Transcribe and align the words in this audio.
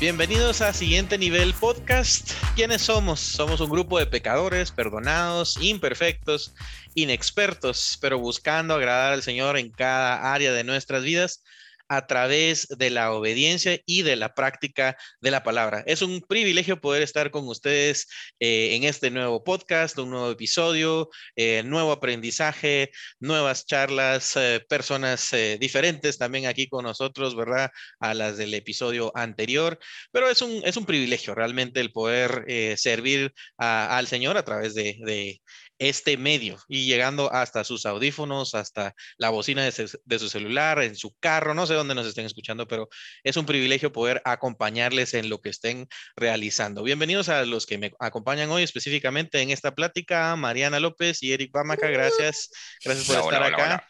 Bienvenidos 0.00 0.62
a 0.62 0.72
Siguiente 0.72 1.18
Nivel 1.18 1.52
Podcast. 1.52 2.32
¿Quiénes 2.56 2.80
somos? 2.80 3.20
Somos 3.20 3.60
un 3.60 3.68
grupo 3.68 3.98
de 3.98 4.06
pecadores, 4.06 4.70
perdonados, 4.70 5.58
imperfectos, 5.60 6.54
inexpertos, 6.94 7.98
pero 8.00 8.18
buscando 8.18 8.72
agradar 8.72 9.12
al 9.12 9.22
Señor 9.22 9.58
en 9.58 9.68
cada 9.68 10.32
área 10.32 10.54
de 10.54 10.64
nuestras 10.64 11.02
vidas 11.02 11.42
a 11.90 12.06
través 12.06 12.68
de 12.68 12.88
la 12.88 13.12
obediencia 13.12 13.80
y 13.84 14.02
de 14.02 14.14
la 14.14 14.32
práctica 14.34 14.96
de 15.20 15.32
la 15.32 15.42
palabra. 15.42 15.82
Es 15.86 16.02
un 16.02 16.20
privilegio 16.20 16.80
poder 16.80 17.02
estar 17.02 17.32
con 17.32 17.48
ustedes 17.48 18.06
eh, 18.38 18.76
en 18.76 18.84
este 18.84 19.10
nuevo 19.10 19.42
podcast, 19.42 19.98
un 19.98 20.10
nuevo 20.10 20.30
episodio, 20.30 21.10
eh, 21.34 21.64
nuevo 21.64 21.90
aprendizaje, 21.90 22.92
nuevas 23.18 23.66
charlas, 23.66 24.36
eh, 24.36 24.64
personas 24.68 25.32
diferentes 25.58 26.16
también 26.16 26.46
aquí 26.46 26.68
con 26.68 26.84
nosotros, 26.84 27.34
¿verdad? 27.34 27.70
A 27.98 28.14
las 28.14 28.36
del 28.36 28.54
episodio 28.54 29.10
anterior. 29.16 29.78
Pero 30.12 30.30
es 30.30 30.42
un, 30.42 30.62
es 30.64 30.76
un 30.76 30.86
privilegio 30.86 31.34
realmente 31.34 31.80
el 31.80 31.90
poder 31.92 32.44
servir 32.78 33.32
al 33.58 34.06
Señor 34.06 34.36
a 34.36 34.44
través 34.44 34.74
de, 34.74 34.96
de 35.04 35.40
este 35.80 36.18
medio 36.18 36.58
y 36.68 36.84
llegando 36.84 37.32
hasta 37.32 37.64
sus 37.64 37.86
audífonos, 37.86 38.54
hasta 38.54 38.94
la 39.16 39.30
bocina 39.30 39.64
de, 39.64 40.18
su 40.18 40.28
celular, 40.28 40.82
en 40.82 40.94
su 40.94 41.14
carro, 41.18 41.54
no 41.54 41.66
sé 41.66 41.72
dónde 41.72 41.94
nos 41.94 42.06
estén 42.06 42.26
escuchando, 42.26 42.68
pero 42.68 42.90
es 43.24 43.38
un 43.38 43.46
privilegio 43.46 43.90
poder 43.90 44.20
acompañarles 44.26 45.14
en 45.14 45.30
lo 45.30 45.40
que 45.40 45.48
estén 45.48 45.88
realizando. 46.16 46.82
Bienvenidos 46.82 47.30
a 47.30 47.46
los 47.46 47.64
que 47.64 47.78
me 47.78 47.92
acompañan 47.98 48.50
hoy 48.50 48.62
específicamente 48.62 49.40
en 49.40 49.50
esta 49.50 49.74
plática, 49.74 50.36
Mariana 50.36 50.80
López 50.80 51.22
y 51.22 51.32
Eric 51.32 51.50
Bamaca, 51.50 51.88
gracias, 51.88 52.50
gracias 52.84 53.06
por 53.06 53.16
estar 53.16 53.42
acá. 53.42 53.88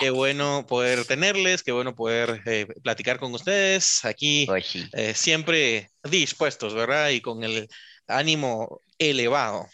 Qué 0.00 0.08
bueno 0.08 0.64
poder 0.66 1.04
tenerles, 1.04 1.62
qué 1.62 1.72
bueno 1.72 1.94
poder 1.94 2.40
eh, 2.46 2.66
platicar 2.82 3.18
con 3.18 3.34
ustedes 3.34 4.06
aquí, 4.06 4.48
eh, 4.94 5.12
siempre 5.14 5.90
dispuestos, 6.02 6.72
¿verdad? 6.72 7.10
Y 7.10 7.20
con 7.20 7.44
el 7.44 7.68
ánimo 8.08 8.80
elevado 8.98 9.68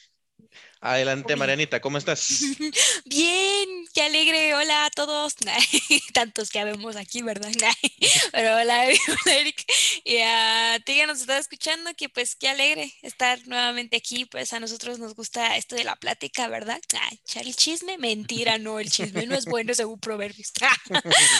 Adelante, 0.84 1.36
Marianita, 1.36 1.80
¿cómo 1.80 1.96
estás? 1.96 2.40
Bien, 3.04 3.68
qué 3.94 4.02
alegre. 4.02 4.52
Hola 4.56 4.86
a 4.86 4.90
todos. 4.90 5.36
Tantos 6.12 6.50
que 6.50 6.58
habemos 6.58 6.96
aquí, 6.96 7.22
¿verdad? 7.22 7.52
Pero 8.32 8.56
hola, 8.56 8.86
Eric. 8.86 9.64
Y 10.02 10.16
a 10.18 10.80
ti 10.84 10.96
que 10.96 11.06
nos 11.06 11.20
está 11.20 11.38
escuchando, 11.38 11.94
que 11.94 12.08
pues 12.08 12.34
qué 12.34 12.48
alegre 12.48 12.92
estar 13.02 13.46
nuevamente 13.46 13.96
aquí. 13.96 14.24
Pues 14.24 14.52
a 14.52 14.58
nosotros 14.58 14.98
nos 14.98 15.14
gusta 15.14 15.56
esto 15.56 15.76
de 15.76 15.84
la 15.84 15.94
plática, 15.94 16.48
¿verdad? 16.48 16.80
Echar 17.12 17.46
el 17.46 17.54
chisme. 17.54 17.96
Mentira, 17.96 18.58
no, 18.58 18.80
el 18.80 18.90
chisme 18.90 19.24
no 19.28 19.36
es 19.36 19.44
bueno 19.44 19.74
según 19.74 20.00
Proverbios. 20.00 20.50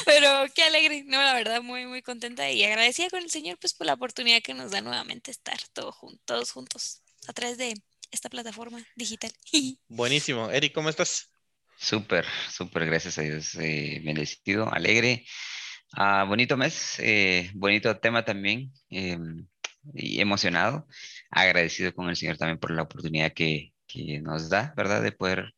Pero 0.05 0.45
qué 0.55 0.63
alegre. 0.63 1.03
No, 1.05 1.21
la 1.21 1.35
verdad, 1.35 1.63
muy, 1.63 1.85
muy 1.87 2.03
contenta 2.03 2.49
y 2.49 2.63
agradecida 2.63 3.11
con 3.11 3.25
el 3.25 3.31
Señor 3.31 3.59
pues 3.59 3.75
por 3.75 3.89
la 3.89 3.95
oportunidad 3.95 4.41
que 4.41 4.55
nos 4.55 4.71
da 4.71 4.83
nuevamente 4.83 5.33
estar 5.33 5.59
todos 5.73 5.97
juntos 5.97 7.03
a 7.27 7.33
través 7.33 7.59
de 7.59 7.75
esta 8.13 8.29
plataforma 8.29 8.87
digital. 8.95 9.33
Buenísimo. 9.89 10.51
Eric, 10.51 10.73
¿cómo 10.73 10.89
estás? 10.89 11.31
Súper, 11.77 12.25
súper, 12.49 12.87
gracias 12.87 13.19
a 13.19 13.23
Dios. 13.23 13.55
Eh, 13.57 14.01
bendecido, 14.05 14.73
alegre. 14.73 15.25
Ah, 15.95 16.25
bonito 16.29 16.57
mes, 16.57 16.99
eh, 17.01 17.51
bonito 17.55 17.99
tema 17.99 18.25
también. 18.25 18.73
Em, 18.91 19.47
y 19.95 20.21
emocionado, 20.21 20.87
agradecido 21.31 21.93
con 21.95 22.09
el 22.09 22.17
Señor 22.17 22.39
también 22.39 22.59
por 22.61 22.71
la 22.71 22.83
oportunidad 22.83 23.33
que, 23.33 23.73
que 23.89 24.21
nos 24.21 24.49
da, 24.49 24.73
¿verdad? 24.77 25.03
De 25.03 25.11
poder 25.13 25.55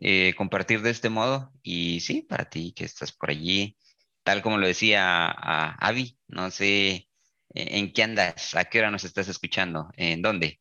eh, 0.00 0.34
compartir 0.36 0.82
de 0.82 0.90
este 0.90 1.08
modo. 1.10 1.52
Y 1.62 2.00
sí, 2.00 2.22
para 2.22 2.48
ti 2.48 2.72
que 2.76 2.84
estás 2.84 3.12
por 3.12 3.30
allí, 3.30 3.76
tal 4.22 4.42
como 4.42 4.58
lo 4.58 4.66
decía 4.66 5.26
a 5.26 5.72
Avi, 5.86 6.18
no 6.28 6.50
sé 6.50 7.08
en 7.50 7.92
qué 7.92 8.02
andas, 8.02 8.54
a 8.54 8.66
qué 8.66 8.78
hora 8.80 8.90
nos 8.90 9.04
estás 9.04 9.28
escuchando, 9.28 9.90
en 9.96 10.22
dónde. 10.22 10.60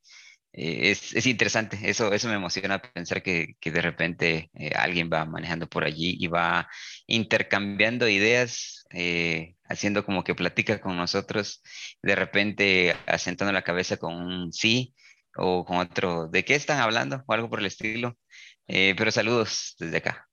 Eh, 0.57 0.91
es, 0.91 1.25
interesante, 1.25 1.77
eso, 1.83 2.13
eso 2.13 2.29
me 2.29 2.35
emociona 2.35 2.81
pensar 2.81 3.21
que, 3.21 3.57
de 3.61 3.81
repente 3.81 4.49
eh, 4.53 4.71
alguien 4.73 5.09
va 5.11 5.25
manejando 5.25 5.67
por 5.67 5.83
allí 5.83 6.16
y 6.17 6.27
va 6.27 6.69
intercambiando 7.07 8.07
ideas, 8.07 8.85
eh, 8.91 9.55
haciendo 9.66 10.05
como 10.05 10.23
que 10.23 10.33
platica 10.33 10.79
con 10.79 10.95
nosotros, 10.95 11.61
de 12.01 12.16
repente 12.16 12.95
asentando 13.05 13.51
la 13.51 13.63
cabeza 13.63 13.97
con 13.97 14.16
un 14.16 14.53
sí 14.53 14.95
o 15.35 15.66
con 15.66 15.77
otro, 15.77 16.27
¿de 16.27 16.45
qué 16.45 16.55
están 16.55 16.79
hablando? 16.79 17.23
o 17.27 17.33
algo 17.33 17.49
por 17.49 17.59
el 17.59 17.66
estilo. 17.66 18.17
pero 18.66 19.11
saludos 19.11 19.75
desde 19.79 19.97
acá. 19.97 20.29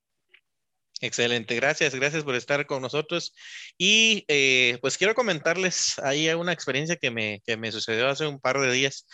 Excelente, 1.01 1.57
gracias, 1.57 1.95
gracias 1.97 2.23
por 2.23 2.37
estar 2.37 2.65
con 2.67 2.81
nosotros. 2.83 3.35
Y 3.77 4.25
pues 4.81 4.97
quiero 4.99 5.15
comentarles 5.17 5.99
ahí 5.99 6.29
una 6.29 6.53
experiencia 6.53 6.97
que 6.97 7.11
me, 7.11 7.43
que 7.45 7.57
me 7.57 7.73
sucedió 7.73 8.09
hace 8.09 8.27
un 8.27 8.41
par 8.41 8.61
de 8.61 8.71
días. 8.73 9.07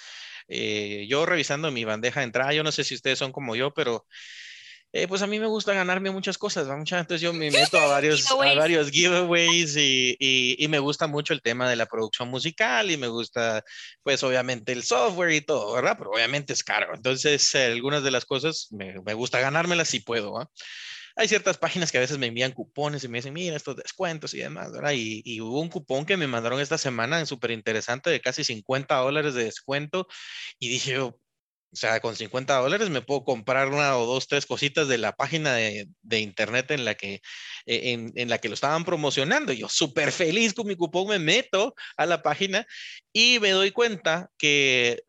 Eh, 0.49 1.07
yo 1.09 1.27
revisando 1.27 1.71
mi 1.71 1.85
bandeja 1.85 2.21
de 2.21 2.27
entrada, 2.27 2.53
yo 2.53 2.65
no 2.65 2.73
sé 2.73 2.85
si 2.85 2.95
ustedes 2.95 3.19
son 3.19 3.33
como 3.33 3.55
yo, 3.55 3.73
pero 3.73 4.07
eh, 4.93 5.07
pues 5.07 5.21
a 5.21 5.27
mí 5.27 5.39
me 5.39 5.47
gusta 5.47 5.75
ganarme 5.75 6.11
muchas 6.11 6.39
cosas, 6.39 6.67
muchas 6.69 7.01
entonces 7.01 7.21
yo 7.21 7.35
me 7.35 7.51
meto 7.51 7.79
a 7.79 7.87
varios, 7.89 8.25
a 8.31 8.55
varios 8.55 8.91
giveaways 8.91 9.77
y, 9.77 10.17
y, 10.19 10.69
me 10.69 10.79
gusta 10.79 11.07
mucho 11.07 11.35
el 11.35 11.43
tema 11.43 11.69
de 11.69 11.77
la 11.77 11.85
producción 11.85 12.31
musical 12.31 12.91
y 12.91 12.97
me 12.97 13.09
gusta 13.09 13.63
pues 14.03 14.23
obviamente 14.23 14.73
el 14.73 14.83
software 14.83 15.33
y 15.33 15.43
todo, 15.43 15.75
¿verdad? 15.75 15.97
Pero 15.99 16.11
obviamente 16.11 16.55
es 16.55 16.65
caro, 16.65 16.95
entonces 16.95 17.55
algunas 17.55 18.03
de 18.03 18.11
las 18.11 18.25
cosas 18.25 18.69
me, 18.71 19.01
me 19.03 19.13
gusta 19.13 19.41
ganármelas 19.41 19.89
si 19.89 20.01
puedo. 20.01 20.51
Hay 21.19 21.27
ciertas 21.27 21.59
páginas 21.59 21.91
que 21.91 21.99
a 21.99 22.01
veces 22.01 22.17
me 22.17 22.29
envían 22.29 22.53
cupones 22.53 23.03
y 23.03 23.09
me 23.09 23.19
dicen, 23.19 23.35
mira, 23.35 23.57
estos 23.57 23.75
descuentos 23.77 24.35
y 24.35 24.39
demás, 24.39 24.71
¿verdad? 24.71 24.93
Y, 24.95 25.41
hubo 25.41 25.61
un 25.61 25.69
cupón 25.69 26.07
que 26.07 26.17
me 26.17 26.29
mandaron 26.29 26.61
esta 26.61 26.79
semana 26.79 27.27
súper 27.27 27.51
interesante 27.51 28.09
de 28.09 28.21
casi 28.21 28.45
50 28.45 28.95
dólares 28.97 29.35
de 29.35 29.45
descuento 29.45 30.07
y 30.61 30.69
dije 30.69 30.99
o 31.01 31.77
sea, 31.77 32.01
con 32.01 32.17
50 32.17 32.57
dólares 32.57 32.89
me 32.89 33.03
puedo 33.03 33.25
comprar 33.25 33.69
una 33.69 33.97
o 33.99 34.07
dos, 34.07 34.29
tres 34.29 34.47
cositas 34.47 34.89
de 34.89 34.97
la 34.97 35.13
página 35.17 35.55
de, 35.55 35.89
internet 36.19 36.71
en 36.71 36.85
la, 36.85 36.95
que, 36.95 37.21
e, 37.67 37.93
en, 37.93 38.13
en, 38.15 38.29
la 38.31 38.39
que 38.39 38.49
lo 38.49 38.55
estaban 38.55 38.85
promocionando. 38.85 39.53
Yo 39.53 39.69
súper 39.69 40.13
feliz 40.13 40.55
con 40.55 40.67
mi 40.67 40.77
cupón 40.77 41.09
me 41.09 41.19
meto 41.19 41.75
a 41.97 42.07
la 42.07 42.23
página 42.23 42.67
y 43.13 43.39
me 43.41 43.51
doy 43.51 43.73
cuenta 43.73 44.31
que, 44.39 45.03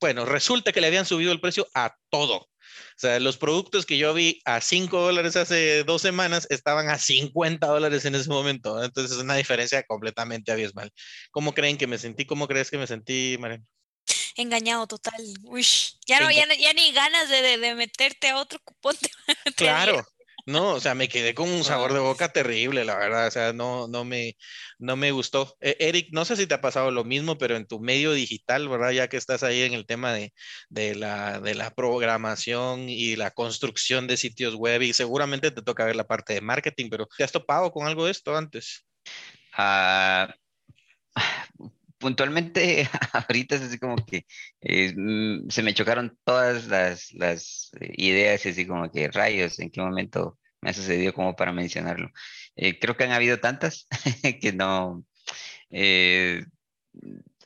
bueno, 0.00 0.24
resulta 0.24 0.72
que 0.72 0.80
le 0.80 0.88
habían 0.88 1.06
subido 1.06 1.30
el 1.30 1.40
precio 1.40 1.68
a 1.74 1.94
todo. 2.10 2.48
O 2.90 2.98
sea, 2.98 3.20
los 3.20 3.36
productos 3.36 3.86
que 3.86 3.98
yo 3.98 4.14
vi 4.14 4.40
a 4.44 4.60
5 4.60 5.00
dólares 5.00 5.36
hace 5.36 5.84
dos 5.84 6.02
semanas 6.02 6.46
estaban 6.50 6.88
a 6.88 6.98
50 6.98 7.66
dólares 7.66 8.04
en 8.04 8.14
ese 8.14 8.28
momento. 8.28 8.82
Entonces 8.82 9.16
es 9.16 9.22
una 9.22 9.36
diferencia 9.36 9.82
completamente 9.84 10.52
abismal. 10.52 10.90
¿Cómo 11.30 11.54
creen 11.54 11.78
que 11.78 11.86
me 11.86 11.98
sentí? 11.98 12.24
¿Cómo 12.26 12.48
crees 12.48 12.70
que 12.70 12.78
me 12.78 12.86
sentí, 12.86 13.36
Mariano? 13.38 13.64
Engañado 14.36 14.86
total. 14.86 15.22
Uy, 15.44 15.66
ya, 16.06 16.20
no, 16.20 16.30
ya, 16.30 16.46
ya, 16.54 16.72
ni 16.72 16.92
ganas 16.92 17.28
de, 17.28 17.58
de, 17.58 17.74
meterte 17.74 18.28
a 18.28 18.38
otro 18.38 18.58
cupón. 18.64 18.96
claro, 19.56 20.06
no, 20.46 20.74
o 20.74 20.80
sea, 20.80 20.94
me 20.94 21.08
quedé 21.08 21.34
con 21.34 21.48
un 21.48 21.64
sabor 21.64 21.92
de 21.92 22.00
boca 22.00 22.28
terrible, 22.30 22.84
la 22.84 22.96
verdad, 22.96 23.28
o 23.28 23.30
sea, 23.30 23.52
no, 23.52 23.88
no, 23.88 24.04
me, 24.04 24.36
no 24.78 24.96
me 24.96 25.12
gustó. 25.12 25.56
E, 25.60 25.76
Eric, 25.80 26.08
no 26.12 26.24
sé 26.24 26.36
si 26.36 26.46
te 26.46 26.54
ha 26.54 26.60
pasado 26.60 26.90
lo 26.90 27.04
mismo, 27.04 27.38
pero 27.38 27.56
en 27.56 27.66
tu 27.66 27.80
medio 27.80 28.12
digital, 28.12 28.68
¿verdad? 28.68 28.90
Ya 28.90 29.08
que 29.08 29.16
estás 29.16 29.42
ahí 29.42 29.62
en 29.62 29.74
el 29.74 29.86
tema 29.86 30.12
de, 30.12 30.32
de, 30.68 30.94
la, 30.94 31.40
de 31.40 31.54
la 31.54 31.70
programación 31.74 32.88
y 32.88 33.16
la 33.16 33.30
construcción 33.30 34.06
de 34.06 34.16
sitios 34.16 34.54
web 34.56 34.82
y 34.82 34.92
seguramente 34.92 35.50
te 35.50 35.62
toca 35.62 35.84
ver 35.84 35.96
la 35.96 36.06
parte 36.06 36.34
de 36.34 36.40
marketing, 36.40 36.90
pero 36.90 37.06
¿te 37.16 37.24
has 37.24 37.32
topado 37.32 37.70
con 37.72 37.86
algo 37.86 38.06
de 38.06 38.12
esto 38.12 38.36
antes? 38.36 38.84
Ah, 39.54 40.34
puntualmente 42.02 42.88
ahorita 43.12 43.54
es 43.54 43.62
así 43.62 43.78
como 43.78 43.96
que 43.96 44.26
eh, 44.60 44.92
mm, 44.94 45.48
se 45.48 45.62
me 45.62 45.72
chocaron 45.72 46.18
todas 46.24 46.66
las, 46.66 47.12
las 47.14 47.70
eh, 47.80 47.92
ideas, 47.96 48.44
así 48.44 48.66
como 48.66 48.90
que 48.90 49.08
rayos, 49.08 49.58
en 49.60 49.70
qué 49.70 49.80
momento 49.80 50.38
me 50.60 50.70
ha 50.70 50.74
sucedido 50.74 51.14
como 51.14 51.34
para 51.36 51.52
mencionarlo. 51.52 52.10
Eh, 52.56 52.78
creo 52.78 52.96
que 52.96 53.04
han 53.04 53.12
habido 53.12 53.40
tantas 53.40 53.86
que 54.40 54.52
no, 54.52 55.04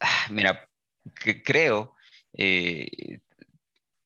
ah, 0.00 0.26
mira, 0.30 0.68
creo, 1.44 1.94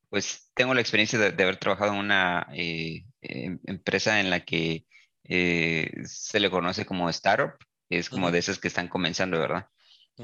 pues 0.08 0.50
tengo 0.54 0.74
la 0.74 0.80
experiencia 0.80 1.18
de, 1.18 1.42
haber 1.42 1.56
trabajado 1.58 1.92
en 1.94 1.98
una 2.00 2.46
em, 2.52 3.58
empresa 3.66 4.20
en 4.20 4.30
la 4.30 4.44
que 4.44 4.84
se 5.24 6.40
le 6.40 6.50
conoce 6.50 6.84
como 6.86 7.08
startup, 7.10 7.54
es 7.88 8.10
como 8.10 8.30
de 8.30 8.38
esas 8.38 8.58
que 8.58 8.68
están 8.68 8.88
comenzando, 8.88 9.38
¿verdad? 9.38 9.68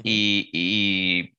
Y, 0.03 1.33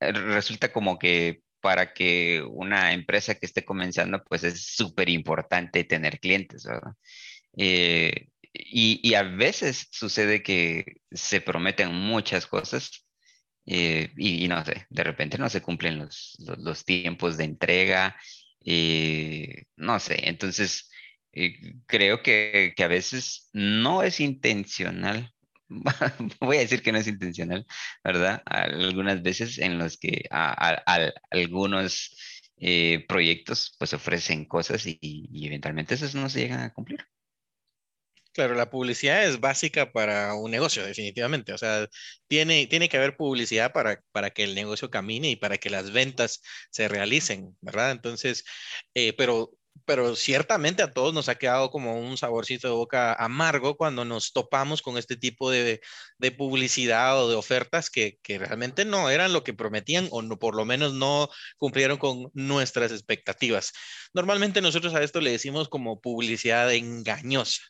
resulta 0.00 0.72
como 0.72 0.98
que 0.98 1.42
para 1.60 1.92
que 1.92 2.42
una 2.48 2.92
empresa 2.92 3.34
que 3.34 3.46
esté 3.46 3.64
comenzando, 3.64 4.22
pues 4.24 4.44
es 4.44 4.62
súper 4.66 5.08
importante 5.08 5.84
tener 5.84 6.20
clientes, 6.20 6.64
¿verdad? 6.64 6.92
Eh, 7.56 8.28
y, 8.52 9.14
a 9.14 9.22
veces 9.22 9.88
sucede 9.90 10.42
que 10.42 10.84
se 11.10 11.40
prometen 11.40 11.92
muchas 11.94 12.46
cosas 12.46 13.06
eh, 13.66 14.10
y, 14.16 14.46
no 14.48 14.64
sé, 14.64 14.86
de 14.90 15.04
repente 15.04 15.38
no 15.38 15.48
se 15.48 15.62
cumplen 15.62 15.98
los, 15.98 16.36
los, 16.58 16.84
tiempos 16.84 17.36
de 17.36 17.44
entrega, 17.44 18.16
eh, 18.64 19.64
no 19.76 19.98
sé, 20.00 20.28
entonces 20.28 20.90
creo 21.86 22.22
que, 22.22 22.72
que, 22.76 22.84
a 22.84 22.88
veces 22.88 23.50
no 23.52 24.02
es 24.02 24.20
intencional 24.20 25.34
voy 26.40 26.56
a 26.58 26.60
decir 26.60 26.82
que 26.82 26.92
no 26.92 26.98
es 26.98 27.06
intencional, 27.06 27.66
¿verdad? 28.04 28.42
Algunas 28.46 29.22
veces 29.22 29.58
en 29.58 29.78
los 29.78 29.96
que 29.98 30.24
a, 30.30 30.52
algunos 31.30 32.16
eh, 32.58 33.04
proyectos 33.08 33.74
pues 33.78 33.92
ofrecen 33.92 34.46
cosas 34.46 34.86
y, 34.86 34.98
y, 35.00 35.46
eventualmente 35.46 35.94
esos 35.94 36.14
no 36.14 36.28
se 36.28 36.40
llegan 36.40 36.60
a 36.60 36.72
cumplir. 36.72 37.06
Claro, 38.32 38.54
la 38.54 38.68
publicidad 38.68 39.24
es 39.24 39.40
básica 39.40 39.92
para 39.92 40.34
un 40.34 40.50
negocio, 40.50 40.84
definitivamente. 40.84 41.54
O 41.54 41.58
sea, 41.58 41.88
tiene, 42.28 42.66
tiene 42.66 42.88
que 42.90 42.98
haber 42.98 43.16
publicidad 43.16 43.72
para, 43.72 44.02
para 44.12 44.30
que 44.30 44.44
el 44.44 44.54
negocio 44.54 44.90
camine 44.90 45.30
y 45.30 45.36
para 45.36 45.56
que 45.56 45.70
las 45.70 45.90
ventas 45.90 46.42
se 46.70 46.86
realicen, 46.86 47.56
¿verdad? 47.62 47.92
Entonces, 47.92 48.44
eh, 48.92 49.14
pero 49.14 49.52
pero 49.84 50.16
ciertamente 50.16 50.82
a 50.82 50.90
todos 50.90 51.12
nos 51.12 51.28
ha 51.28 51.34
quedado 51.36 51.70
como 51.70 52.00
un 52.00 52.16
saborcito 52.16 52.68
de 52.68 52.74
boca 52.74 53.14
amargo 53.14 53.76
cuando 53.76 54.04
nos 54.04 54.32
topamos 54.32 54.82
con 54.82 54.98
este 54.98 55.16
tipo 55.16 55.50
de, 55.50 55.80
publicidad 56.36 57.22
o 57.22 57.28
de 57.28 57.36
ofertas 57.36 57.90
que, 57.90 58.18
realmente 58.26 58.84
no 58.84 59.10
eran 59.10 59.32
lo 59.32 59.44
que 59.44 59.54
prometían 59.54 60.08
o 60.10 60.22
no, 60.22 60.38
por 60.38 60.56
lo 60.56 60.64
menos 60.64 60.94
no 60.94 61.28
cumplieron 61.58 61.98
con 61.98 62.30
nuestras 62.34 62.92
expectativas. 62.92 63.72
Normalmente 64.12 64.60
nosotros 64.60 64.94
a 64.94 65.02
esto 65.02 65.20
le 65.20 65.30
decimos 65.30 65.68
como 65.68 66.00
publicidad 66.00 66.72
engañosa, 66.72 67.62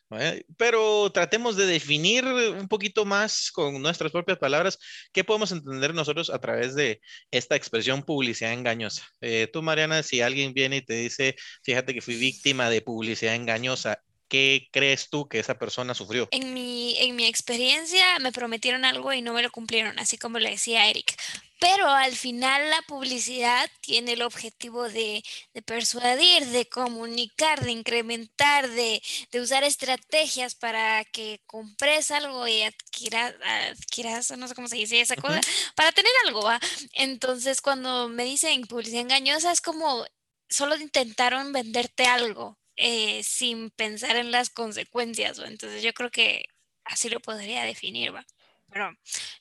pero 0.57 1.11
tratemos 1.11 1.55
de 1.55 1.65
definir 1.65 2.25
un 2.25 2.67
poquito 2.67 3.05
más 3.05 3.51
con 3.51 3.81
nuestras 3.81 4.11
propias 4.11 4.37
palabras 4.37 4.79
qué 5.11 5.23
podemos 5.23 5.51
entender 5.51 5.93
nosotros 5.93 6.29
a 6.29 6.39
través 6.39 6.75
de 6.75 7.01
esta 7.31 7.55
expresión 7.55 8.03
publicidad 8.03 8.53
engañosa. 8.53 9.03
Eh, 9.21 9.47
tú, 9.51 9.61
Mariana, 9.61 10.03
si 10.03 10.21
alguien 10.21 10.53
viene 10.53 10.77
y 10.77 10.81
te 10.81 10.93
dice, 10.93 11.35
fíjate 11.63 11.93
que 11.93 11.96
fui 12.01 12.15
víctima 12.15 12.69
de 12.69 12.81
publicidad 12.81 13.35
engañosa. 13.35 14.01
¿Qué 14.27 14.67
crees 14.71 15.09
tú 15.09 15.29
que 15.29 15.39
esa 15.39 15.57
persona 15.57 15.93
sufrió? 15.93 16.27
En 16.31 16.53
mi, 16.53 16.97
en 16.99 17.15
mi 17.15 17.25
experiencia 17.25 18.19
me 18.19 18.33
prometieron 18.33 18.83
algo 18.83 19.13
y 19.13 19.21
no 19.21 19.33
me 19.33 19.41
lo 19.41 19.51
cumplieron, 19.51 19.97
así 19.99 20.17
como 20.17 20.37
le 20.37 20.49
decía 20.49 20.89
Eric. 20.89 21.15
Pero 21.59 21.89
al 21.89 22.15
final 22.15 22.69
la 22.69 22.81
publicidad 22.83 23.69
tiene 23.81 24.13
el 24.13 24.21
objetivo 24.21 24.89
de, 24.89 25.23
de 25.53 25.61
persuadir, 25.63 26.45
de 26.47 26.67
comunicar, 26.69 27.63
de 27.63 27.71
incrementar, 27.71 28.69
de, 28.69 29.01
de, 29.31 29.41
usar 29.41 29.63
estrategias 29.63 30.53
para 30.53 31.03
que 31.05 31.41
compres 31.47 32.11
algo 32.11 32.47
y 32.47 32.61
adquieras, 32.61 33.33
adquieras 33.71 34.37
no 34.37 34.47
sé 34.47 34.53
cómo 34.53 34.67
se 34.67 34.75
dice 34.75 35.01
esa 35.01 35.15
cosa, 35.15 35.41
para 35.75 35.91
tener 35.91 36.11
algo. 36.27 36.43
¿va? 36.43 36.59
Entonces 36.93 37.61
cuando 37.61 38.07
me 38.07 38.25
dicen 38.25 38.67
publicidad 38.67 39.01
engañosa 39.01 39.51
es 39.51 39.61
como 39.61 40.05
solo 40.49 40.75
intentaron 40.75 41.51
venderte 41.51 42.05
algo 42.05 42.57
eh, 42.75 43.23
sin 43.23 43.71
pensar 43.71 44.15
en 44.15 44.31
las 44.31 44.49
consecuencias. 44.49 45.39
Entonces 45.39 45.83
yo 45.83 45.93
creo 45.93 46.11
que 46.11 46.45
así 46.85 47.09
lo 47.09 47.19
podría 47.19 47.63
definir, 47.63 48.13
¿va? 48.13 48.25
Pero 48.69 48.91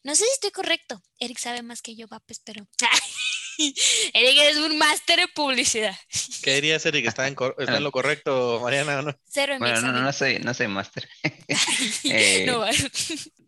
no 0.03 0.15
sé 0.15 0.25
si 0.25 0.31
estoy 0.33 0.51
correcto. 0.51 1.03
Eric 1.19 1.39
sabe 1.39 1.63
más 1.63 1.83
que 1.83 1.97
yo, 1.97 2.07
va, 2.09 2.21
pues, 2.21 2.41
pero... 2.45 2.67
Eric 4.13 4.39
es 4.43 4.57
un 4.59 4.79
máster 4.79 5.19
en 5.19 5.29
publicidad. 5.35 5.97
¿Qué 6.43 6.55
dirías, 6.55 6.85
Eric? 6.87 7.07
¿Está 7.07 7.27
en, 7.27 7.37
está 7.59 7.77
en 7.77 7.85
lo 7.85 7.93
correcto, 7.93 8.61
Mariana, 8.63 9.01
o 9.01 9.03
no? 9.03 9.19
Cero 9.25 9.55
en 9.55 9.59
bueno, 9.59 9.81
no, 9.81 9.93
no, 9.93 10.13
soy, 10.13 10.39
no 10.39 10.55
soy 10.55 10.69
máster. 10.69 11.09
Eh, 12.05 12.47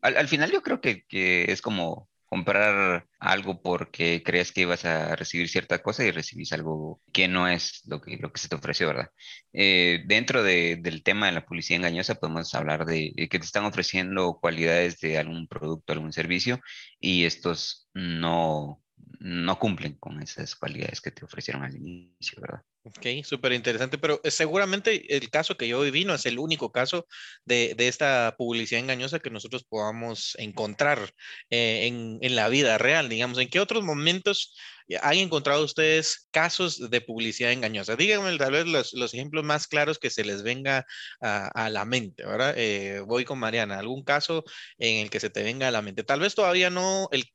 al, 0.02 0.16
al, 0.16 0.28
final 0.28 0.50
yo 0.50 0.62
creo 0.62 0.80
que, 0.80 1.04
que 1.04 1.50
es 1.50 1.60
como 1.62 2.08
comprar 2.28 3.06
algo 3.18 3.62
porque 3.62 4.22
crees 4.24 4.52
que 4.52 4.62
ibas 4.62 4.84
a 4.84 5.16
recibir 5.16 5.48
cierta 5.48 5.82
cosa 5.82 6.04
y 6.04 6.10
recibís 6.10 6.52
algo 6.52 7.00
que 7.12 7.26
no 7.26 7.48
es 7.48 7.82
lo 7.86 8.00
que, 8.00 8.16
lo 8.18 8.32
que 8.32 8.40
se 8.40 8.48
te 8.48 8.56
ofreció, 8.56 8.88
¿verdad? 8.88 9.10
Eh, 9.52 10.04
dentro 10.06 10.42
del 10.42 11.02
tema 11.02 11.26
de 11.26 11.32
la 11.32 11.46
publicidad 11.46 11.78
engañosa 11.78 12.16
podemos 12.16 12.54
hablar 12.54 12.84
de 12.84 13.12
que 13.30 13.38
te 13.38 13.46
están 13.46 13.64
ofreciendo 13.64 14.38
cualidades 14.40 15.00
de 15.00 15.18
algún 15.18 15.48
producto, 15.48 15.92
algún 15.92 16.12
servicio 16.12 16.60
y 17.00 17.24
estos 17.24 17.88
no, 17.94 18.82
no 19.20 19.58
cumplen 19.58 19.94
con 19.94 20.22
esas 20.22 20.54
cualidades 20.54 21.00
que 21.00 21.10
te 21.10 21.24
ofrecieron 21.24 21.64
al 21.64 21.76
inicio, 21.76 22.40
¿verdad? 22.40 22.62
Ok, 22.88 23.06
súper 23.22 23.52
interesante, 23.52 23.98
pero 23.98 24.18
eh, 24.24 24.30
seguramente 24.30 25.14
el 25.14 25.28
caso 25.28 25.56
que 25.58 25.68
yo 25.68 25.82
viví 25.82 26.06
no 26.06 26.14
es 26.14 26.24
el 26.24 26.38
único 26.38 26.72
caso 26.72 27.06
de, 27.44 27.74
de 27.76 27.86
esta 27.86 28.34
publicidad 28.38 28.80
engañosa 28.80 29.18
que 29.18 29.28
nosotros 29.28 29.64
podamos 29.64 30.34
encontrar 30.38 31.12
eh, 31.50 31.86
en, 31.86 32.18
en, 32.22 32.34
la 32.34 32.48
vida 32.48 32.78
real, 32.78 33.10
digamos. 33.10 33.38
¿En 33.38 33.50
qué 33.50 33.60
otros 33.60 33.84
momentos 33.84 34.56
han 35.02 35.18
encontrado 35.18 35.64
ustedes 35.64 36.28
casos 36.30 36.90
de 36.90 37.00
publicidad 37.02 37.52
engañosa? 37.52 37.94
Díganme 37.94 38.38
tal 38.38 38.52
vez 38.52 38.66
los, 38.66 38.94
los 38.94 39.12
ejemplos 39.12 39.44
más 39.44 39.66
claros 39.66 39.98
que 39.98 40.08
se 40.08 40.24
les 40.24 40.42
venga 40.42 40.86
a, 41.20 41.48
a 41.48 41.68
la 41.68 41.84
mente, 41.84 42.24
¿verdad? 42.24 42.54
Eh, 42.56 43.00
voy 43.00 43.26
con 43.26 43.38
Mariana, 43.38 43.78
¿algún 43.78 44.02
caso 44.02 44.44
en 44.78 45.02
el 45.02 45.10
que 45.10 45.20
se 45.20 45.28
te 45.28 45.42
venga 45.42 45.68
a 45.68 45.70
la 45.72 45.82
mente? 45.82 46.04
Tal 46.04 46.20
vez 46.20 46.34
todavía 46.34 46.70
no 46.70 47.08
el 47.12 47.26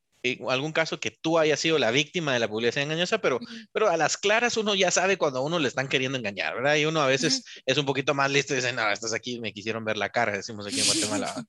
algún 0.50 0.72
caso 0.72 1.00
que 1.00 1.12
tú 1.12 1.38
hayas 1.38 1.60
sido 1.60 1.78
la 1.78 1.92
víctima 1.92 2.34
de 2.34 2.40
la 2.40 2.48
publicidad 2.48 2.84
engañosa, 2.84 3.20
pero, 3.20 3.40
pero 3.72 3.90
a 3.90 3.98
las 3.98 4.18
claras 4.18 4.58
uno 4.58 4.76
ya 4.76 4.92
sabe 4.92 5.18
cuando 5.18 5.40
a 5.40 5.44
uno 5.44 5.60
le 5.60 5.68
están 5.68 5.88
queriendo 5.88 6.18
engañar, 6.18 6.56
¿verdad? 6.56 6.76
Y 6.76 6.86
uno 6.86 7.02
a 7.02 7.08
veces 7.08 7.44
es 7.66 7.78
un 7.78 7.86
poquito 7.86 8.14
más 8.14 8.32
listo 8.32 8.54
y 8.54 8.58
dice, 8.58 8.74
no, 8.74 8.90
estás 8.90 9.14
aquí, 9.14 9.40
me 9.40 9.54
quisieron 9.54 9.84
ver 9.84 9.98
la 9.98 10.10
cara, 10.10 10.32
decimos 10.32 10.66
aquí 10.66 10.80
en 10.80 10.86
Guatemala. 10.86 11.46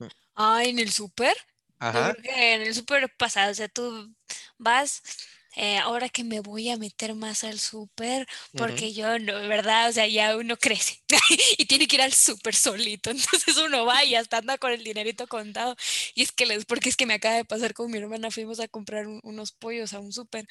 ah, 0.34 0.62
en 0.64 0.78
el 0.78 0.90
súper. 0.90 1.36
Ajá. 1.78 2.14
En 2.22 2.62
el 2.62 2.74
súper 2.74 3.12
pasado, 3.16 3.50
o 3.50 3.54
sea, 3.54 3.68
tú 3.68 4.14
vas 4.56 5.02
eh, 5.56 5.78
ahora 5.78 6.08
que 6.08 6.24
me 6.24 6.40
voy 6.40 6.70
a 6.70 6.76
meter 6.76 7.14
más 7.14 7.44
al 7.44 7.60
súper, 7.60 8.26
porque 8.56 8.92
yo, 8.92 9.18
no, 9.18 9.34
¿verdad? 9.48 9.88
O 9.88 9.92
sea, 9.92 10.06
ya 10.06 10.36
uno 10.36 10.56
crece 10.56 11.02
y 11.58 11.64
tiene 11.66 11.86
que 11.86 11.96
ir 11.96 12.02
al 12.02 12.12
súper 12.12 12.54
solito. 12.54 13.10
Entonces 13.10 13.56
uno 13.56 13.84
va 13.84 14.04
y 14.04 14.14
hasta 14.14 14.38
anda 14.38 14.58
con 14.58 14.72
el 14.72 14.82
dinerito 14.82 15.26
contado. 15.26 15.76
Y 16.14 16.22
es 16.22 16.32
que, 16.32 16.46
les, 16.46 16.64
porque 16.64 16.88
es 16.88 16.96
que 16.96 17.06
me 17.06 17.14
acaba 17.14 17.36
de 17.36 17.44
pasar 17.44 17.74
con 17.74 17.90
mi 17.90 17.98
hermana, 17.98 18.30
fuimos 18.30 18.60
a 18.60 18.68
comprar 18.68 19.06
unos 19.06 19.52
pollos 19.52 19.92
a 19.92 20.00
un 20.00 20.12
súper 20.12 20.46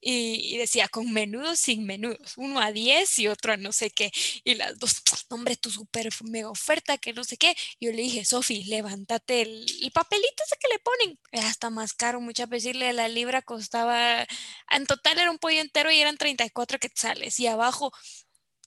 y, 0.00 0.56
decía 0.58 0.88
con 0.88 1.12
menudos, 1.12 1.58
sin 1.58 1.86
menudos, 1.86 2.34
uno 2.36 2.60
a 2.60 2.72
10 2.72 3.18
y 3.20 3.28
otro 3.28 3.52
a 3.52 3.56
no 3.56 3.72
sé 3.72 3.90
qué. 3.90 4.12
Y 4.44 4.54
las 4.54 4.78
dos, 4.78 5.02
hombre, 5.30 5.56
tu 5.56 5.70
súper 5.70 6.08
mega 6.24 6.50
oferta, 6.50 6.98
que 6.98 7.12
no 7.12 7.24
sé 7.24 7.36
qué. 7.36 7.54
Y 7.78 7.86
yo 7.86 7.92
le 7.92 8.02
dije, 8.02 8.24
Sofi, 8.24 8.64
levántate 8.64 9.42
el, 9.42 9.66
papelito 9.94 10.42
ese 10.44 10.56
que 10.60 10.68
le 10.68 10.78
ponen. 10.78 11.18
Hasta 11.46 11.70
más 11.70 11.94
caro, 11.94 12.20
muchas 12.20 12.48
veces 12.48 12.76
la 12.76 13.08
libra 13.08 13.42
costaba 13.42 14.26
en 14.70 14.86
total 14.86 15.18
era 15.18 15.30
un 15.30 15.38
pollo 15.38 15.60
entero 15.60 15.90
y 15.90 16.00
eran 16.00 16.16
34 16.16 16.78
quetzales. 16.78 17.38
Y 17.40 17.46
abajo, 17.46 17.92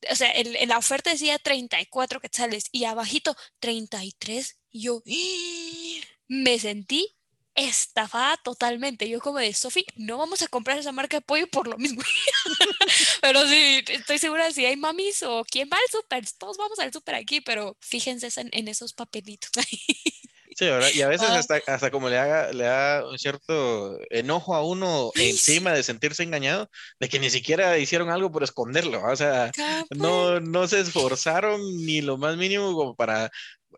o 0.10 0.16
sea, 0.16 0.32
en, 0.34 0.70
la 0.70 0.78
oferta 0.78 1.10
decía 1.12 1.40
34 1.40 2.20
quetzales 2.20 2.66
y 2.72 2.86
abajito 2.86 3.36
33. 3.60 4.58
Y 4.72 4.82
yo 4.82 5.02
me 6.28 6.60
sentí 6.60 7.16
estafada 7.56 8.38
totalmente. 8.38 9.10
Yo 9.10 9.20
como 9.22 9.40
de, 9.40 9.54
Sofi, 9.54 9.86
no 9.96 10.18
vamos 10.18 10.42
a 10.42 10.48
comprar 10.48 10.78
esa 10.78 10.92
marca 10.92 11.18
de 11.18 11.22
pollo 11.22 11.48
por 11.48 11.68
lo 11.68 11.78
mismo. 11.78 12.02
pero 13.22 13.48
sí, 13.48 13.84
estoy 13.88 14.20
segura 14.20 14.52
si 14.52 14.66
hay 14.66 14.76
mamis 14.76 15.24
o 15.24 15.44
quién 15.50 15.70
va 15.72 15.78
al 15.78 15.92
súper, 15.92 16.26
todos 16.38 16.58
vamos 16.58 16.80
al 16.80 16.92
súper 16.92 17.16
aquí, 17.16 17.42
pero 17.42 17.78
fíjense 17.80 18.30
en, 18.40 18.50
en 18.52 18.68
esos 18.68 18.94
papelitos. 18.94 19.52
Sí, 20.56 20.64
¿verdad? 20.66 20.90
Y 20.94 21.02
a 21.02 21.10
veces 21.10 21.28
ah. 21.30 21.38
hasta, 21.38 21.62
hasta 21.68 21.92
como 21.92 22.08
le, 22.08 22.18
haga, 22.18 22.54
le 22.54 22.64
da 22.64 23.06
un 23.06 23.20
cierto 23.20 24.00
enojo 24.10 24.56
a 24.56 24.64
uno 24.66 25.12
encima 25.16 25.74
de 25.74 25.84
sentirse 25.84 26.24
engañado, 26.24 26.70
de 26.98 27.10
que 27.10 27.20
ni 27.20 27.30
siquiera 27.30 27.78
hicieron 27.78 28.10
algo 28.10 28.32
por 28.32 28.42
esconderlo. 28.42 29.04
O 29.04 29.16
sea, 29.18 29.52
no, 29.90 30.40
no 30.40 30.66
se 30.70 30.80
esforzaron 30.80 31.60
ni 31.86 32.00
lo 32.00 32.18
más 32.18 32.38
mínimo 32.38 32.74
como 32.74 32.96
para 32.96 33.30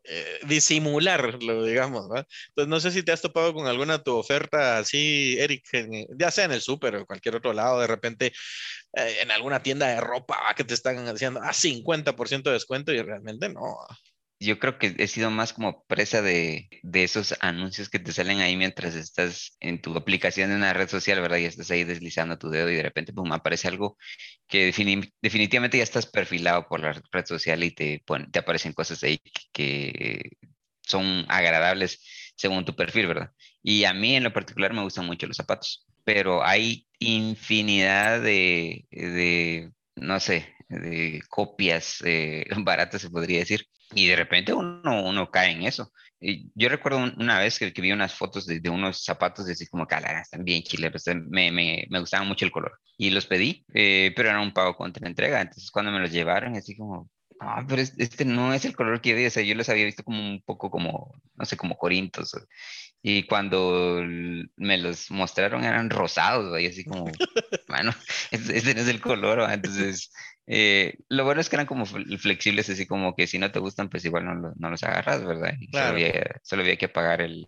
eh, 0.04 0.40
disimularlo, 0.48 1.66
digamos. 1.66 2.08
¿verdad? 2.10 2.28
Entonces, 2.50 2.70
no 2.70 2.80
sé 2.80 2.92
si 2.92 3.02
te 3.02 3.12
has 3.12 3.22
topado 3.22 3.56
con 3.56 3.66
alguna 3.66 4.04
tu 4.04 4.16
oferta 4.16 4.78
así, 4.78 5.36
Eric, 5.40 5.66
ya 6.16 6.30
sea 6.30 6.46
en 6.46 6.52
el 6.52 6.62
súper 6.62 6.96
o 6.98 7.08
cualquier 7.08 7.38
otro 7.38 7.54
lado, 7.54 7.82
de 7.82 7.88
repente 7.88 8.34
eh, 8.94 9.18
en 9.22 9.32
alguna 9.32 9.64
tienda 9.64 9.88
de 9.88 10.00
ropa 10.00 10.54
que 10.56 10.64
te 10.64 10.76
están 10.76 11.08
haciendo 11.08 11.42
a 11.42 11.54
50% 11.54 12.44
de 12.44 12.52
descuento 12.52 12.94
y 12.94 13.02
realmente 13.02 13.50
no 13.50 13.78
yo 14.40 14.60
creo 14.60 14.78
que 14.78 14.96
he 14.98 15.08
sido 15.08 15.32
más 15.32 15.54
como 15.54 15.84
presa 15.86 16.22
de, 16.22 16.70
esos 16.94 17.36
anuncios 17.42 17.90
que 17.90 18.00
te 18.00 18.12
salen 18.14 18.40
ahí 18.40 18.56
mientras 18.56 18.96
estás 18.96 19.58
en 19.60 19.82
tu 19.82 19.96
aplicación 19.98 20.50
de 20.50 20.56
una 20.56 20.74
red 20.74 20.90
social, 20.90 21.22
¿verdad? 21.22 21.38
Y 21.38 21.46
estás 21.46 21.72
ahí 21.72 21.84
deslizando 21.84 22.38
tu 22.38 22.50
dedo 22.50 22.70
y 22.70 22.76
de 22.76 22.84
repente, 22.84 23.14
pum, 23.14 23.32
aparece 23.32 23.68
algo 23.68 23.98
que 24.48 24.66
definitivamente 25.22 25.78
ya 25.78 25.84
estás 25.84 26.06
perfilado 26.06 26.68
por 26.68 26.82
la 26.82 26.94
red 27.12 27.26
social 27.26 27.64
y 27.64 27.72
te, 27.72 28.04
te 28.32 28.40
aparecen 28.40 28.74
cosas 28.74 29.04
ahí 29.04 29.20
que, 29.52 30.38
son 30.88 31.26
agradables 31.30 32.02
según 32.36 32.66
tu 32.66 32.76
perfil, 32.76 33.08
¿verdad? 33.08 33.32
Y 33.64 33.84
a 33.84 33.94
mí 33.94 34.16
en 34.16 34.24
lo 34.24 34.34
particular 34.34 34.74
me 34.74 34.84
gustan 34.84 35.06
mucho 35.06 35.28
los 35.28 35.38
zapatos, 35.38 35.86
pero 36.04 36.44
hay 36.46 36.88
infinidad 37.00 38.22
de, 38.22 38.86
de 38.92 39.72
no 39.96 40.20
sé, 40.20 40.54
de 40.70 41.22
copias 41.30 42.02
eh, 42.06 42.46
baratas, 42.60 43.02
se 43.02 43.10
podría 43.10 43.40
decir, 43.40 43.66
y 43.94 44.08
de 44.08 44.16
repente 44.16 44.54
uno, 44.54 45.04
uno 45.04 45.32
cae 45.32 45.52
en 45.52 45.64
eso. 45.64 45.92
Y 46.20 46.50
yo 46.56 46.68
recuerdo 46.70 46.98
una 47.18 47.40
vez 47.40 47.60
que, 47.60 47.70
vi 47.70 47.92
unas 47.92 48.14
fotos 48.14 48.46
de, 48.48 48.70
unos 48.70 49.04
zapatos, 49.04 49.48
así 49.48 49.68
como 49.68 49.86
que 49.88 49.96
están 49.96 50.44
bien 50.44 50.64
chileros, 50.64 51.04
me, 51.30 51.52
me, 51.52 51.86
me 51.90 52.00
gustaban 52.00 52.28
mucho 52.28 52.46
el 52.46 52.52
color. 52.52 52.80
Y 52.98 53.12
los 53.12 53.28
pedí, 53.28 53.66
eh, 53.74 54.12
pero 54.16 54.30
era 54.30 54.42
un 54.42 54.54
pago 54.54 54.76
contra 54.76 55.08
entrega. 55.08 55.42
Entonces 55.42 55.70
cuando 55.70 55.92
me 55.92 56.00
los 56.00 56.12
llevaron, 56.12 56.56
así 56.56 56.76
como, 56.76 57.10
Ah, 57.40 57.64
pero 57.68 57.82
este 57.82 58.26
no 58.26 58.54
es 58.54 58.66
el 58.66 58.76
color 58.76 59.00
que 59.00 59.12
yo 59.12 59.16
vi, 59.16 59.26
o 59.28 59.30
sea, 59.30 59.44
yo 59.44 59.54
los 59.54 59.70
había 59.70 59.86
visto 59.86 60.04
como 60.04 60.20
un 60.20 60.42
poco 60.42 60.72
como, 60.72 61.14
no 61.36 61.46
sé, 61.46 61.56
como 61.56 61.78
corintos. 61.78 62.36
Y 63.02 63.24
cuando 63.24 64.02
me 64.56 64.78
los 64.78 65.12
mostraron 65.12 65.64
eran 65.64 65.90
rosados, 65.90 66.60
y 66.60 66.66
así 66.66 66.84
como, 66.84 67.06
bueno, 67.68 67.94
este 68.32 68.74
no 68.74 68.82
es 68.82 68.88
el 68.88 69.02
color, 69.02 69.48
entonces, 69.52 70.12
eh, 70.48 70.98
lo 71.10 71.26
bueno 71.26 71.42
es 71.42 71.50
que 71.50 71.58
eran 71.58 71.66
como 71.66 71.86
flexibles, 71.86 72.70
así 72.70 72.88
como 72.88 73.16
que 73.16 73.28
si 73.28 73.38
no 73.38 73.52
te 73.52 73.60
gustan, 73.60 73.90
pues 73.90 74.06
igual 74.06 74.26
no, 74.26 74.54
no 74.56 74.70
los 74.70 74.84
agarras, 74.84 75.24
¿verdad? 75.26 75.54
Solo, 75.72 75.86
había, 75.86 76.40
solo, 76.42 76.62
había, 76.62 76.78
que 76.78 76.88
pagar 76.88 77.22
el, 77.22 77.46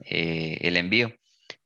eh, 0.00 0.58
el 0.60 0.76
envío. 0.76 1.12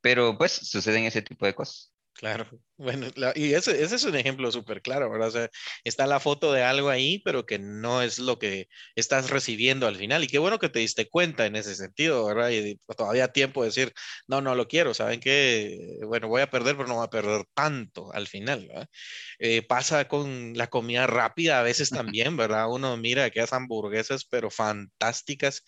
Pero 0.00 0.38
pues 0.38 0.52
suceden 0.52 1.04
ese 1.04 1.20
tipo 1.22 1.44
de 1.44 1.54
cosas. 1.54 1.92
Claro, 2.14 2.48
bueno, 2.82 3.06
y 3.34 3.54
ese, 3.54 3.82
ese, 3.82 3.94
es 3.94 4.04
un 4.04 4.16
ejemplo 4.16 4.50
súper 4.50 4.82
claro, 4.82 5.10
¿verdad? 5.10 5.28
O 5.28 5.30
sea, 5.30 5.50
está 5.84 6.06
la 6.06 6.20
foto 6.20 6.52
de 6.52 6.62
algo 6.62 6.88
ahí, 6.90 7.20
pero 7.24 7.46
que 7.46 7.58
no 7.58 8.02
es 8.02 8.18
lo 8.18 8.38
que 8.38 8.68
estás 8.96 9.30
recibiendo 9.30 9.86
al 9.86 9.96
final. 9.96 10.24
Y 10.24 10.26
qué 10.26 10.38
bueno 10.38 10.58
que 10.58 10.68
te 10.68 10.80
diste 10.80 11.08
cuenta 11.08 11.46
en 11.46 11.56
ese 11.56 11.74
sentido, 11.76 12.26
¿verdad? 12.26 12.50
Y 12.50 12.80
todavía 12.96 13.28
tiempo 13.28 13.62
de 13.62 13.68
decir, 13.68 13.92
no, 14.26 14.40
no 14.40 14.54
lo 14.54 14.66
quiero, 14.66 14.94
¿saben 14.94 15.20
qué? 15.20 15.78
Bueno, 16.06 16.28
voy 16.28 16.42
a 16.42 16.50
perder, 16.50 16.76
pero 16.76 16.88
no 16.88 16.96
voy 16.96 17.04
a 17.04 17.10
perder 17.10 17.44
tanto 17.54 18.12
al 18.12 18.26
final, 18.26 18.66
¿verdad? 18.66 18.88
Eh, 19.38 19.62
pasa 19.62 20.08
con 20.08 20.54
la 20.56 20.66
comida 20.68 21.06
rápida 21.06 21.60
a 21.60 21.62
veces 21.62 21.90
también, 22.16 22.36
¿verdad? 22.36 22.70
Uno 22.70 22.96
mira 22.96 23.30
que 23.30 23.42
hamburguesas, 23.52 24.24
pero 24.24 24.50
fantásticas. 24.50 25.62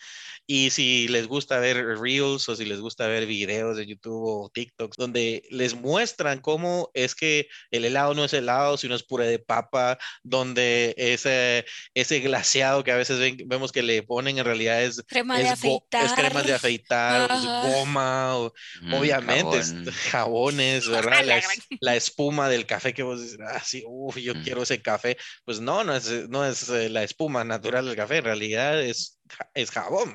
Y 0.47 0.69
si 0.71 1.07
les 1.07 1.27
gusta 1.27 1.59
ver 1.59 1.77
reels 1.99 2.49
o 2.49 2.55
si 2.55 2.65
les 2.65 2.79
gusta 2.79 3.07
ver 3.07 3.25
videos 3.25 3.77
de 3.77 3.85
YouTube 3.85 4.23
o 4.25 4.49
TikToks, 4.53 4.97
donde 4.97 5.43
les 5.49 5.75
muestran 5.75 6.41
cómo 6.41 6.89
es 6.93 7.04
que 7.13 7.47
el 7.69 7.85
helado 7.85 8.15
no 8.15 8.23
es 8.23 8.33
helado, 8.33 8.77
sino 8.77 8.95
es 8.95 9.03
puré 9.03 9.27
de 9.27 9.37
papa, 9.37 9.97
donde 10.23 10.95
ese, 10.97 11.65
ese 11.93 12.19
glaseado 12.21 12.83
que 12.83 12.91
a 12.91 12.95
veces 12.95 13.35
vemos 13.45 13.71
que 13.71 13.83
le 13.83 14.01
ponen 14.01 14.39
en 14.39 14.45
realidad 14.45 14.81
es, 14.81 15.03
crema 15.07 15.37
de 15.37 15.49
afeitar. 15.49 16.05
es 16.05 16.13
crema 16.13 16.41
de 16.41 16.53
afeitar, 16.53 17.29
goma, 17.63 18.49
mm, 18.81 18.93
obviamente, 18.93 19.61
jabones, 20.11 20.87
¿verdad? 20.89 21.41
La, 21.81 21.95
espuma 21.95 22.49
del 22.49 22.65
café 22.65 22.93
que 22.93 23.03
vos 23.03 23.21
dices, 23.21 23.37
ah, 23.45 23.61
sí, 23.63 23.83
uff, 23.85 24.17
yo 24.17 24.33
mm. 24.33 24.43
quiero 24.43 24.63
ese 24.63 24.81
café. 24.81 25.17
Pues 25.43 25.59
no, 25.59 25.83
no 25.83 25.95
es, 25.95 26.29
no 26.29 26.45
es 26.45 26.69
eh, 26.69 26.89
la 26.89 27.03
espuma 27.03 27.43
natural 27.43 27.85
del 27.85 27.95
café, 27.95 28.17
en 28.17 28.23
realidad 28.23 28.81
es 28.81 29.19
es 29.53 29.71
jabón. 29.71 30.13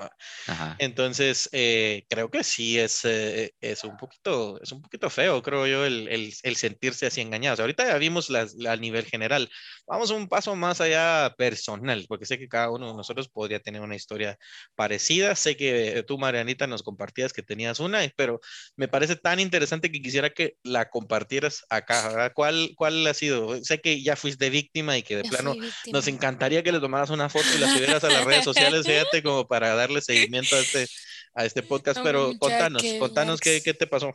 Entonces, 0.79 1.49
eh, 1.53 2.05
creo 2.09 2.31
que 2.31 2.45
sí 2.45 2.79
es, 2.79 3.05
eh, 3.05 3.53
es, 3.61 3.85
un 3.85 3.97
poquito, 3.97 4.61
es 4.63 4.73
un 4.73 4.83
poquito 4.83 5.11
feo, 5.11 5.43
creo 5.43 5.67
yo, 5.67 5.85
el, 5.85 6.09
el, 6.43 6.57
sentirse 6.57 7.07
así 7.07 7.21
engañados. 7.21 7.61
Ahorita 7.61 7.87
ya 7.87 7.99
vimos 7.99 8.31
la, 8.31 8.47
a 8.69 8.77
nivel 8.77 9.05
general. 9.07 9.51
Vamos 9.87 10.11
un 10.11 10.29
paso 10.29 10.55
más 10.57 10.81
allá 10.81 11.35
personal, 11.37 12.05
porque 12.09 12.27
sé 12.27 12.39
que 12.39 12.49
cada 12.49 12.71
uno 12.71 12.89
de 12.89 12.95
nosotros 12.95 13.29
podría 13.29 13.61
tener 13.61 13.81
una 13.81 13.97
historia 13.97 14.39
parecida. 14.75 15.35
Sé 15.35 15.57
que 15.57 16.05
tú, 16.07 16.19
Marianita, 16.19 16.67
nos 16.67 16.83
compartías 16.83 17.33
que 17.33 17.43
tenías 17.43 17.81
una, 17.81 18.01
pero 18.17 18.41
me 18.77 18.89
parece 18.89 19.17
tan 19.17 19.41
interesante 19.41 19.91
que 19.91 20.03
quisiera 20.03 20.31
que 20.31 20.55
la 20.63 20.91
compartieras 20.91 21.65
acá. 21.69 22.33
¿Cuál, 22.35 22.73
¿Cuál 22.77 23.07
ha 23.07 23.15
sido? 23.15 23.63
Sé 23.65 23.81
que 23.81 24.03
ya 24.03 24.17
fuiste 24.17 24.51
víctima 24.51 24.97
y 24.97 25.03
que 25.03 25.17
de 25.17 25.25
plano 25.25 25.55
nos 25.93 26.07
encantaría 26.09 26.63
que 26.63 26.73
le 26.73 26.81
tomaras 26.81 27.11
una 27.11 27.29
foto 27.29 27.47
y 27.55 27.59
la 27.59 27.73
subieras 27.73 28.05
a 28.05 28.09
las 28.09 28.25
redes 28.25 28.45
sociales 28.45 28.87
como 29.23 29.47
para 29.47 29.75
darle 29.75 30.01
seguimiento 30.01 30.57
a 30.57 30.61
este, 30.61 30.87
a 31.35 31.45
este 31.45 31.63
podcast, 31.63 32.01
pero 32.03 32.33
contanos, 32.39 32.83
contanos 32.99 33.41
qué, 33.41 33.63
qué, 33.63 33.75
te 33.75 33.87
pasó. 33.87 34.15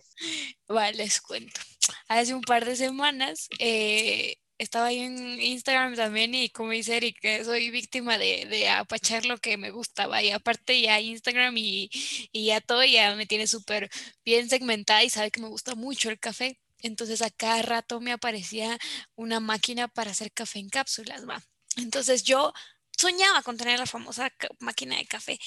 Vale, 0.68 0.98
les 0.98 1.22
cuento. 1.22 1.60
Hace 2.08 2.34
un 2.34 2.42
par 2.42 2.65
de 2.65 2.75
semanas 2.75 3.48
eh, 3.60 4.38
estaba 4.58 4.88
ahí 4.88 5.00
en 5.00 5.42
Instagram 5.42 5.96
también 5.96 6.34
y 6.34 6.50
como 6.50 6.72
dice 6.72 6.98
Eric, 6.98 7.18
soy 7.44 7.70
víctima 7.70 8.18
de, 8.18 8.46
de 8.46 8.70
apachar 8.70 9.25
lo 9.25 9.38
que 9.38 9.58
me 9.58 9.72
gustaba 9.72 10.24
y 10.24 10.32
aparte 10.32 10.80
ya 10.80 11.00
Instagram 11.00 11.56
y, 11.58 11.89
y 12.32 12.46
ya 12.46 12.62
todo 12.62 12.84
ya 12.84 13.15
me 13.15 13.25
tiene 13.25 13.48
súper 13.48 13.89
bien 14.24 14.50
segmentada 14.50 15.04
y 15.04 15.10
sabe 15.10 15.32
que 15.32 15.42
me 15.42 15.50
gusta 15.50 15.75
mucho 15.75 16.10
el 16.10 16.20
café. 16.20 16.60
Entonces 16.80 17.22
a 17.22 17.30
cada 17.30 17.62
rato 17.62 18.00
me 18.00 18.12
aparecía 18.12 18.77
una 19.15 19.39
máquina 19.39 19.88
para 19.88 20.12
hacer 20.12 20.32
café 20.32 20.60
en 20.60 20.70
cápsulas, 20.70 21.27
va. 21.27 21.42
Entonces 21.77 22.24
yo 22.24 22.54
soñaba 22.98 23.42
con 23.44 23.58
tener 23.58 23.80
la 23.80 23.86
famosa 23.86 24.32
máquina 24.60 24.98
de 24.98 25.06
café. 25.06 25.40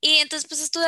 Y 0.00 0.16
entonces 0.16 0.48
pues 0.48 0.60
estuve 0.60 0.86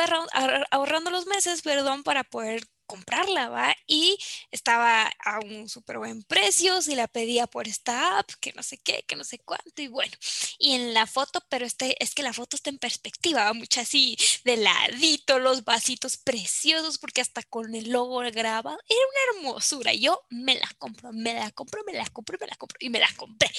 ahorrando 0.71 1.11
los 1.11 1.25
meses, 1.27 1.61
perdón, 1.61 2.03
para 2.03 2.23
poder 2.23 2.63
comprarla, 2.89 3.49
¿va? 3.49 3.75
Y 3.85 4.17
estaba 4.49 5.11
a 5.23 5.39
un 5.45 5.69
súper 5.69 5.99
buen 5.99 6.23
precio, 6.23 6.81
si 6.81 6.95
la 6.95 7.07
pedía 7.07 7.45
por 7.45 7.67
esta 7.67 8.17
app, 8.17 8.31
que 8.41 8.51
no 8.53 8.63
sé 8.63 8.79
qué, 8.79 9.03
que 9.07 9.15
no 9.15 9.23
sé 9.23 9.37
cuánto, 9.37 9.83
y 9.83 9.87
bueno, 9.87 10.11
y 10.57 10.73
en 10.73 10.95
la 10.95 11.05
foto, 11.05 11.39
pero 11.49 11.67
este, 11.67 12.03
es 12.03 12.15
que 12.15 12.23
la 12.23 12.33
foto 12.33 12.55
está 12.55 12.71
en 12.71 12.79
perspectiva, 12.79 13.43
¿va? 13.43 13.53
mucho 13.53 13.79
así, 13.79 14.17
de 14.43 14.57
ladito, 14.57 15.37
los 15.37 15.63
vasitos 15.63 16.17
preciosos, 16.17 16.97
porque 16.97 17.21
hasta 17.21 17.43
con 17.43 17.75
el 17.75 17.91
logo 17.91 18.17
grabado, 18.31 18.79
era 18.89 18.99
una 19.11 19.39
hermosura, 19.39 19.93
yo 19.93 20.25
me 20.31 20.55
la 20.55 20.69
compro, 20.79 21.13
me 21.13 21.35
la 21.35 21.51
compro, 21.51 21.83
me 21.85 21.93
la 21.93 22.07
compro, 22.07 22.37
me 22.41 22.47
la 22.47 22.55
compro, 22.55 22.77
y 22.81 22.89
me 22.89 22.99
la 22.99 23.09
compré, 23.17 23.51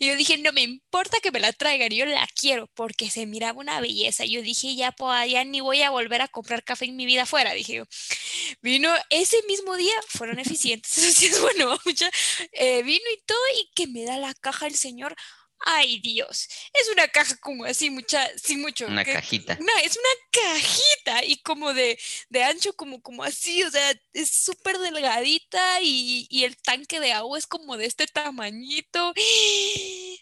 y 0.00 0.06
yo 0.06 0.16
dije, 0.16 0.38
no 0.38 0.52
me 0.52 0.62
importa 0.62 1.20
que 1.20 1.30
me 1.30 1.40
la 1.40 1.52
traigan, 1.52 1.90
yo 1.90 2.06
la 2.06 2.26
quiero, 2.34 2.68
porque 2.68 3.10
se 3.10 3.26
miraba 3.26 3.60
una 3.60 3.80
belleza, 3.82 4.24
yo 4.24 4.40
dije, 4.40 4.74
ya, 4.74 4.92
pues, 4.92 5.30
ya 5.30 5.44
ni 5.44 5.60
voy 5.60 5.82
a 5.82 5.90
volver 5.90 6.22
a 6.22 6.28
comprar 6.28 6.64
café 6.64 6.86
en 6.86 6.96
mi 6.96 7.04
vida 7.04 7.24
afuera, 7.24 7.52
dije 7.52 7.74
yo, 7.74 7.84
vino 8.78 8.94
ese 9.10 9.36
mismo 9.48 9.76
día, 9.76 9.94
fueron 10.06 10.38
eficientes, 10.38 10.96
eso 10.98 11.10
sí 11.18 11.26
es 11.26 11.40
bueno, 11.40 11.76
eh, 12.52 12.82
vino 12.84 13.04
y 13.12 13.22
todo 13.26 13.38
y 13.60 13.70
que 13.74 13.88
me 13.88 14.04
da 14.04 14.18
la 14.18 14.34
caja 14.34 14.66
el 14.66 14.76
señor 14.76 15.16
Ay, 15.66 16.00
Dios. 16.00 16.48
Es 16.72 16.88
una 16.92 17.08
caja 17.08 17.36
como 17.36 17.64
así, 17.64 17.90
mucha, 17.90 18.26
sin 18.38 18.60
mucho. 18.60 18.86
Una 18.86 19.04
cajita. 19.04 19.56
No, 19.60 19.72
es 19.82 19.96
una 19.96 20.42
cajita 20.42 21.24
y 21.24 21.36
como 21.42 21.74
de, 21.74 21.98
de 22.28 22.44
ancho, 22.44 22.72
como, 22.74 23.02
como 23.02 23.24
así, 23.24 23.62
o 23.62 23.70
sea, 23.70 23.92
es 24.12 24.30
súper 24.30 24.78
delgadita 24.78 25.80
y, 25.82 26.26
y, 26.30 26.44
el 26.44 26.56
tanque 26.56 27.00
de 27.00 27.12
agua 27.12 27.38
es 27.38 27.46
como 27.46 27.76
de 27.76 27.86
este 27.86 28.06
tamañito. 28.06 29.12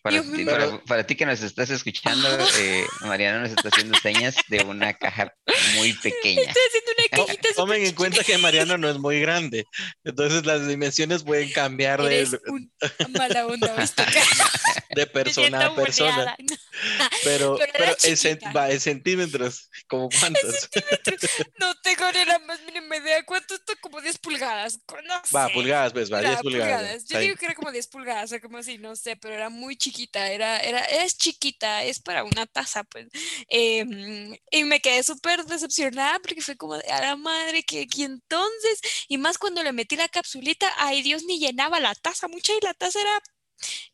Para, 0.03 0.23
ti, 0.23 0.47
para, 0.87 1.07
ti, 1.07 1.17
que 1.17 1.27
nos 1.27 1.43
estás 1.43 1.71
escuchando, 1.71 2.29
eh, 2.59 2.87
Mariana 3.03 3.41
nos 3.41 3.51
está 3.51 3.69
haciendo 3.69 3.99
señas 3.99 4.37
de 4.49 4.65
una 4.65 4.95
caja 4.95 5.35
muy 5.75 5.93
pequeña. 5.95 6.43
Estoy 6.43 6.63
haciendo 6.69 6.91
una 6.99 7.09
cajita. 7.27 7.49
Tomen 7.55 7.87
en 7.87 7.95
cuenta 7.95 8.25
que 8.25 8.39
Mariana 8.39 8.79
no 8.79 8.89
es 8.89 8.99
muy 8.99 9.21
grande, 9.21 9.67
entonces 10.05 10.47
las 10.47 10.67
dimensiones 10.67 11.25
pueden 11.25 11.51
cambiar 11.53 12.03
de... 12.03 12.27
Un 12.47 12.73
mala 13.11 13.47
onda, 13.47 13.75
de 14.95 15.07
persona 15.27 15.67
a 15.67 15.75
persona. 15.75 16.37
Pero, 17.25 17.59
pero, 17.73 17.97
en, 18.05 18.81
centímetros, 18.81 19.71
¿como 19.89 20.09
cuántos? 20.09 20.69
No 21.59 21.75
tengo 21.81 22.13
ni 22.13 22.25
la 22.25 22.39
más 22.41 22.61
mínima 22.63 22.97
idea. 22.97 23.25
¿Cuánto 23.25 23.55
esto? 23.55 23.73
Como 23.81 24.01
10 24.01 24.19
pulgadas. 24.19 24.79
No 25.05 25.23
Va, 25.35 25.49
pulgadas, 25.49 25.93
pues, 25.93 26.13
va, 26.13 26.21
10 26.21 26.41
pulgadas. 26.43 27.05
Yo 27.07 27.19
digo 27.19 27.37
que 27.37 27.47
era 27.47 27.55
como 27.55 27.73
10 27.73 27.87
pulgadas, 27.89 28.25
o 28.25 28.29
sea, 28.29 28.41
como 28.41 28.59
así, 28.59 28.79
no 28.79 28.95
sé, 28.95 29.17
pero 29.17 29.35
era 29.35 29.49
muy 29.49 29.77
chiquita. 29.77 30.31
Era, 30.31 30.61
era, 30.61 30.85
es 30.85 31.17
chiquita, 31.17 31.83
es 31.85 31.99
para 32.01 32.25
una 32.25 32.47
taza, 32.47 32.85
pues. 32.85 33.09
Em, 33.49 34.37
y 34.51 34.65
me 34.65 34.81
quedé 34.81 35.03
súper 35.03 35.45
decepcionada 35.45 36.19
porque 36.21 36.43
fue 36.43 36.57
como 36.57 36.77
de 36.77 36.87
a 36.91 37.01
la 37.01 37.17
madre 37.17 37.63
que, 37.63 37.87
que 37.87 38.05
entonces, 38.05 38.81
y 39.09 39.19
más 39.19 39.39
cuando 39.39 39.63
le 39.63 39.73
metí 39.73 39.97
la 39.97 40.09
capsulita, 40.09 40.73
ay 40.77 41.03
Dios, 41.03 41.25
ni 41.25 41.39
llenaba 41.39 41.81
la 41.81 41.95
taza 41.95 42.29
mucha 42.29 42.53
y 42.53 42.65
la 42.65 42.75
taza 42.75 43.01
era 43.01 43.23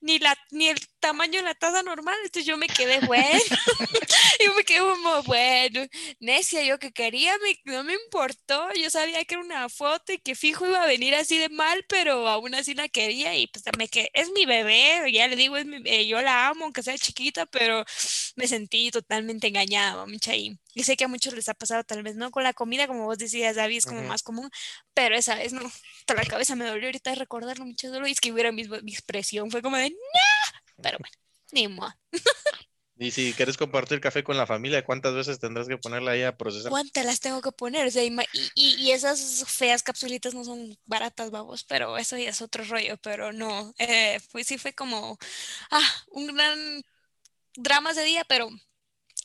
ni, 0.00 0.19
la, 0.19 0.37
ni 0.50 0.69
el 0.69 0.78
tamaño 1.00 1.40
de 1.40 1.45
la 1.45 1.54
taza 1.54 1.83
normal. 1.83 2.16
Entonces 2.25 2.47
yo 2.47 2.57
me 2.57 2.66
quedé, 2.69 3.00
bueno, 3.07 3.28
yo 4.45 4.54
me 4.54 4.64
quedé 4.64 4.81
como, 4.81 5.23
bueno, 5.25 5.87
necia, 6.21 6.62
yo 6.64 6.78
que 6.78 6.92
quería, 6.92 7.35
no 7.64 7.85
me 7.85 7.95
importó. 7.95 8.73
Yo 8.75 8.90
sabía 8.90 9.25
que 9.25 9.35
era 9.35 9.45
una 9.45 9.69
foto 9.69 10.12
y 10.12 10.19
que 10.19 10.35
fijo 10.35 10.66
iba 10.66 10.83
a 10.83 10.87
venir 10.87 11.14
así 11.14 11.38
de 11.38 11.49
mal, 11.49 11.85
pero 11.88 12.28
aún 12.28 12.54
así 12.54 12.75
la 12.75 12.88
quería 12.88 13.37
y 13.37 13.47
pues 13.49 13.64
me 13.78 13.88
quedé, 13.88 14.11
es 14.14 14.31
mi 14.33 14.47
bebé, 14.47 15.11
ya 15.12 15.28
le 15.28 15.37
digo, 15.37 15.57
es 15.57 15.66
eh, 15.85 16.07
yo 16.07 16.21
la 16.23 16.49
amo, 16.49 16.64
aunque 16.64 16.83
sea 16.83 16.97
chiquita, 16.99 17.47
pero 17.47 17.85
me 18.36 18.46
sentí 18.46 18.90
totalmente 18.90 19.48
engañada, 19.48 20.06
mucha 20.06 20.34
y, 20.34 20.58
y 20.74 20.84
sé 20.84 20.96
que 20.96 21.04
a 21.04 21.08
muchos 21.08 21.34
les 21.34 21.48
ha 21.48 21.54
pasado 21.54 21.84
tal 21.84 22.02
vez, 22.02 22.16
¿no? 22.16 22.30
Con 22.30 22.42
la 22.42 22.52
comida, 22.52 22.86
como 22.86 23.04
vos 23.04 23.18
decías, 23.18 23.56
David, 23.56 23.78
es 23.78 23.86
como 23.86 24.02
más 24.02 24.22
común, 24.22 24.50
pero 24.94 25.14
esa 25.14 25.36
vez 25.36 25.52
no, 25.52 25.60
hasta 25.64 26.14
la 26.14 26.24
cabeza 26.24 26.56
me 26.56 26.66
dolió 26.66 26.86
ahorita 26.86 27.10
de 27.10 27.16
recordarlo 27.16 27.64
mucho 27.64 27.90
dolor 27.90 28.08
y 28.08 28.12
es 28.12 28.20
que 28.20 28.32
hubiera 28.32 28.52
mi, 28.52 28.64
mi 28.64 28.92
expresión, 28.92 29.50
fue 29.50 29.62
como 29.62 29.76
de, 29.76 29.90
¡no! 29.90 29.96
Pero 30.82 30.98
bueno, 30.98 31.16
ni 31.52 31.68
modo. 31.68 31.94
Y 33.02 33.10
si 33.10 33.32
quieres 33.32 33.56
compartir 33.56 34.00
café 34.00 34.22
con 34.22 34.36
la 34.36 34.46
familia, 34.46 34.84
¿cuántas 34.84 35.12
veces 35.12 35.40
tendrás 35.40 35.66
que 35.66 35.76
ponerla 35.76 36.12
ahí 36.12 36.22
a 36.22 36.36
procesar? 36.36 36.70
¿Cuántas 36.70 37.04
las 37.04 37.18
tengo 37.18 37.40
que 37.40 37.50
poner? 37.50 37.86
O 37.86 37.90
sea, 37.90 38.04
y, 38.04 38.16
y, 38.54 38.92
esas 38.92 39.44
feas 39.48 39.82
capsulitas 39.82 40.34
no 40.34 40.44
son 40.44 40.78
baratas, 40.86 41.32
vamos, 41.32 41.64
pero 41.64 41.96
eso 41.96 42.16
ya 42.16 42.30
es 42.30 42.42
otro 42.42 42.62
rollo, 42.64 42.96
pero 42.98 43.32
no, 43.32 43.74
eh, 43.78 44.20
pues 44.30 44.46
sí 44.46 44.56
fue 44.56 44.72
como, 44.72 45.18
ah, 45.72 46.04
un 46.12 46.28
gran 46.28 46.84
drama 47.56 47.90
ese 47.90 48.04
día, 48.04 48.25
pero 48.28 48.50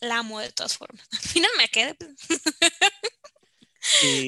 la 0.02 0.20
amo 0.20 0.40
de 0.40 0.52
todas 0.52 0.78
formas. 0.78 1.08
Al 1.12 1.20
final 1.20 1.52
me 1.58 1.68
quedé. 1.70 1.96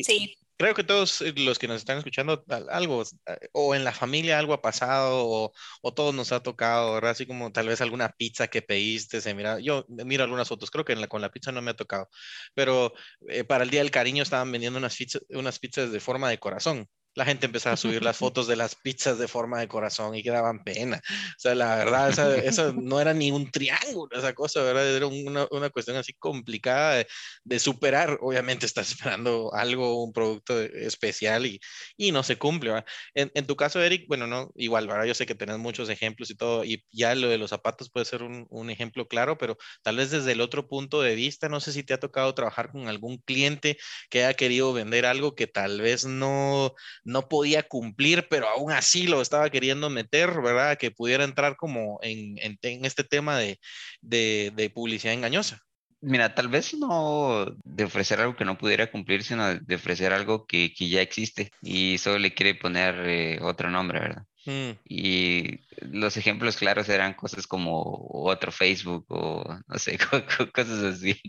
sí. 0.03 0.36
creo 0.58 0.74
que 0.74 0.84
todos 0.84 1.22
eh, 1.22 1.34
los 1.38 1.60
que 1.60 1.68
nos 1.68 1.77
están 1.77 1.98
escuchando, 1.98 2.44
algo, 2.70 3.03
eh, 3.03 3.50
o 3.53 3.75
en 3.75 3.84
la 3.84 3.94
familia 3.94 4.39
algo 4.39 4.53
ha 4.53 4.62
pasado, 4.62 5.25
o, 5.27 5.53
o 5.82 5.94
todos 5.94 6.13
nos 6.13 6.32
ha 6.32 6.41
tocado, 6.44 6.94
¿verdad? 6.94 7.12
Así 7.12 7.25
como 7.25 7.51
tal 7.51 7.68
vez 7.68 7.82
alguna 7.82 8.10
pizza 8.10 8.48
que 8.48 8.62
pediste, 8.62 9.22
se 9.22 9.34
mira, 9.34 9.60
yo 9.60 9.86
miro 9.88 10.24
algunas 10.24 10.48
fotos, 10.48 10.72
creo 10.72 10.86
que 10.86 10.94
en 10.94 11.01
la, 11.01 11.08
con 11.08 11.22
la 11.22 11.32
pizza 11.32 11.51
no 11.51 11.62
me 11.62 11.72
ha 11.72 11.75
tocado, 11.75 12.10
pero 12.53 12.94
eh, 13.29 13.44
para 13.44 13.63
el 13.63 13.70
Día 13.70 13.82
del 13.82 13.91
Cariño 13.91 14.24
estaban 14.24 14.51
vendiendo 14.51 14.79
unas, 14.79 14.98
unas 15.29 15.60
pizzas 15.60 15.91
de 15.91 16.00
forma 16.00 16.29
de 16.29 16.39
corazón 16.39 16.89
la 17.16 17.25
gente 17.25 17.46
empezaba 17.46 17.74
a 17.74 17.78
subir 17.78 18.04
las 18.04 18.18
fotos 18.18 18.48
de 18.48 18.56
las 18.56 18.75
pizzas 18.75 19.18
de 19.18 19.28
forma 19.28 19.60
de 19.60 19.68
corazón 19.68 20.16
y 20.16 20.24
quedaban 20.24 20.63
pena. 20.63 21.01
O 21.08 21.39
sea, 21.39 21.56
la 21.56 21.75
verdad, 21.75 22.38
esa, 22.38 22.74
no 22.74 23.01
era 23.01 23.13
ni 23.13 23.32
un 23.32 23.51
triángulo, 23.51 24.10
esa 24.18 24.34
cosa, 24.34 24.62
¿verdad? 24.63 24.88
Era 24.96 25.08
una, 25.08 25.48
una 25.51 25.70
cuestión 25.70 25.98
así 25.98 26.13
complicada 26.13 27.06
de, 27.44 27.60
superar. 27.60 28.18
Obviamente 28.22 28.66
estás 28.66 28.92
esperando 28.92 29.54
algo, 29.54 30.04
un 30.04 30.13
producto 30.13 30.60
especial 30.60 31.46
y, 31.46 31.60
y 31.98 32.12
no 32.12 32.24
se 32.24 32.38
cumple, 32.38 32.72
¿verdad? 32.72 32.86
En, 33.13 33.32
en, 33.34 33.46
tu 33.46 33.56
caso, 33.56 33.82
Eric, 33.82 34.06
bueno, 34.08 34.28
no, 34.28 34.51
igual, 34.56 34.88
¿verdad? 34.88 35.06
Yo 35.06 35.13
sé 35.13 35.25
que 35.25 35.36
tenés 35.36 35.58
muchos 35.58 35.89
ejemplos 35.89 36.30
y 36.30 36.36
todo, 36.36 36.63
y 36.63 36.86
ya 36.92 37.16
lo 37.16 37.28
de 37.28 37.38
los 37.38 37.50
zapatos 37.50 37.89
puede 37.89 38.06
ser 38.06 38.24
un, 38.24 38.48
un 38.50 38.70
ejemplo 38.70 39.08
claro, 39.08 39.38
pero 39.38 39.58
tal 39.82 39.98
vez 39.98 40.12
desde 40.12 40.32
el 40.32 40.42
otro 40.42 40.68
punto 40.68 41.01
de 41.01 41.16
vista, 41.16 41.50
no 41.50 41.60
sé 41.60 41.74
si 41.74 41.84
te 41.84 41.94
ha 41.94 42.00
tocado 42.00 42.34
trabajar 42.34 42.72
con 42.72 42.88
algún 42.88 43.18
cliente 43.18 43.78
que 44.10 44.24
haya 44.24 44.34
querido 44.36 44.74
vender 44.74 45.06
algo 45.06 45.36
que 45.36 45.48
tal 45.48 45.82
vez 45.82 46.06
no 46.06 46.74
no 47.10 47.28
podía 47.28 47.63
cumplir, 47.63 48.28
pero 48.30 48.48
aún 48.48 48.72
así 48.72 49.08
lo 49.08 49.22
estaba 49.22 49.50
queriendo 49.50 49.89
meter, 49.89 50.42
¿verdad? 50.42 50.78
Que 50.78 50.92
pudiera 50.92 51.24
entrar 51.24 51.56
como 51.56 52.00
en, 52.01 52.38
este 52.62 53.04
tema 53.04 53.38
de, 53.38 54.72
publicidad 54.74 55.13
engañosa. 55.13 55.60
Mira, 56.01 56.34
tal 56.34 56.48
vez 56.48 56.74
no 56.75 57.46
de 57.66 57.84
ofrecer 57.84 58.22
algo 58.22 58.38
que 58.38 58.46
no 58.46 58.58
pudiera 58.58 58.89
cumplir, 58.89 59.22
sino 59.24 59.56
de 59.56 59.75
ofrecer 59.75 60.13
algo 60.13 60.46
que, 60.46 60.74
ya 60.78 61.01
existe 61.01 61.51
y 61.62 61.98
solo 61.98 62.20
le 62.20 62.34
quiere 62.34 62.56
poner 62.56 62.96
eh, 63.06 63.39
otro 63.42 63.70
nombre, 63.70 64.00
¿verdad? 64.00 64.24
Mm. 64.46 64.80
Y 64.86 65.60
los 65.92 66.16
ejemplos 66.16 66.56
claros 66.56 66.88
eran 66.88 67.16
cosas 67.16 67.46
como 67.48 68.08
otro 68.12 68.51
Facebook 68.54 69.06
o 69.10 69.44
no 69.68 69.78
sé, 69.78 69.98
cosas 70.54 70.84
así, 70.84 71.20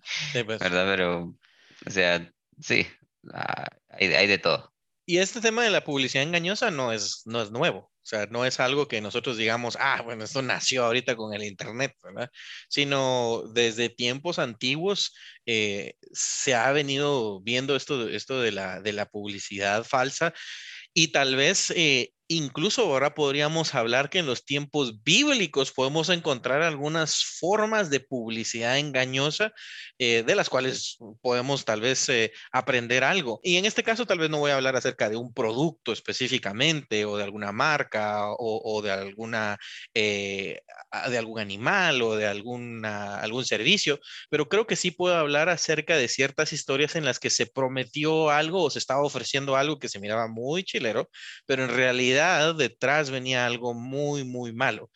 pues. 0.45 0.61
¿verdad? 0.61 0.87
Pero, 0.87 1.35
o 1.85 1.91
sea, 1.91 2.31
sí, 2.61 2.87
ah, 3.33 3.67
hay 3.91 4.27
de 4.29 4.39
todo. 4.39 4.73
Y 5.11 5.19
este 5.19 5.40
tema 5.40 5.64
de 5.64 5.71
la 5.71 5.83
publicidad 5.83 6.23
engañosa 6.23 6.71
no 6.71 6.93
es, 6.93 7.23
no 7.25 7.43
es 7.43 7.50
nuevo. 7.50 7.79
O 7.81 7.93
sea, 8.05 8.26
no 8.26 8.45
es 8.47 8.61
algo 8.61 8.87
que 8.87 9.00
nosotros 9.00 9.37
digamos, 9.37 9.76
ah, 9.81 10.02
bueno, 10.02 10.23
esto 10.23 10.40
nació 10.40 10.85
ahorita 10.85 11.17
con 11.17 11.35
el 11.35 11.43
Internet, 11.43 11.97
¿verdad? 12.05 12.31
Sino 12.69 13.43
desde 13.52 13.88
tiempos 13.88 14.38
antiguos 14.38 15.12
eh, 15.47 15.95
se 16.12 16.55
ha 16.55 16.71
venido 16.71 17.40
viendo 17.40 17.75
esto, 17.75 18.09
esto 18.09 18.40
de, 18.40 18.52
la, 18.52 18.81
de 18.81 18.93
la 18.93 19.07
publicidad 19.07 19.83
falsa 19.83 20.33
y 20.95 21.09
tal 21.09 21.35
vez 21.35 21.73
eh, 21.75 22.12
Incluso 22.33 22.83
ahora 22.83 23.13
podríamos 23.13 23.75
hablar 23.75 24.09
que 24.09 24.21
en 24.21 24.27
los 24.27 24.45
tiempos 24.45 25.03
bíblicos 25.03 25.73
podemos 25.73 26.09
encontrar 26.11 26.63
algunas 26.63 27.25
formas 27.25 27.91
de 27.91 27.99
publicidad 27.99 28.79
engañosa 28.79 29.53
eh, 29.99 30.23
de 30.25 30.37
las 30.37 30.49
cuales 30.49 30.97
podemos 31.23 31.65
tal 31.65 31.81
vez 31.81 32.09
eh, 32.09 32.31
aprender 32.53 33.03
algo. 33.03 33.41
Y 33.43 33.57
en 33.57 33.65
este 33.65 33.83
caso 33.83 34.07
tal 34.07 34.21
vez 34.21 34.31
no 34.31 34.39
voy 34.39 34.53
a 34.53 34.55
hablar 34.55 34.77
acerca 34.77 35.09
de 35.11 35.17
un 35.17 35.35
producto 35.35 35.93
específicamente 35.93 37.05
o 37.05 37.17
de 37.17 37.25
alguna 37.25 37.51
marca 37.51 38.27
o, 38.39 38.81
de 38.81 38.93
alguna 38.93 39.59
eh, 39.93 40.61
de 41.09 41.19
algún 41.19 41.41
animal 41.41 42.01
o 42.01 42.15
de 42.15 42.29
alguna, 42.29 43.19
algún 43.19 43.45
servicio, 43.45 43.99
pero 44.29 44.49
creo 44.49 44.69
que 44.69 44.77
sí 44.77 44.93
puedo 44.93 45.17
hablar 45.17 45.49
acerca 45.49 45.97
de 45.97 46.07
ciertas 46.07 46.53
historias 46.53 46.95
en 46.95 47.05
las 47.05 47.19
que 47.19 47.31
se 47.31 47.47
prometió 47.47 48.31
algo 48.31 48.63
o 48.63 48.71
se 48.71 48.79
estaba 48.79 49.03
ofreciendo 49.03 49.57
algo 49.57 49.81
que 49.81 49.89
se 49.89 49.99
miraba 49.99 50.29
muy 50.29 50.63
chilero, 50.63 51.11
pero 51.45 51.65
en 51.65 51.71
realidad 51.71 52.20
detrás 52.55 53.11
venía 53.11 53.47
algo 53.47 53.75
muy, 53.75 54.25
muy 54.25 54.53
malo. 54.53 54.91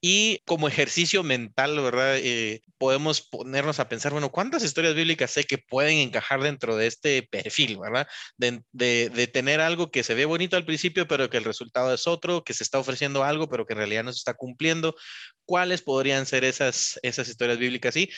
Y 0.00 0.42
como 0.46 0.66
ejercicio 0.66 1.22
mental, 1.22 1.78
¿verdad? 1.78 2.16
Eh, 2.16 2.62
podemos 2.78 3.20
ponernos 3.20 3.80
a 3.80 3.88
pensar, 3.88 4.12
bueno, 4.12 4.30
¿cuántas 4.30 4.64
historias 4.64 4.94
bíblicas 4.94 5.30
sé 5.30 5.44
que 5.44 5.58
pueden 5.58 5.98
encajar 5.98 6.40
dentro 6.42 6.76
de 6.76 6.86
este 6.86 7.22
perfil, 7.22 7.78
¿verdad? 7.78 8.08
De, 8.38 8.62
de, 8.72 9.26
tener 9.26 9.60
algo 9.60 9.90
que 9.90 10.02
se 10.02 10.14
ve 10.14 10.24
bonito 10.24 10.56
al 10.56 10.64
principio, 10.64 11.06
pero 11.06 11.28
que 11.28 11.36
el 11.36 11.44
resultado 11.44 11.92
es 11.92 12.06
otro, 12.06 12.44
que 12.44 12.54
se 12.54 12.64
está 12.64 12.78
ofreciendo 12.78 13.24
algo, 13.24 13.50
pero 13.50 13.66
que 13.66 13.74
en 13.74 13.78
realidad 13.78 14.04
no 14.04 14.12
se 14.12 14.18
está 14.18 14.32
cumpliendo. 14.32 14.96
¿Cuáles 15.44 15.82
podrían 15.82 16.24
ser 16.24 16.44
esas, 16.44 16.98
esas 17.02 17.28
historias 17.28 17.58
bíblicas? 17.58 17.94
Y 17.96 18.10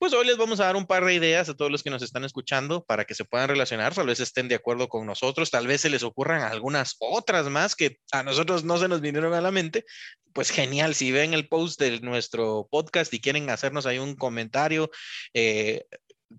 pues 0.00 0.14
hoy 0.14 0.26
les 0.26 0.38
vamos 0.38 0.60
a 0.60 0.64
dar 0.64 0.76
un 0.76 0.86
par 0.86 1.04
de 1.04 1.12
ideas 1.12 1.50
a 1.50 1.54
todos 1.54 1.70
los 1.70 1.82
que 1.82 1.90
nos 1.90 2.00
están 2.00 2.24
escuchando 2.24 2.82
para 2.84 3.04
que 3.04 3.14
se 3.14 3.26
puedan 3.26 3.50
relacionar, 3.50 3.94
tal 3.94 4.06
vez 4.06 4.18
estén 4.18 4.48
de 4.48 4.54
acuerdo 4.54 4.88
con 4.88 5.06
nosotros, 5.06 5.50
tal 5.50 5.66
vez 5.66 5.82
se 5.82 5.90
les 5.90 6.02
ocurran 6.02 6.40
algunas 6.40 6.96
otras 7.00 7.50
más 7.50 7.76
que 7.76 7.98
a 8.10 8.22
nosotros 8.22 8.64
no 8.64 8.78
se 8.78 8.88
nos 8.88 9.02
vinieron 9.02 9.34
a 9.34 9.42
la 9.42 9.50
mente. 9.50 9.84
Pues 10.32 10.50
genial, 10.50 10.94
si 10.94 11.12
ven 11.12 11.34
el 11.34 11.48
post 11.48 11.80
de 11.80 12.00
nuestro 12.00 12.68
podcast 12.70 13.12
y 13.12 13.20
quieren 13.20 13.50
hacernos 13.50 13.86
ahí 13.86 13.98
un 13.98 14.14
comentario 14.14 14.90
eh, 15.34 15.86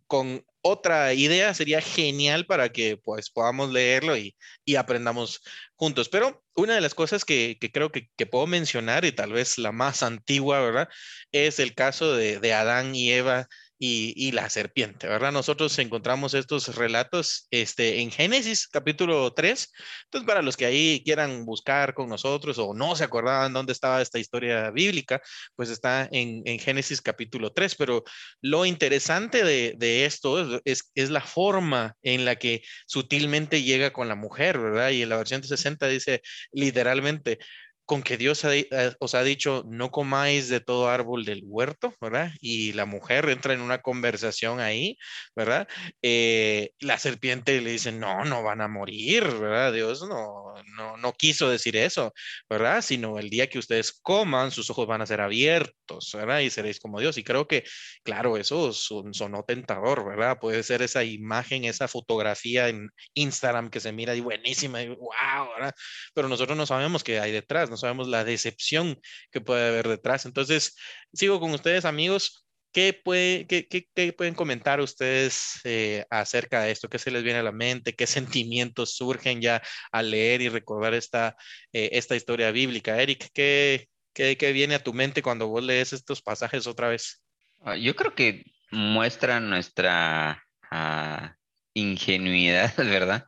con 0.07 0.45
otra 0.61 1.13
idea, 1.13 1.53
sería 1.53 1.81
genial 1.81 2.45
para 2.45 2.71
que 2.71 2.97
pues 2.97 3.29
podamos 3.29 3.71
leerlo 3.71 4.15
y, 4.17 4.35
aprendamos 4.77 5.41
juntos. 5.75 6.07
Pero 6.09 6.43
una 6.55 6.75
de 6.75 6.81
las 6.81 6.95
cosas 6.95 7.25
que, 7.25 7.57
creo 7.73 7.91
que, 7.91 8.25
puedo 8.27 8.47
mencionar, 8.47 9.03
y 9.05 9.11
tal 9.11 9.33
vez 9.33 9.57
la 9.57 9.71
más 9.71 10.03
antigua, 10.03 10.61
¿verdad? 10.61 10.89
Es 11.31 11.59
el 11.59 11.75
caso 11.75 12.15
de, 12.15 12.39
de 12.39 12.53
Adán 12.53 12.95
y 12.95 13.11
Eva 13.11 13.47
y, 13.83 14.31
la 14.33 14.47
serpiente, 14.47 15.07
¿verdad? 15.07 15.31
Nosotros 15.31 15.77
encontramos 15.79 16.35
estos 16.35 16.75
relatos 16.75 17.47
este, 17.49 18.01
en 18.01 18.11
Génesis 18.11 18.67
capítulo 18.67 19.33
3. 19.33 19.73
Entonces, 20.03 20.27
para 20.27 20.43
los 20.43 20.55
que 20.55 20.65
ahí 20.65 21.01
quieran 21.03 21.45
buscar 21.45 21.95
con 21.95 22.07
nosotros 22.07 22.59
o 22.59 22.75
no 22.75 22.95
se 22.95 23.05
acordaban 23.05 23.53
dónde 23.53 23.73
estaba 23.73 23.99
esta 23.99 24.19
historia 24.19 24.69
bíblica, 24.69 25.19
pues 25.55 25.71
está 25.71 26.07
en, 26.11 26.59
Génesis 26.59 27.01
capítulo 27.01 27.53
3. 27.53 27.73
Pero 27.73 28.03
lo 28.41 28.67
interesante 28.67 29.43
de, 29.43 30.05
esto 30.05 30.61
es, 30.63 30.91
es, 30.93 31.09
la 31.09 31.21
forma 31.21 31.95
en 32.03 32.23
la 32.23 32.35
que 32.35 32.61
sutilmente 32.85 33.63
llega 33.63 33.91
con 33.91 34.07
la 34.07 34.15
mujer, 34.15 34.59
¿verdad? 34.59 34.91
Y 34.91 35.01
en 35.01 35.09
la 35.09 35.17
versión 35.17 35.41
de 35.41 35.47
60 35.47 35.87
dice 35.87 36.21
literalmente, 36.51 37.39
con 37.85 38.03
que 38.03 38.17
Dios 38.17 38.43
eh, 38.45 38.67
os 38.99 39.15
ha 39.15 39.23
dicho, 39.23 39.63
no 39.67 39.91
comáis 39.91 40.49
de 40.49 40.59
todo 40.59 40.89
árbol 40.89 41.25
del 41.25 41.41
huerto, 41.43 41.93
¿verdad? 41.99 42.31
Y 42.39 42.73
la 42.73 42.85
mujer 42.85 43.29
entra 43.29 43.53
en 43.53 43.61
una 43.61 43.81
conversación 43.81 44.59
ahí, 44.59 44.97
¿verdad? 45.35 45.67
Eh, 46.01 46.71
la 46.79 46.97
serpiente 46.97 47.59
le 47.61 47.71
dice, 47.71 47.91
no, 47.91 48.23
no 48.25 48.43
van 48.43 48.61
a 48.61 48.67
morir, 48.67 49.23
¿verdad? 49.25 49.73
Dios 49.73 50.07
no, 50.07 50.53
no, 50.77 50.97
no 50.97 51.13
quiso 51.13 51.49
decir 51.49 51.75
eso, 51.75 52.13
¿verdad? 52.49 52.81
Sino 52.81 53.19
el 53.19 53.29
día 53.29 53.47
que 53.47 53.59
ustedes 53.59 53.91
coman, 54.01 54.51
sus 54.51 54.69
ojos 54.69 54.87
van 54.87 55.01
a 55.01 55.05
ser 55.05 55.21
abiertos, 55.21 56.11
¿verdad? 56.13 56.39
Y 56.39 56.49
seréis 56.49 56.79
como 56.79 56.99
Dios. 56.99 57.17
Y 57.17 57.23
creo 57.23 57.47
que, 57.47 57.63
claro, 58.03 58.37
eso 58.37 58.71
sonó 58.73 59.43
tentador, 59.43 60.05
¿verdad? 60.05 60.37
Puede 60.39 60.63
ser 60.63 60.81
esa 60.81 61.03
imagen, 61.03 61.65
esa 61.65 61.87
fotografía 61.87 62.69
en 62.69 62.89
Instagram 63.13 63.69
que 63.69 63.79
se 63.79 63.91
mira 63.91 64.15
y 64.15 64.21
buenísima, 64.21 64.81
y 64.81 64.89
wow, 64.89 65.53
¿verdad? 65.55 65.73
Pero 66.13 66.27
nosotros 66.27 66.57
no 66.57 66.65
sabemos 66.65 67.03
qué 67.03 67.19
hay 67.19 67.31
detrás, 67.31 67.69
no 67.69 67.77
sabemos 67.81 68.07
la 68.07 68.23
decepción 68.23 68.99
que 69.31 69.41
puede 69.41 69.67
haber 69.67 69.87
detrás. 69.87 70.25
Entonces, 70.25 70.75
sigo 71.13 71.39
con 71.39 71.51
ustedes, 71.53 71.85
amigos. 71.85 72.45
¿Qué, 72.71 72.93
puede, 72.93 73.47
qué, 73.47 73.67
qué, 73.67 74.13
pueden 74.13 74.33
comentar 74.33 74.79
ustedes 74.79 75.59
eh, 75.65 76.05
acerca 76.09 76.61
de 76.61 76.71
esto? 76.71 76.87
¿Qué 76.89 76.99
se 76.99 77.11
les 77.11 77.21
viene 77.21 77.39
a 77.39 77.43
la 77.43 77.51
mente? 77.51 77.95
¿Qué 77.95 78.07
sentimientos 78.47 78.95
surgen 78.95 79.41
ya 79.41 79.61
al 79.91 80.11
leer 80.11 80.41
y 80.41 80.49
recordar 80.49 80.93
esta, 80.93 81.35
eh, 81.73 81.89
esta 81.93 82.15
historia 82.15 82.51
bíblica? 82.51 83.01
Eric, 83.01 83.29
¿qué, 83.33 83.89
¿qué, 84.13 84.51
viene 84.53 84.75
a 84.75 84.83
tu 84.83 84.93
mente 84.93 85.21
cuando 85.21 85.47
vos 85.47 85.63
lees 85.63 85.91
estos 85.91 86.21
pasajes 86.21 86.65
otra 86.65 86.87
vez? 86.87 87.21
Ah, 87.59 87.75
yo 87.75 87.95
creo 87.95 88.15
que 88.15 88.45
muestra 88.71 89.41
nuestra 89.41 90.41
ah, 90.71 91.35
ingenuidad, 91.73 92.73
¿verdad? 92.77 93.25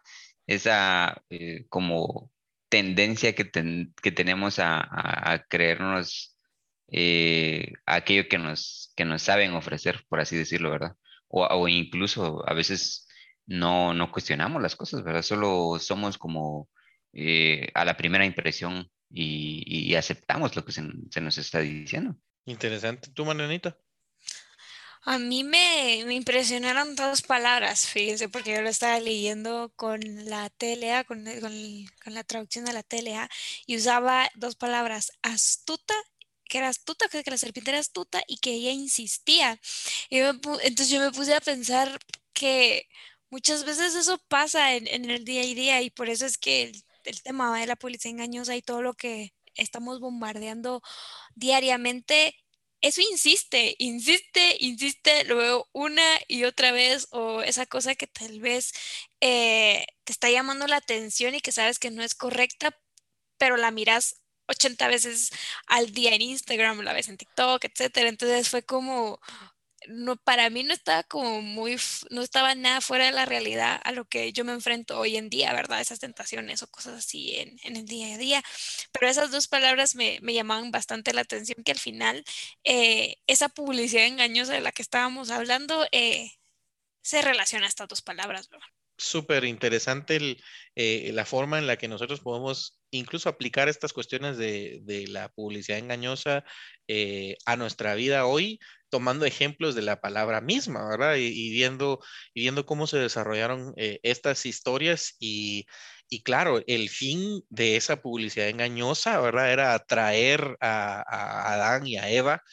Esa 0.48 1.22
eh, 1.30 1.66
como 1.68 2.33
tendencia 2.74 3.36
que, 3.36 3.52
que 4.02 4.12
tenemos 4.12 4.58
a, 4.58 5.46
creernos 5.48 6.36
eh, 6.92 7.72
aquello 7.86 8.28
que 8.28 8.40
nos, 8.40 8.92
que 8.96 9.06
nos 9.06 9.22
saben 9.22 9.54
ofrecer, 9.54 10.04
por 10.10 10.20
así 10.20 10.36
decirlo, 10.36 10.72
¿verdad? 10.72 10.96
O, 11.28 11.68
incluso 11.68 12.44
a 12.50 12.56
veces 12.56 13.08
no, 13.46 13.94
no, 13.94 14.12
cuestionamos 14.12 14.60
las 14.60 14.76
cosas, 14.76 15.04
¿verdad? 15.04 15.22
Solo 15.22 15.78
somos 15.78 16.18
como 16.18 16.68
eh, 17.14 17.68
a 17.76 17.86
la 17.86 17.96
primera 17.96 18.26
impresión 18.26 18.90
y, 19.08 19.94
aceptamos 19.94 20.56
lo 20.56 20.66
que 20.66 20.72
se, 20.72 20.82
nos 21.22 21.38
está 21.38 21.60
diciendo. 21.60 22.16
Interesante. 22.46 23.12
¿Tú, 23.14 23.24
Marianita? 23.24 23.78
A 25.06 25.20
mí 25.20 25.44
me, 25.44 25.98
impresionaron 26.14 26.96
dos 26.96 27.22
palabras, 27.22 27.88
fíjense, 27.88 28.30
porque 28.30 28.54
yo 28.54 28.62
lo 28.62 28.70
estaba 28.70 29.00
leyendo 29.00 29.72
con 29.76 30.00
la 30.30 30.50
TLA, 30.50 31.04
con, 31.04 31.26
con, 31.42 32.14
la 32.14 32.24
traducción 32.24 32.66
de 32.66 32.74
la 32.74 32.84
TLA, 32.84 33.30
y 33.66 33.76
usaba 33.78 34.30
dos 34.36 34.56
palabras, 34.56 35.12
astuta 35.22 35.94
que 36.46 36.60
era 36.60 36.70
astuta, 36.70 37.08
que 37.10 37.32
la 37.32 37.38
serpiente 37.38 37.72
era 37.72 37.80
astuta 37.80 38.24
y 38.28 38.38
que 38.38 38.52
ella 38.54 38.72
insistía. 38.72 39.60
entonces 40.10 40.90
yo 40.90 41.00
me 41.00 41.12
puse 41.12 41.34
a 41.36 41.42
pensar 41.42 42.00
que 42.34 42.88
muchas 43.30 43.66
veces 43.66 43.96
eso 43.96 44.20
pasa 44.28 44.76
en, 44.76 44.88
el 45.10 45.26
día 45.26 45.42
a 45.42 45.46
día 45.46 45.82
y 45.82 45.90
por 45.90 46.10
eso 46.10 46.26
es 46.26 46.38
que 46.38 46.64
el, 46.64 46.84
el 47.06 47.22
tema 47.24 47.60
de 47.60 47.68
la 47.68 47.76
publicidad 47.76 48.12
engañosa 48.12 48.56
y 48.56 48.62
todo 48.62 48.82
lo 48.82 48.94
que 48.94 49.34
estamos 49.56 50.00
bombardeando 50.00 50.82
diariamente 51.36 52.43
eso 52.84 53.02
insiste, 53.02 53.76
insiste, 53.80 54.58
insiste, 54.60 55.24
luego 55.24 55.70
una 55.72 56.04
y 56.28 56.44
otra 56.44 56.74
vez, 56.74 57.08
o 57.12 57.42
esa 57.42 57.66
cosa 57.66 57.96
que 57.96 58.08
tal 58.08 58.42
vez 58.42 58.74
eh, 59.22 59.86
te 60.04 60.12
está 60.12 60.30
llamando 60.30 60.68
la 60.68 60.78
atención 60.78 61.34
y 61.34 61.40
que 61.40 61.54
sabes 61.54 61.80
que 61.80 61.92
no 61.92 62.04
es 62.04 62.14
correcta, 62.14 62.78
pero 63.38 63.56
la 63.58 63.72
miras 63.72 64.22
80 64.48 64.88
veces 64.90 65.32
al 65.68 65.94
día 65.94 66.14
en 66.14 66.22
Instagram, 66.24 66.82
la 66.82 66.94
ves 66.94 67.08
en 67.08 67.18
TikTok, 67.18 67.64
etcétera. 67.64 68.10
Entonces 68.10 68.50
fue 68.50 68.64
como, 68.64 69.20
no, 69.88 70.18
para 70.18 70.50
mí 70.50 70.64
no 70.64 70.74
estaba 70.74 71.04
como 71.04 71.42
muy, 71.42 71.78
no 72.10 72.22
estaba 72.22 72.56
nada 72.56 72.82
fuera 72.82 73.06
de 73.06 73.12
la 73.12 73.26
realidad 73.26 73.80
a 73.84 73.92
lo 73.92 74.06
que 74.06 74.34
yo 74.34 74.46
me 74.46 74.54
enfrento 74.54 75.00
hoy 75.00 75.18
en 75.18 75.30
día, 75.30 75.54
¿verdad? 75.54 75.82
Esas 75.82 76.00
tentaciones 76.00 76.64
o 76.64 76.68
cosas 76.68 76.98
así 77.00 77.36
en, 77.38 77.60
el 77.64 77.86
día 77.86 78.16
a 78.16 78.18
día. 78.18 78.44
Pero 78.92 79.08
esas 79.10 79.32
dos 79.32 79.48
palabras 79.48 79.96
me, 79.96 80.20
llamaban 80.22 80.72
bastante 80.72 81.14
la 81.14 81.22
atención, 81.22 81.64
que 81.64 81.72
al 81.72 81.80
final 81.80 82.24
eh, 82.64 83.18
esa 83.28 83.50
publicidad 83.50 84.06
engañosa 84.06 84.54
de 84.54 84.62
la 84.62 84.72
que 84.72 84.82
estábamos 84.82 85.30
hablando 85.32 85.86
eh, 85.92 86.32
se 87.02 87.22
relaciona 87.22 87.66
a 87.66 87.70
estas 87.70 87.88
dos 87.88 88.02
palabras, 88.02 88.50
¿verdad? 88.50 88.68
Súper 88.98 89.44
interesante 89.46 90.38
eh, 90.76 91.12
la 91.14 91.26
forma 91.26 91.58
en 91.58 91.68
la 91.68 91.78
que 91.78 91.88
nosotros 91.88 92.20
podemos 92.22 92.80
incluso 92.92 93.28
aplicar 93.28 93.70
estas 93.70 93.92
cuestiones 93.92 94.38
de, 94.38 95.06
la 95.08 95.30
publicidad 95.30 95.80
engañosa 95.80 96.44
a 97.46 97.56
nuestra 97.56 97.96
vida 97.96 98.26
hoy 98.26 98.60
tomando 98.94 99.26
ejemplos 99.26 99.74
de 99.74 99.82
la 99.82 100.00
palabra 100.00 100.40
misma, 100.40 100.88
¿verdad? 100.88 101.16
Y, 101.16 101.50
viendo, 101.50 102.00
viendo 102.36 102.68
cómo 102.68 102.86
se 102.86 103.00
desarrollaron 103.00 103.74
eh, 103.76 104.00
estas 104.04 104.46
historias 104.46 105.16
y, 105.20 105.66
claro, 106.24 106.62
el 106.68 106.90
fin 106.90 107.42
de 107.50 107.76
esa 107.76 108.04
publicidad 108.04 108.50
engañosa, 108.50 109.20
¿verdad? 109.20 109.52
Era 109.52 109.74
atraer 109.74 110.58
a, 110.62 111.54
Adán 111.56 111.88
y 111.88 111.98
a 111.98 112.08
Eva, 112.12 112.44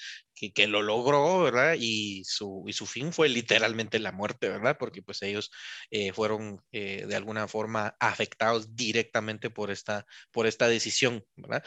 que, 0.48 0.66
lo 0.66 0.82
logró, 0.82 1.42
¿verdad? 1.42 1.76
Y 1.78 2.24
su, 2.24 2.64
y 2.66 2.72
su 2.72 2.86
fin 2.86 3.12
fue 3.12 3.28
literalmente 3.28 3.98
la 3.98 4.12
muerte, 4.12 4.48
¿verdad? 4.48 4.76
Porque 4.78 5.02
pues 5.02 5.20
ellos 5.22 5.50
eh, 5.90 6.12
fueron 6.12 6.62
eh, 6.72 7.04
de 7.06 7.16
alguna 7.16 7.46
forma 7.48 7.94
afectados 8.00 8.74
directamente 8.74 9.50
por 9.50 9.70
esta, 9.70 10.06
por 10.32 10.46
esta 10.46 10.68
decisión, 10.68 11.24
¿verdad? 11.36 11.62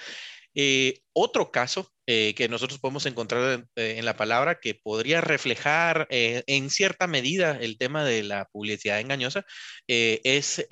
Eh, 0.56 1.02
otro 1.14 1.52
caso 1.52 1.92
que 2.06 2.48
nosotros 2.50 2.80
podemos 2.80 3.06
encontrar 3.06 3.66
en, 3.76 4.06
la 4.06 4.18
palabra 4.18 4.60
que 4.60 4.76
podría 4.76 5.22
reflejar 5.22 6.06
en 6.10 6.70
cierta 6.70 7.08
medida 7.08 7.58
el 7.60 7.78
tema 7.78 8.04
de 8.04 8.24
la 8.24 8.50
publicidad 8.52 9.00
engañosa 9.00 9.46
es, 9.88 10.68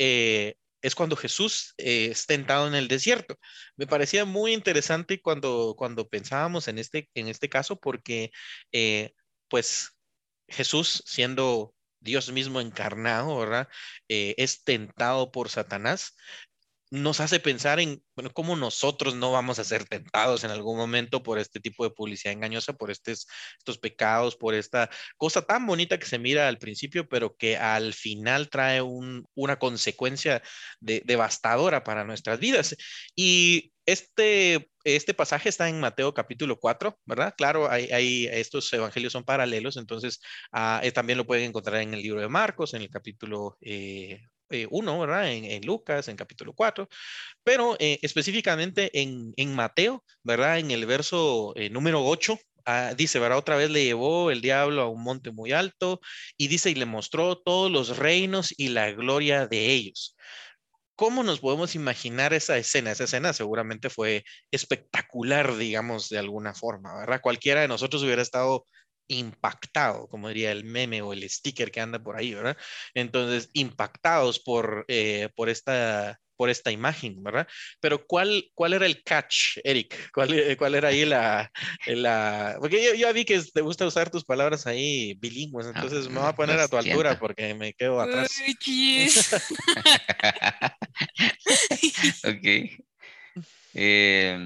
es 0.82 0.96
cuando 0.96 1.16
Jesús 1.16 1.74
es 1.78 2.26
tentado 2.26 2.68
en 2.68 2.76
el 2.76 2.88
desierto. 2.88 3.38
Me 3.76 3.88
parecía 3.88 4.26
muy 4.26 4.54
interesante 4.54 5.22
cuando, 5.22 5.76
cuando 5.78 6.08
pensábamos 6.10 6.68
en 6.68 6.80
este, 6.80 7.10
en 7.16 7.28
este 7.28 7.50
caso 7.50 7.80
porque 7.80 8.32
pues 9.48 9.92
Jesús 10.48 11.04
siendo 11.06 11.74
Dios 12.00 12.32
mismo 12.32 12.62
encarnado, 12.62 13.38
¿verdad? 13.38 13.70
es 14.08 14.64
tentado 14.64 15.32
por 15.32 15.50
Satanás, 15.50 16.16
nos 16.92 17.22
hace 17.22 17.40
pensar 17.40 17.80
en, 17.80 18.04
bueno, 18.16 18.32
cómo 18.34 18.56
nosotros 18.58 19.16
no 19.16 19.32
vamos 19.32 19.60
a 19.60 19.64
ser 19.64 19.86
tentados 19.86 20.44
en 20.44 20.52
algún 20.52 20.78
momento 20.78 21.24
por 21.24 21.40
este 21.40 21.62
tipo 21.62 21.86
de 21.86 21.92
publicidad 21.92 22.34
engañosa, 22.34 22.74
por 22.74 22.92
estos, 22.92 23.28
estos 23.58 23.78
pecados, 23.80 24.36
por 24.36 24.54
esta 24.54 24.90
cosa 25.18 25.42
tan 25.42 25.66
bonita 25.66 25.98
que 25.98 26.06
se 26.06 26.20
mira 26.20 26.50
al 26.50 26.58
principio, 26.58 27.08
pero 27.08 27.36
que 27.38 27.58
al 27.58 27.94
final 27.94 28.50
trae 28.50 28.82
una 28.82 29.58
consecuencia 29.58 30.44
devastadora 30.82 31.84
para 31.84 32.04
nuestras 32.04 32.40
vidas. 32.40 32.76
Y 33.16 33.72
este, 33.86 34.70
este 34.84 35.14
pasaje 35.14 35.50
está 35.50 35.70
en 35.70 35.80
Mateo 35.80 36.14
capítulo 36.14 36.60
4, 36.60 37.00
¿verdad? 37.06 37.34
Claro, 37.38 37.70
hay, 37.72 38.28
estos 38.32 38.72
evangelios 38.74 39.14
son 39.14 39.24
paralelos, 39.24 39.78
entonces 39.78 40.20
ah, 40.52 40.82
también 40.94 41.18
lo 41.18 41.26
pueden 41.26 41.46
encontrar 41.46 41.82
en 41.82 41.94
el 41.94 42.02
libro 42.02 42.22
de 42.22 42.28
Marcos, 42.28 42.74
en 42.74 42.82
el 42.82 42.90
capítulo 42.90 43.58
eh, 43.62 44.22
1, 44.70 44.96
eh, 44.96 45.00
¿verdad? 45.00 45.32
En, 45.32 45.66
Lucas, 45.66 46.08
en 46.08 46.16
capítulo 46.16 46.54
4, 46.54 46.88
pero 47.44 47.76
eh, 47.80 48.00
específicamente 48.02 48.92
en, 48.94 49.56
Mateo, 49.56 50.04
¿verdad? 50.24 50.60
En 50.60 50.72
el 50.72 50.86
verso 50.86 51.54
eh, 51.56 51.70
número 51.70 52.06
8, 52.06 52.38
ah, 52.66 52.94
dice, 52.96 53.20
¿verdad? 53.20 53.38
Otra 53.38 53.56
vez 53.56 53.70
le 53.70 53.84
llevó 53.84 54.32
el 54.32 54.42
diablo 54.42 54.82
a 54.82 54.90
un 54.90 55.04
monte 55.04 55.32
muy 55.32 55.52
alto 55.52 56.00
y 56.38 56.48
dice, 56.48 56.70
y 56.72 56.76
le 56.76 56.86
mostró 56.86 57.38
todos 57.38 57.72
los 57.72 57.98
reinos 57.98 58.54
y 58.58 58.70
la 58.70 58.92
gloria 58.92 59.48
de 59.48 59.72
ellos. 59.72 60.16
¿Cómo 60.96 61.24
nos 61.24 61.40
podemos 61.40 61.74
imaginar 61.74 62.32
esa 62.34 62.58
escena? 62.58 62.92
Esa 62.92 63.06
escena 63.06 63.34
seguramente 63.34 63.90
fue 63.90 64.24
espectacular, 64.52 65.58
digamos, 65.58 66.10
de 66.10 66.20
alguna 66.20 66.54
forma, 66.54 66.96
¿verdad? 66.96 67.22
Cualquiera 67.22 67.62
de 67.62 67.68
nosotros 67.68 68.04
hubiera 68.04 68.22
estado 68.22 68.68
impactado, 69.12 70.08
como 70.08 70.30
diría 70.30 70.52
el 70.52 70.64
meme 70.64 71.02
o 71.02 71.14
el 71.14 71.28
sticker 71.30 71.72
que 71.72 71.82
anda 71.82 72.00
por 72.00 72.18
ahí, 72.18 72.34
¿verdad? 72.34 72.58
Entonces, 72.94 73.50
impactados 73.54 74.40
por, 74.40 74.86
eh, 74.88 75.30
por 75.36 75.50
esta 75.50 76.20
por 76.42 76.50
esta 76.50 76.72
imagen, 76.72 77.22
¿verdad? 77.22 77.48
Pero 77.80 78.04
¿cuál, 78.08 78.50
cuál 78.56 78.74
era 78.74 78.88
el 78.88 79.04
catch, 79.04 79.60
Eric? 79.64 80.10
¿Cuál, 80.12 80.34
eh, 80.34 80.58
cuál 80.58 80.74
era 80.74 80.88
ahí 80.88 81.06
la, 81.06 81.52
la... 81.86 82.58
Porque 82.60 82.84
yo, 82.84 82.96
yo, 82.96 83.14
vi 83.14 83.26
que 83.26 83.40
te 83.54 83.62
gusta 83.62 83.86
usar 83.86 84.10
tus 84.10 84.26
palabras 84.26 84.66
ahí 84.66 85.14
bilingües, 85.20 85.68
ah, 85.68 85.74
entonces 85.76 86.10
me 86.10 86.20
voy 86.20 86.28
a 86.28 86.36
poner 86.36 86.60
a 86.60 86.68
tu 86.68 86.78
altura 86.78 87.20
porque 87.20 87.54
me 87.54 87.74
quedo 87.74 88.02
atrás. 88.02 88.42
ok. 92.26 92.82
Eh, 93.74 94.38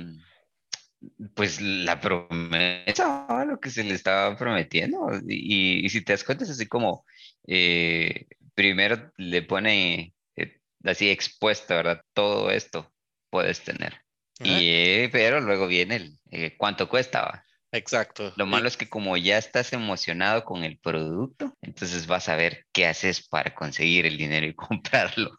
pues 1.33 1.61
la 1.61 1.99
promesa, 1.99 3.45
lo 3.47 3.59
que 3.59 3.69
se 3.69 3.83
le 3.83 3.93
estaba 3.93 4.35
prometiendo. 4.37 5.09
Y, 5.27 5.87
si 5.89 6.03
te 6.03 6.13
das 6.13 6.23
cuenta, 6.23 6.43
es 6.43 6.49
así 6.49 6.67
como, 6.67 7.05
eh, 7.47 8.27
primero 8.53 9.11
le 9.17 9.41
pone 9.43 10.13
eh, 10.35 10.59
así 10.83 11.09
expuesto, 11.09 11.75
¿verdad? 11.75 12.01
Todo 12.13 12.51
esto 12.51 12.91
puedes 13.29 13.61
tener. 13.61 14.01
Y, 14.39 14.69
eh, 14.69 15.09
pero 15.11 15.39
luego 15.39 15.67
viene 15.67 16.17
el, 16.31 16.57
¿cuánto 16.57 16.89
cuesta? 16.89 17.45
Exacto. 17.71 18.33
Lo 18.37 18.45
malo 18.45 18.67
es 18.67 18.77
que 18.77 18.87
como 18.87 19.17
ya 19.17 19.37
estás 19.37 19.73
emocionado 19.73 20.45
con 20.45 20.63
el 20.63 20.77
producto, 20.77 21.53
entonces 21.61 22.07
vas 22.07 22.29
a 22.29 22.35
ver 22.35 22.65
qué 22.71 22.87
haces 22.87 23.27
para 23.27 23.53
conseguir 23.53 24.05
el 24.05 24.17
dinero 24.17 24.45
y 24.47 24.53
comprarlo. 24.55 25.37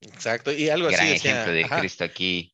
Exacto. 0.00 0.52
Y 0.52 0.68
algo 0.68 0.88
Gran 0.88 1.06
así. 1.06 1.28
ejemplo 1.28 1.52
de 1.52 1.68
Cristo 1.68 2.04
aquí 2.04 2.52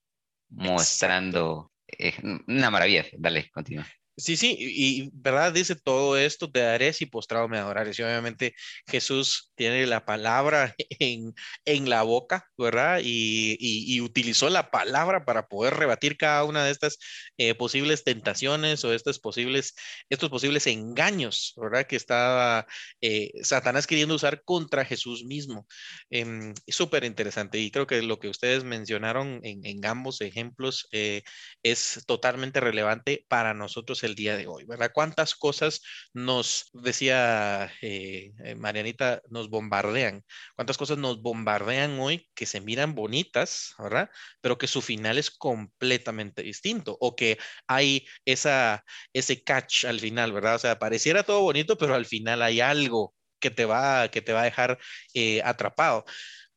mostrando 0.49 1.72
eh, 1.99 2.15
una 2.47 2.71
maravilla. 2.71 3.05
Dale, 3.19 3.51
continúa. 3.51 3.87
Sí, 4.17 4.37
sí, 4.37 4.57
y, 4.59 5.11
verdad 5.15 5.53
dice 5.55 5.75
todo 5.75 6.19
esto, 6.19 6.51
te 6.51 6.61
daré 6.61 6.93
si 6.93 7.07
postrado 7.07 7.49
me 7.49 7.57
adorares. 7.59 7.99
Y 7.99 8.03
obviamente 8.03 8.55
Jesús 8.87 9.51
tiene 9.55 9.87
la 9.87 10.05
palabra 10.05 10.75
en, 10.99 11.33
en 11.65 11.89
la 11.89 12.03
boca, 12.03 12.47
¿verdad? 12.59 13.01
Y, 13.03 13.57
y, 13.59 14.01
utilizó 14.03 14.51
la 14.51 14.71
palabra 14.71 15.25
para 15.25 15.47
poder 15.49 15.75
rebatir 15.75 16.19
cada 16.19 16.45
una 16.45 16.63
de 16.65 16.71
estas 16.73 16.99
eh, 17.39 17.55
posibles 17.55 18.05
tentaciones 18.05 18.85
o 18.85 18.93
estos 18.93 19.19
posibles, 19.19 19.75
estos 20.11 20.29
posibles 20.29 20.67
engaños, 20.67 21.55
¿verdad? 21.57 21.87
Que 21.87 21.97
estaba 21.97 22.67
eh, 23.01 23.31
Satanás 23.43 23.87
queriendo 23.87 24.15
usar 24.15 24.43
contra 24.45 24.85
Jesús 24.85 25.25
mismo. 25.25 25.67
Eh, 26.11 26.53
Súper 26.69 27.05
interesante 27.05 27.59
y 27.59 27.71
creo 27.71 27.87
que 27.87 28.03
lo 28.03 28.19
que 28.19 28.29
ustedes 28.29 28.65
mencionaron 28.65 29.41
en, 29.43 29.65
en 29.65 29.85
ambos 29.87 30.21
ejemplos 30.21 30.89
eh, 30.93 31.23
es 31.63 32.03
totalmente 32.07 32.61
relevante 32.61 33.25
para 33.29 33.55
nosotros 33.55 34.02
el 34.05 34.15
día 34.15 34.37
de 34.37 34.47
hoy, 34.47 34.65
¿verdad? 34.65 34.91
¿Cuántas 34.93 35.35
cosas 35.35 35.83
nos, 36.13 36.71
decía 36.73 37.73
eh, 37.83 38.33
eh, 38.45 38.55
Marianita, 38.55 39.23
nos 39.31 39.51
bombardean? 39.51 40.25
¿Cuántas 40.55 40.79
cosas 40.79 40.99
nos 40.99 41.23
bombardean 41.23 41.99
hoy 42.01 42.29
que 42.35 42.47
se 42.47 42.61
miran 42.61 42.95
bonitas, 42.95 43.75
¿verdad? 43.79 44.11
Pero 44.41 44.59
que 44.59 44.67
su 44.67 44.83
final 44.83 45.19
es 45.19 45.31
completamente 45.31 46.43
distinto 46.43 46.97
o 47.01 47.17
que 47.17 47.39
hay 47.67 48.07
esa, 48.25 48.85
ese 49.13 49.43
catch 49.43 49.85
al 49.85 50.01
final, 50.01 50.33
¿verdad? 50.33 50.57
O 50.57 50.59
sea, 50.59 50.79
pareciera 50.79 51.23
todo 51.23 51.43
bonito, 51.43 51.77
pero 51.79 51.95
al 51.95 52.07
final 52.07 52.43
hay 52.43 52.61
algo 52.61 53.15
que 53.43 53.51
te 53.51 53.67
va, 53.67 54.09
que 54.09 54.23
te 54.23 54.33
va 54.33 54.43
a 54.43 54.45
dejar 54.45 54.79
eh, 55.15 55.43
atrapado. 55.45 56.05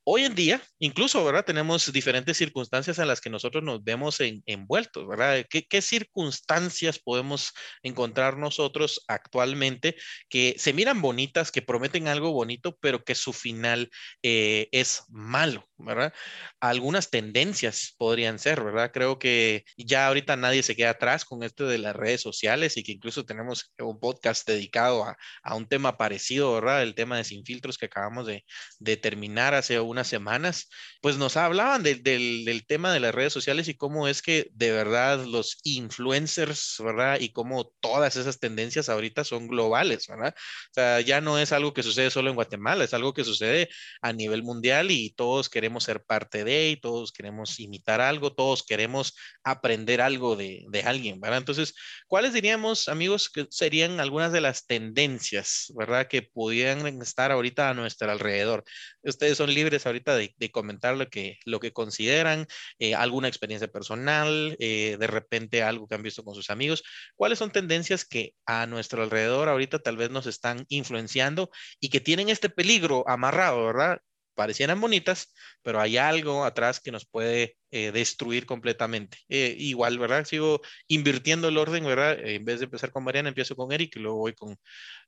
Hoy 0.05 0.23
en 0.23 0.35
día, 0.35 0.61
incluso, 0.79 1.23
¿verdad? 1.25 1.43
Tenemos 1.45 1.91
diferentes 1.91 2.37
circunstancias 2.37 2.99
en 2.99 3.07
las 3.07 3.21
que 3.21 3.29
nosotros 3.29 3.63
nos 3.63 3.83
vemos 3.83 4.17
envueltos, 4.45 5.07
¿verdad? 5.07 5.45
¿Qué, 5.49 5.63
¿Qué, 5.63 5.81
circunstancias 5.81 6.99
podemos 6.99 7.51
encontrar 7.83 8.37
nosotros 8.37 9.03
actualmente 9.07 9.95
que 10.29 10.55
se 10.57 10.73
miran 10.73 11.01
bonitas, 11.01 11.51
que 11.51 11.61
prometen 11.61 12.07
algo 12.07 12.31
bonito, 12.31 12.77
pero 12.81 13.03
que 13.03 13.15
su 13.15 13.33
final 13.33 13.89
eh, 14.23 14.69
es 14.71 15.03
malo, 15.09 15.67
¿verdad? 15.77 16.13
Algunas 16.59 17.09
tendencias 17.09 17.95
podrían 17.97 18.39
ser, 18.39 18.63
¿verdad? 18.63 18.91
Creo 18.93 19.19
que 19.19 19.65
ya 19.77 20.07
ahorita 20.07 20.35
nadie 20.37 20.63
se 20.63 20.75
queda 20.75 20.91
atrás 20.91 21.25
con 21.25 21.43
esto 21.43 21.67
de 21.67 21.77
las 21.79 21.95
redes 21.95 22.21
sociales 22.21 22.77
y 22.77 22.83
que 22.83 22.93
incluso 22.93 23.25
tenemos 23.25 23.73
un 23.79 23.99
podcast 23.99 24.47
dedicado 24.47 25.03
a, 25.03 25.17
a 25.43 25.55
un 25.55 25.67
tema 25.67 25.97
parecido, 25.97 26.53
¿verdad? 26.53 26.83
El 26.83 26.95
tema 26.95 27.17
de 27.17 27.23
sin 27.23 27.43
filtros 27.45 27.77
que 27.77 27.85
acabamos 27.87 28.27
de, 28.27 28.43
terminar 28.97 29.53
hace 29.53 29.79
unas 29.95 30.08
semanas, 30.08 30.69
pues 31.01 31.17
nos 31.17 31.38
hablaban 31.38 31.84
del, 31.84 32.03
del 32.03 32.65
tema 32.67 32.93
de 32.93 32.99
las 32.99 33.15
redes 33.15 33.34
sociales 33.34 33.67
y 33.67 33.75
cómo 33.75 34.08
es 34.08 34.21
que 34.21 34.47
de 34.53 34.71
verdad 34.71 35.25
los 35.25 35.58
influencers, 35.63 36.75
¿verdad? 36.79 37.19
Y 37.19 37.31
cómo 37.31 37.71
todas 37.79 38.15
esas 38.17 38.39
tendencias 38.39 38.89
ahorita 38.89 39.23
son 39.23 39.47
globales, 39.47 40.08
¿verdad? 40.08 40.36
O 40.38 40.73
sea, 40.73 41.01
ya 41.01 41.21
no 41.21 41.39
es 41.39 41.51
algo 41.51 41.73
que 41.73 41.84
sucede 41.84 42.10
solo 42.12 42.29
en 42.29 42.36
Guatemala, 42.36 42.84
es 42.84 42.93
algo 42.93 43.13
que 43.13 43.23
sucede 43.23 43.69
a 44.01 44.13
nivel 44.13 44.43
mundial 44.43 44.91
y 44.91 45.12
todos 45.12 45.49
queremos 45.49 45.84
ser 45.86 46.03
parte 46.03 46.43
de, 46.43 46.71
y 46.71 46.77
todos 46.77 47.12
queremos 47.12 47.60
imitar 47.60 48.01
algo, 48.01 48.34
todos 48.34 48.63
queremos 48.63 49.15
aprender 49.43 50.01
algo 50.01 50.36
de, 50.36 50.65
de 50.69 50.81
alguien, 50.84 51.19
¿verdad? 51.21 51.39
Entonces, 51.39 51.73
¿cuáles 52.08 52.34
diríamos, 52.34 52.89
amigos, 52.89 53.29
que 53.29 53.47
serían 53.49 53.99
algunas 53.99 54.31
de 54.31 54.41
las 54.41 54.65
tendencias, 54.65 55.71
¿verdad? 55.75 56.08
Que 56.08 56.21
pudieran 56.21 56.86
estar 57.01 57.31
ahorita 57.31 57.69
a 57.69 57.73
nuestro 57.73 58.12
alrededor. 58.12 58.63
Ustedes 59.03 59.38
son 59.38 59.53
libres 59.53 59.85
ahorita 59.89 60.15
de, 60.15 60.34
comentar 60.52 60.95
lo 60.98 61.08
que, 61.10 61.39
lo 61.45 61.60
que 61.60 61.74
consideran, 61.74 62.48
eh, 62.80 62.95
alguna 62.95 63.28
experiencia 63.28 63.67
personal, 63.67 64.56
eh, 64.60 64.98
de 65.00 65.08
repente 65.08 65.63
algo 65.63 65.88
que 65.88 65.95
han 65.95 66.04
visto 66.04 66.24
con 66.24 66.36
sus 66.36 66.50
amigos. 66.50 66.84
¿Cuáles 67.15 67.39
son 67.39 67.52
tendencias 67.52 68.06
que 68.06 68.34
a 68.45 68.65
nuestro 68.67 69.04
alrededor 69.04 69.50
ahorita 69.50 69.80
tal 69.80 69.98
vez 69.98 70.10
nos 70.10 70.28
están 70.28 70.65
influenciando 70.69 71.50
y 71.80 71.89
que 71.89 72.00
tienen 72.02 72.30
este 72.30 72.50
peligro 72.50 73.04
amarrado, 73.08 73.65
¿verdad? 73.65 74.00
parecieran 74.36 74.80
bonitas, 74.82 75.34
pero 75.63 75.82
hay 75.82 75.98
algo 75.98 76.45
atrás 76.45 76.80
que 76.80 76.91
nos 76.91 77.06
puede 77.06 77.58
eh, 77.71 77.91
destruir 77.91 78.45
completamente. 78.45 79.17
Eh, 79.30 79.56
igual, 79.58 79.98
¿verdad? 79.98 80.26
Sigo 80.26 80.62
invirtiendo 80.88 81.48
el 81.48 81.58
orden, 81.58 81.86
¿verdad? 81.86 82.19
en 82.19 82.45
vez 82.45 82.60
de 82.60 82.65
empezar 82.65 82.91
con 82.91 83.04
Mariana, 83.04 83.30
empiezo 83.30 83.56
con 83.56 83.71
Eric 83.71 83.95
y 83.95 84.00
luego 84.00 84.19
voy 84.19 84.34
con, 84.34 84.58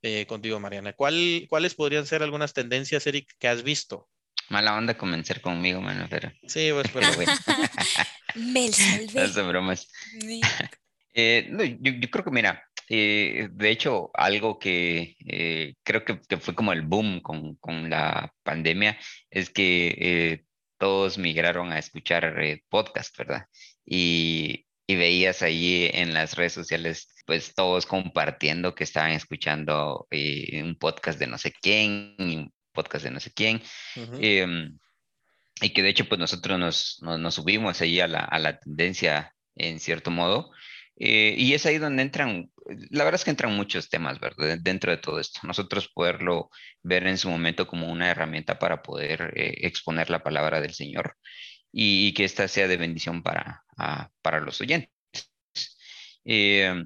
eh, 0.02 0.26
contigo, 0.28 0.60
Mariana. 0.60 0.94
¿Cuál, 0.94 1.46
¿Cuáles 1.50 1.76
podrían 1.76 2.08
ser 2.08 2.24
algunas 2.24 2.54
tendencias, 2.54 3.06
Eric, 3.08 3.34
que 3.38 3.48
has 3.48 3.63
visto? 3.63 4.10
Mala 4.49 4.75
onda 4.75 4.97
comenzar 4.97 5.41
conmigo, 5.41 5.81
mano, 5.81 6.07
pero... 6.10 6.31
Sí, 6.47 6.69
pues, 6.71 6.88
pero 6.93 7.13
bueno. 7.15 7.31
Me 8.36 8.71
salvé. 8.71 9.41
bromas. 9.43 9.91
no, 11.49 11.63
yo 11.63 12.10
creo 12.10 12.23
que, 12.23 12.31
mira, 12.31 12.63
eh, 12.89 13.49
de 13.51 13.69
hecho, 13.69 14.12
algo 14.13 14.60
que 14.60 15.15
eh, 15.25 15.75
creo 15.83 16.05
que, 16.05 16.38
fue 16.39 16.55
como 16.55 16.71
el 16.71 16.83
boom 16.83 17.21
con, 17.21 17.89
la 17.89 18.33
pandemia 18.43 18.97
es 19.29 19.49
que 19.49 19.95
eh, 19.99 20.45
todos 20.77 21.17
migraron 21.17 21.73
a 21.73 21.79
escuchar 21.79 22.36
podcast, 22.69 23.17
¿verdad? 23.17 23.45
Y, 23.86 24.65
veías 24.88 25.41
allí 25.41 25.89
en 25.93 26.13
las 26.13 26.36
redes 26.36 26.53
sociales, 26.53 27.13
pues 27.25 27.53
todos 27.53 27.86
compartiendo 27.86 28.73
que 28.73 28.86
estaban 28.86 29.12
escuchando 29.12 30.07
un 30.10 30.77
podcast 30.79 31.19
de 31.19 31.27
no 31.27 31.38
sé 31.38 31.51
quién, 31.51 32.53
podcast 32.78 33.04
de 33.06 33.12
no 33.12 33.20
sé 33.20 33.32
quién. 33.34 33.62
Em, 34.22 34.78
y 35.62 35.70
que 35.72 35.82
de 35.82 35.90
hecho, 35.90 36.08
pues 36.08 36.20
nosotros 36.20 36.60
nos, 36.60 37.00
nos, 37.02 37.34
subimos 37.36 37.82
ahí 37.82 38.00
a 38.00 38.08
la, 38.08 38.20
a 38.20 38.38
la 38.38 38.60
tendencia 38.60 39.34
en 39.56 39.80
cierto 39.80 40.12
modo. 40.12 40.52
Eh, 41.00 41.36
y 41.38 41.54
es 41.54 41.66
ahí 41.66 41.78
donde 41.78 42.04
entran, 42.04 42.52
la 42.90 43.04
verdad 43.04 43.20
es 43.20 43.26
que 43.26 43.32
entran 43.32 43.56
muchos 43.56 43.90
temas, 43.90 44.20
¿verdad? 44.20 44.58
Dentro 44.62 44.92
de 44.92 44.98
todo 44.98 45.20
esto. 45.20 45.42
Nosotros 45.44 45.90
poderlo 45.94 46.50
ver 46.84 47.08
en 47.08 47.18
su 47.18 47.30
momento 47.30 47.68
como 47.68 47.92
una 47.92 48.10
herramienta 48.10 48.60
para 48.60 48.82
poder 48.82 49.34
eh, 49.36 49.56
exponer 49.62 50.10
la 50.10 50.24
palabra 50.24 50.62
del 50.62 50.74
Señor 50.74 51.16
y, 51.72 52.13
que 52.13 52.26
ésta 52.26 52.48
sea 52.48 52.68
de 52.68 52.78
bendición 52.78 53.24
para, 53.24 53.63
para 54.22 54.40
los 54.40 54.62
oyentes. 54.62 54.92
Eh, 56.26 56.84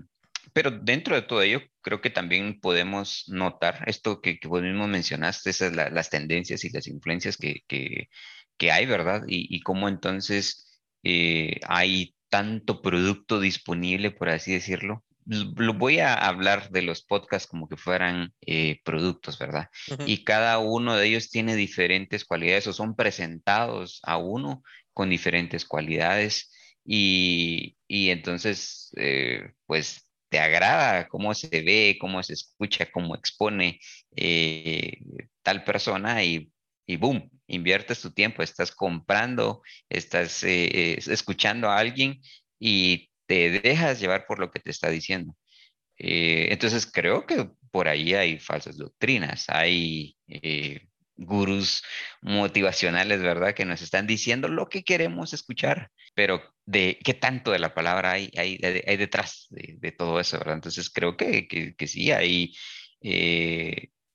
pero 0.53 0.71
dentro 0.71 1.15
de 1.15 1.21
todo 1.21 1.41
ello, 1.41 1.61
creo 1.81 2.01
que 2.01 2.09
también 2.09 2.59
podemos 2.59 3.25
notar 3.27 3.83
esto 3.87 4.21
que, 4.21 4.39
que 4.39 4.47
vos 4.47 4.61
mismo 4.61 4.87
mencionaste, 4.87 5.49
esas 5.49 5.73
las 5.73 6.09
tendencias 6.09 6.63
y 6.63 6.69
las 6.69 6.87
influencias 6.87 7.37
que, 7.37 7.61
que, 7.67 8.09
que 8.57 8.71
hay, 8.71 8.85
¿verdad? 8.85 9.23
Y, 9.27 9.55
y 9.55 9.61
cómo 9.61 9.87
entonces 9.89 10.81
hay 11.03 12.15
tanto 12.29 12.81
producto 12.81 13.39
disponible, 13.39 14.11
por 14.11 14.29
así 14.29 14.53
decirlo. 14.53 15.03
Lo 15.25 15.73
voy 15.75 15.99
a 15.99 16.15
hablar 16.15 16.71
de 16.71 16.81
los 16.81 17.03
podcasts 17.03 17.47
como 17.47 17.67
que 17.67 17.77
fueran 17.77 18.33
eh, 18.41 18.79
productos, 18.83 19.37
¿verdad? 19.37 19.69
Y 20.05 20.23
cada 20.23 20.57
uno 20.57 20.95
de 20.95 21.07
ellos 21.07 21.29
tiene 21.29 21.55
diferentes 21.55 22.25
cualidades 22.25 22.65
o 22.67 22.73
son 22.73 22.95
presentados 22.95 23.99
a 24.03 24.17
uno 24.17 24.63
con 24.93 25.09
diferentes 25.09 25.65
cualidades 25.65 26.51
y, 26.83 27.77
entonces, 27.87 28.91
eh, 28.97 29.51
pues 29.67 30.09
te 30.31 30.39
agrada 30.39 31.07
cómo 31.09 31.33
se 31.35 31.49
ve, 31.61 31.97
cómo 31.99 32.23
se 32.23 32.33
escucha, 32.33 32.89
cómo 32.91 33.15
expone 33.15 33.79
eh, 34.15 34.97
tal 35.43 35.63
persona 35.65 36.23
y 36.23 36.51
y 36.87 36.97
boom, 36.97 37.29
inviertes 37.47 38.01
tu 38.01 38.11
tiempo, 38.11 38.43
estás 38.43 38.71
comprando, 38.71 39.61
estás 39.89 40.43
eh, 40.43 40.95
escuchando 40.97 41.69
a 41.69 41.77
alguien 41.77 42.21
y 42.59 43.09
te 43.27 43.49
dejas 43.61 43.99
llevar 44.01 44.25
por 44.27 44.39
lo 44.39 44.51
que 44.51 44.59
te 44.59 44.71
está 44.71 44.89
diciendo. 44.89 45.35
Eh, 45.97 46.49
entonces 46.51 46.85
creo 46.91 47.25
que 47.25 47.49
por 47.71 47.87
ahí 47.87 48.13
hay 48.15 48.39
falsas 48.39 48.77
doctrinas, 48.77 49.45
hay 49.49 50.17
gurús 51.25 51.83
motivacionales, 52.21 53.21
¿verdad? 53.21 53.53
Que 53.53 53.65
nos 53.65 53.81
están 53.81 54.07
diciendo 54.07 54.47
lo 54.47 54.67
que 54.69 54.83
queremos 54.83 55.33
escuchar, 55.33 55.91
pero 56.13 56.41
de 56.65 56.99
qué 57.03 57.13
tanto 57.13 57.51
de 57.51 57.59
la 57.59 57.73
palabra 57.73 58.11
hay, 58.11 58.31
hay, 58.35 58.57
detrás 58.97 59.47
de, 59.49 59.91
todo 59.91 60.19
eso, 60.19 60.37
¿verdad? 60.37 60.55
Entonces 60.55 60.89
creo 60.89 61.17
que, 61.17 61.47
que, 61.47 61.87
sí 61.87 62.11
hay 62.11 62.53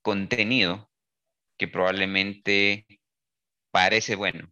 contenido 0.03 0.91
que 1.59 1.69
probablemente 1.69 2.87
parece 3.71 4.15
bueno, 4.15 4.51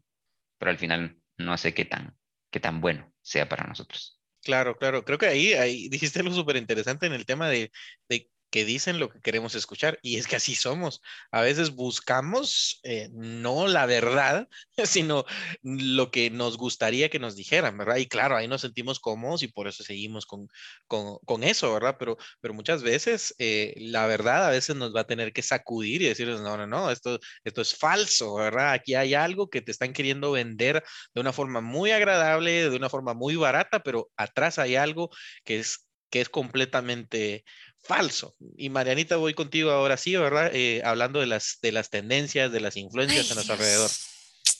pero 0.58 0.70
al 0.70 0.78
final 0.78 1.18
no 1.36 1.56
sé 1.56 1.74
qué 1.74 1.84
tan, 1.84 2.16
qué 2.50 2.60
tan 2.60 2.80
bueno 2.80 3.12
sea 3.22 3.48
para 3.48 3.64
nosotros. 3.64 4.20
Claro, 4.42 4.76
claro. 4.76 5.04
Creo 5.04 5.16
que 5.18 5.26
ahí, 5.26 5.54
ahí 5.54 5.88
dijiste 5.88 6.20
algo 6.20 6.34
súper 6.34 6.56
interesante 6.56 7.06
en 7.06 7.14
el 7.14 7.24
tema 7.24 7.48
de, 7.48 7.72
de 8.08 8.30
que 8.54 8.64
dicen 8.64 9.00
lo 9.00 9.10
que 9.10 9.20
queremos 9.20 9.56
escuchar. 9.56 9.98
Y 10.00 10.16
es 10.16 10.28
que 10.28 10.36
así 10.36 10.54
somos. 10.54 11.02
A 11.32 11.40
veces 11.40 11.72
buscamos 11.72 12.78
eh, 12.84 13.08
no 13.12 13.66
la 13.66 13.84
verdad, 13.84 14.48
sino 14.84 15.24
lo 15.64 16.12
que 16.12 16.30
nos 16.30 16.56
gustaría 16.56 17.08
que 17.08 17.18
nos 17.18 17.34
dijeran, 17.34 17.76
¿verdad? 17.76 17.96
Y 17.96 18.06
claro, 18.06 18.36
ahí 18.36 18.46
nos 18.46 18.60
sentimos 18.60 19.00
cómodos 19.00 19.42
y 19.42 19.48
por 19.48 19.66
eso 19.66 19.82
seguimos 19.82 20.24
con, 20.24 20.46
con, 20.86 21.42
eso, 21.42 21.74
¿verdad? 21.74 21.96
Pero, 21.98 22.16
pero 22.40 22.54
muchas 22.54 22.84
veces 22.84 23.34
eh, 23.38 23.74
la 23.76 24.06
verdad 24.06 24.46
a 24.46 24.50
veces 24.50 24.76
nos 24.76 24.94
va 24.94 25.00
a 25.00 25.06
tener 25.08 25.32
que 25.32 25.42
sacudir 25.42 26.02
y 26.02 26.06
decirles, 26.06 26.40
no, 26.40 26.56
no, 26.56 26.64
no, 26.64 26.92
esto, 26.92 27.18
esto 27.42 27.60
es 27.60 27.74
falso, 27.74 28.34
¿verdad? 28.36 28.72
Aquí 28.72 28.94
hay 28.94 29.14
algo 29.14 29.50
que 29.50 29.62
te 29.62 29.72
están 29.72 29.92
queriendo 29.92 30.30
vender 30.30 30.84
de 31.12 31.20
una 31.20 31.32
forma 31.32 31.60
muy 31.60 31.90
agradable, 31.90 32.70
de 32.70 32.76
una 32.76 32.88
forma 32.88 33.14
muy 33.14 33.34
barata, 33.34 33.82
pero 33.82 34.12
atrás 34.16 34.60
hay 34.60 34.76
algo 34.76 35.10
que 35.44 35.58
es 35.58 35.88
que 36.14 36.20
es 36.20 36.28
completamente 36.28 37.44
falso. 37.82 38.36
Y 38.56 38.70
Marianita, 38.70 39.16
voy 39.16 39.34
contigo 39.34 39.72
ahora 39.72 39.96
sí, 39.96 40.14
¿verdad? 40.14 40.48
Eh, 40.54 40.80
hablando 40.84 41.18
de 41.18 41.26
las, 41.26 41.58
de 41.60 41.72
las 41.72 41.90
tendencias, 41.90 42.52
de 42.52 42.60
las 42.60 42.76
influencias 42.76 43.32
a 43.32 43.34
nuestro 43.34 43.54
alrededor. 43.54 43.90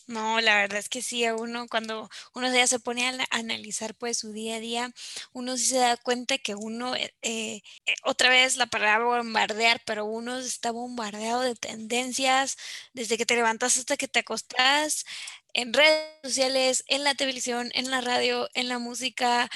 No, 0.09 0.41
la 0.41 0.57
verdad 0.57 0.81
es 0.81 0.89
que 0.89 1.01
sí, 1.01 1.25
a 1.25 1.37
uno 1.37 1.69
cuando 1.69 2.11
uno 2.35 2.53
ya 2.53 2.67
se 2.67 2.81
pone 2.81 3.07
a 3.09 3.27
analizar 3.31 3.95
pues 3.95 4.19
su 4.19 4.33
día 4.33 4.57
a 4.57 4.61
día, 4.61 4.93
uno 5.33 5.57
sí 5.57 5.67
se 5.67 5.79
da 5.79 5.97
cuenta 5.97 6.39
que 6.39 6.57
uno, 6.57 6.97
eh, 6.97 7.15
eh, 7.23 7.63
otra 8.03 8.31
vez 8.31 8.57
la 8.57 8.67
palabra 8.67 9.05
bombardear, 9.05 9.81
pero 9.87 10.07
uno 10.07 10.41
está 10.41 10.73
bombardeado 10.73 11.43
de 11.43 11.55
tendencias 11.55 12.57
desde 12.95 13.17
que 13.17 13.27
te 13.27 13.37
levantas 13.37 13.79
hasta 13.79 13.97
que 13.97 14.09
te 14.09 14.19
acostas 14.19 15.05
en 15.53 15.73
redes 15.73 16.03
sociales, 16.25 16.83
en 16.89 17.05
la 17.05 17.15
televisión, 17.15 17.71
en 17.75 17.93
la 17.93 18.01
radio, 18.01 18.49
en 18.55 18.67
la 18.69 18.81
música, 18.81 19.49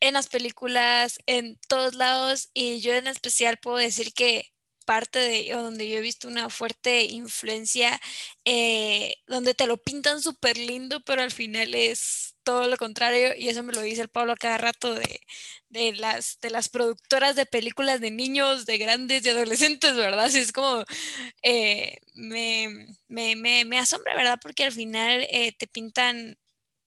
en 0.00 0.14
las 0.14 0.28
películas, 0.28 1.18
en 1.26 1.58
todos 1.68 1.94
lados, 1.94 2.50
y 2.54 2.80
yo 2.80 2.94
en 2.94 3.06
especial 3.06 3.58
puedo 3.58 3.78
decir 3.78 4.12
que 4.14 4.52
parte 4.86 5.18
de, 5.18 5.52
donde 5.52 5.88
yo 5.88 5.98
he 5.98 6.00
visto 6.00 6.28
una 6.28 6.48
fuerte 6.48 7.04
influencia, 7.04 8.00
eh, 8.44 9.16
donde 9.26 9.54
te 9.54 9.66
lo 9.66 9.76
pintan 9.78 10.22
súper 10.22 10.56
lindo, 10.56 11.02
pero 11.04 11.22
al 11.22 11.32
final 11.32 11.74
es 11.74 12.36
todo 12.44 12.68
lo 12.68 12.76
contrario, 12.78 13.34
y 13.36 13.48
eso 13.48 13.62
me 13.64 13.72
lo 13.72 13.82
dice 13.82 14.02
el 14.02 14.08
Pablo 14.08 14.34
cada 14.38 14.56
rato 14.58 14.94
de, 14.94 15.20
de, 15.68 15.92
las, 15.94 16.38
de 16.40 16.50
las 16.50 16.68
productoras 16.68 17.36
de 17.36 17.46
películas 17.46 18.00
de 18.00 18.12
niños, 18.12 18.66
de 18.66 18.78
grandes 18.78 19.26
y 19.26 19.30
adolescentes, 19.30 19.96
¿verdad? 19.96 20.26
Así 20.26 20.38
es 20.38 20.52
como 20.52 20.84
eh, 21.42 21.98
me, 22.14 22.94
me, 23.08 23.36
me, 23.36 23.64
me, 23.64 23.78
asombra, 23.78 24.14
¿verdad? 24.14 24.38
Porque 24.40 24.64
al 24.64 24.72
final 24.72 25.26
eh, 25.30 25.52
te 25.58 25.66
pintan 25.66 26.38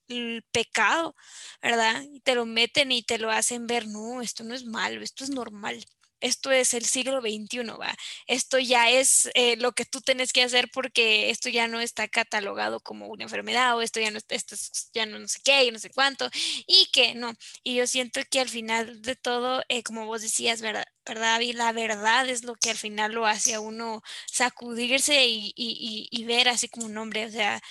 el 0.10 0.44
pecado, 0.52 1.16
¿verdad? 1.62 2.04
Y 2.12 2.20
te 2.22 2.36
lo 2.36 2.46
meten 2.46 2.92
y 2.92 3.04
te 3.04 3.18
lo 3.18 3.32
hacen 3.32 3.68
ver, 3.68 3.88
no, 3.88 4.22
esto 4.22 4.44
no 4.44 4.54
es 4.56 4.66
malo, 4.66 5.02
esto 5.02 5.24
es 5.24 5.30
normal 5.30 5.84
esto 6.22 6.52
es 6.52 6.74
el 6.74 6.86
siglo 6.86 7.22
XXI, 7.22 7.64
¿va? 7.80 7.96
Esto 8.28 8.60
ya 8.60 8.90
es 8.90 9.30
eh, 9.36 9.56
lo 9.58 9.72
que 9.74 9.86
tú 9.86 10.02
tienes 10.02 10.34
que 10.34 10.44
hacer 10.44 10.70
porque 10.74 11.30
esto 11.30 11.50
ya 11.50 11.68
no 11.68 11.80
está 11.80 12.08
catalogado 12.08 12.80
como 12.82 13.08
una 13.08 13.24
enfermedad 13.24 13.78
o 13.78 13.82
esto 13.82 14.00
ya 14.00 14.12
no, 14.12 14.18
esto 14.18 14.56
ya 14.94 15.06
no, 15.06 15.28
sé 15.28 15.40
qué 15.44 15.66
y 15.66 15.72
no 15.72 15.80
sé 15.80 15.90
cuánto 15.90 16.30
y 16.68 16.90
que 16.92 17.16
no. 17.16 17.34
Y 17.64 17.76
yo 17.76 17.88
siento 17.88 18.22
que 18.30 18.40
al 18.40 18.50
final 18.50 19.02
de 19.02 19.16
todo, 19.16 19.64
eh, 19.70 19.84
como 19.84 20.06
vos 20.06 20.22
decías, 20.22 20.62
¿verdad? 20.62 20.86
¿verdad? 21.06 21.40
Y 21.42 21.54
la 21.54 21.72
verdad 21.72 22.30
es 22.30 22.44
lo 22.44 22.56
que 22.56 22.70
al 22.70 22.78
final 22.78 23.14
lo 23.14 23.26
hace 23.26 23.56
a 23.56 23.60
uno 23.60 24.04
sacudirse 24.28 25.26
y, 25.28 25.54
y, 25.56 26.08
y, 26.12 26.24
ver 26.26 26.48
así 26.50 26.70
como 26.70 26.86
un 26.86 26.98
hombre, 26.98 27.26
o 27.26 27.32
sea, 27.32 27.62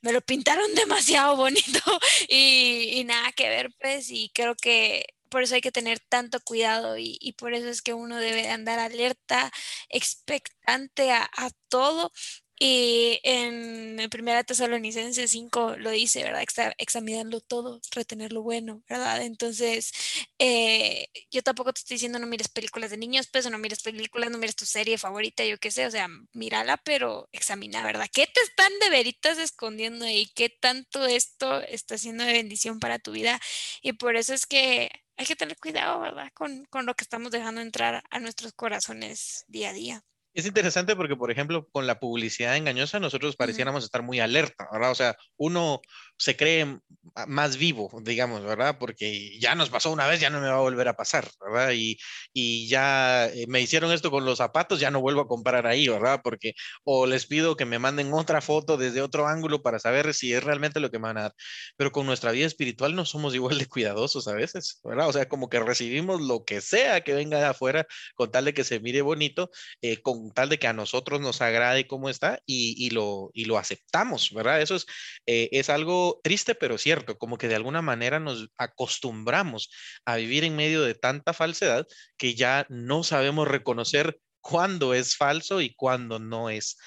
me 0.00 0.12
lo 0.12 0.20
pintaron 0.20 0.74
demasiado 0.74 1.36
bonito 1.36 1.80
y, 2.28 3.02
nada 3.06 3.32
que 3.32 3.48
ver, 3.48 3.70
pues, 3.80 4.10
y 4.10 4.30
creo 4.34 4.54
que 4.54 5.06
por 5.28 5.42
eso 5.42 5.54
hay 5.54 5.60
que 5.60 5.72
tener 5.72 6.00
tanto 6.00 6.40
cuidado 6.40 6.96
y, 6.96 7.18
y 7.20 7.32
por 7.32 7.52
eso 7.52 7.68
es 7.68 7.82
que 7.82 7.92
uno 7.92 8.16
debe 8.16 8.48
andar 8.48 8.78
alerta, 8.78 9.52
expectante 9.90 11.12
a 11.12 11.28
todo 11.68 12.12
y 12.58 13.20
en 13.22 14.08
Primera 14.10 14.44
Tesalonicenses 14.44 15.30
5 15.30 15.76
lo 15.76 15.90
dice, 15.90 16.22
¿verdad? 16.24 16.42
examinarlo 16.78 17.40
todo, 17.40 17.80
retener 17.92 18.32
lo 18.32 18.42
bueno, 18.42 18.82
¿verdad? 18.88 19.22
Entonces, 19.22 19.92
eh, 20.38 21.08
yo 21.30 21.42
tampoco 21.42 21.72
te 21.72 21.80
estoy 21.80 21.96
diciendo 21.96 22.18
no 22.18 22.26
mires 22.26 22.48
películas 22.48 22.90
de 22.90 22.96
niños, 22.96 23.28
pues, 23.30 23.46
o 23.46 23.50
no 23.50 23.58
mires 23.58 23.82
películas, 23.82 24.30
no 24.30 24.38
mires 24.38 24.56
tu 24.56 24.66
serie 24.66 24.98
favorita, 24.98 25.44
yo 25.44 25.58
qué 25.58 25.70
sé, 25.70 25.86
o 25.86 25.90
sea, 25.90 26.08
mírala, 26.32 26.76
pero 26.78 27.28
examina, 27.32 27.84
¿verdad? 27.84 28.08
¿Qué 28.12 28.26
te 28.26 28.40
están 28.40 28.72
de 28.80 28.90
veritas 28.90 29.38
escondiendo 29.38 30.04
ahí? 30.04 30.26
¿Qué 30.34 30.48
tanto 30.48 31.06
esto 31.06 31.60
está 31.62 31.98
siendo 31.98 32.24
de 32.24 32.32
bendición 32.32 32.80
para 32.80 32.98
tu 32.98 33.12
vida? 33.12 33.40
Y 33.82 33.92
por 33.94 34.16
eso 34.16 34.34
es 34.34 34.46
que 34.46 34.90
hay 35.16 35.26
que 35.26 35.36
tener 35.36 35.58
cuidado, 35.58 36.00
¿verdad? 36.00 36.30
Con, 36.34 36.64
con 36.66 36.86
lo 36.86 36.94
que 36.94 37.04
estamos 37.04 37.30
dejando 37.32 37.60
entrar 37.60 38.02
a 38.10 38.20
nuestros 38.20 38.52
corazones 38.52 39.44
día 39.48 39.70
a 39.70 39.72
día. 39.72 40.04
Es 40.34 40.46
interesante 40.46 40.94
porque, 40.94 41.16
por 41.16 41.30
ejemplo, 41.30 41.66
con 41.72 41.86
la 41.86 41.98
publicidad 41.98 42.56
engañosa, 42.56 43.00
nosotros 43.00 43.36
pareciéramos 43.36 43.84
estar 43.84 44.02
muy 44.02 44.20
alerta, 44.20 44.68
¿verdad? 44.70 44.90
O 44.92 44.94
sea, 44.94 45.16
uno 45.36 45.80
se 46.18 46.36
cree 46.36 46.80
más 47.26 47.56
vivo, 47.56 47.90
digamos, 48.02 48.42
¿verdad? 48.44 48.76
Porque 48.78 49.38
ya 49.40 49.54
nos 49.54 49.70
pasó 49.70 49.90
una 49.90 50.06
vez, 50.06 50.20
ya 50.20 50.30
no 50.30 50.40
me 50.40 50.48
va 50.48 50.56
a 50.56 50.60
volver 50.60 50.88
a 50.88 50.96
pasar, 50.96 51.28
¿verdad? 51.40 51.72
Y, 51.74 51.98
y 52.32 52.68
ya 52.68 53.26
eh, 53.26 53.46
me 53.48 53.60
hicieron 53.60 53.92
esto 53.92 54.10
con 54.10 54.24
los 54.24 54.38
zapatos, 54.38 54.80
ya 54.80 54.90
no 54.90 55.00
vuelvo 55.00 55.22
a 55.22 55.28
comprar 55.28 55.66
ahí, 55.66 55.88
¿verdad? 55.88 56.20
Porque 56.22 56.54
o 56.84 57.06
les 57.06 57.26
pido 57.26 57.56
que 57.56 57.64
me 57.64 57.78
manden 57.78 58.12
otra 58.12 58.40
foto 58.40 58.76
desde 58.76 59.00
otro 59.02 59.26
ángulo 59.26 59.62
para 59.62 59.78
saber 59.78 60.14
si 60.14 60.32
es 60.32 60.44
realmente 60.44 60.80
lo 60.80 60.90
que 60.90 60.98
me 60.98 61.08
van 61.08 61.18
a 61.18 61.22
dar. 61.22 61.34
Pero 61.76 61.92
con 61.92 62.06
nuestra 62.06 62.32
vida 62.32 62.46
espiritual 62.46 62.94
no 62.94 63.04
somos 63.04 63.34
igual 63.34 63.58
de 63.58 63.66
cuidadosos 63.66 64.28
a 64.28 64.34
veces, 64.34 64.80
¿verdad? 64.84 65.08
O 65.08 65.12
sea, 65.12 65.28
como 65.28 65.48
que 65.48 65.60
recibimos 65.60 66.20
lo 66.20 66.44
que 66.44 66.60
sea 66.60 67.00
que 67.02 67.14
venga 67.14 67.38
de 67.38 67.46
afuera 67.46 67.86
con 68.14 68.30
tal 68.30 68.44
de 68.44 68.54
que 68.54 68.64
se 68.64 68.80
mire 68.80 69.02
bonito, 69.02 69.50
eh, 69.82 70.00
con 70.02 70.30
tal 70.32 70.48
de 70.48 70.58
que 70.58 70.66
a 70.66 70.72
nosotros 70.72 71.20
nos 71.20 71.40
agrade 71.42 71.86
cómo 71.86 72.08
está 72.08 72.40
y, 72.46 72.74
y 72.78 72.90
lo, 72.90 73.30
y 73.34 73.44
lo 73.46 73.58
aceptamos, 73.58 74.32
¿verdad? 74.32 74.60
Eso 74.62 74.76
es, 74.76 74.86
eh, 75.26 75.48
es 75.52 75.70
algo 75.70 76.07
triste, 76.22 76.54
pero 76.54 76.78
cierto, 76.78 77.18
como 77.18 77.38
que 77.38 77.48
de 77.48 77.56
alguna 77.56 77.82
manera 77.82 78.20
nos 78.20 78.48
acostumbramos 78.56 79.70
a 80.04 80.16
vivir 80.16 80.44
en 80.44 80.56
medio 80.56 80.82
de 80.82 80.94
tanta 80.94 81.32
falsedad 81.32 81.86
que 82.16 82.34
ya 82.34 82.66
no 82.68 83.04
sabemos 83.04 83.48
reconocer 83.48 84.18
cuándo 84.40 84.94
es 84.94 85.16
falso 85.16 85.60
y 85.60 85.74
cuándo 85.74 86.18
no 86.18 86.50
es, 86.50 86.78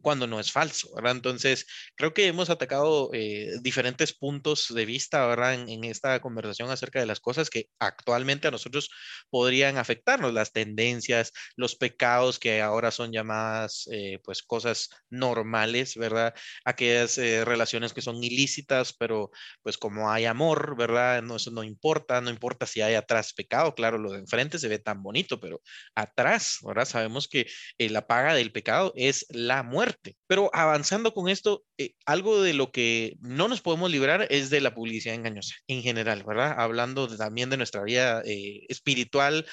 cuando 0.00 0.26
no 0.26 0.40
es 0.40 0.52
falso, 0.52 0.94
¿verdad? 0.94 1.12
Entonces, 1.12 1.66
creo 1.96 2.14
que 2.14 2.26
hemos 2.26 2.50
atacado 2.50 3.10
eh, 3.12 3.50
diferentes 3.62 4.12
puntos 4.12 4.72
de 4.74 4.84
vista, 4.86 5.26
¿verdad? 5.26 5.54
En, 5.54 5.84
esta 5.84 6.20
conversación 6.20 6.70
acerca 6.70 7.00
de 7.00 7.06
las 7.06 7.20
cosas 7.20 7.50
que 7.50 7.68
actualmente 7.78 8.48
a 8.48 8.50
nosotros 8.50 8.90
podrían 9.30 9.76
afectarnos, 9.76 10.32
las 10.32 10.52
tendencias, 10.52 11.32
los 11.56 11.76
pecados 11.76 12.38
que 12.38 12.62
ahora 12.62 12.90
son 12.90 13.12
llamadas, 13.12 13.86
eh, 13.92 14.18
pues, 14.24 14.42
cosas 14.42 14.88
normales, 15.10 15.96
¿verdad? 15.96 16.34
Aquellas 16.64 17.18
eh, 17.18 17.44
relaciones 17.44 17.92
que 17.92 18.02
son 18.02 18.22
ilícitas, 18.22 18.94
pero 18.94 19.30
pues 19.62 19.78
como 19.78 20.10
hay 20.10 20.24
amor, 20.24 20.76
¿verdad? 20.76 21.22
No, 21.22 21.36
eso 21.36 21.50
no 21.50 21.62
importa, 21.64 22.20
no 22.20 22.30
importa 22.30 22.66
si 22.66 22.80
hay 22.80 22.94
atrás 22.94 23.32
pecado, 23.32 23.74
claro, 23.74 23.98
lo 23.98 24.12
de 24.12 24.18
enfrente 24.18 24.58
se 24.58 24.68
ve 24.68 24.78
tan 24.78 25.02
bonito, 25.02 25.40
pero 25.40 25.60
atrás, 25.94 26.58
¿verdad? 26.62 26.83
Sabemos 26.84 27.28
que 27.28 27.46
eh, 27.78 27.90
la 27.90 28.06
paga 28.06 28.34
del 28.34 28.52
pecado 28.52 28.92
es 28.96 29.26
la 29.30 29.62
muerte. 29.62 30.16
Pero 30.26 30.50
avanzando 30.52 31.12
con 31.14 31.28
esto, 31.28 31.64
eh, 31.78 31.92
algo 32.06 32.42
de 32.42 32.54
lo 32.54 32.70
que 32.72 33.16
no 33.20 33.48
nos 33.48 33.60
podemos 33.60 33.90
librar 33.90 34.26
es 34.30 34.50
de 34.50 34.60
la 34.60 34.74
publicidad 34.74 35.14
engañosa 35.14 35.54
en 35.68 35.82
general, 35.82 36.24
¿verdad? 36.24 36.54
Hablando 36.58 37.08
también 37.16 37.50
de 37.50 37.56
nuestra 37.56 37.82
vida 37.82 38.22
eh, 38.24 38.66
espiritual, 38.68 39.46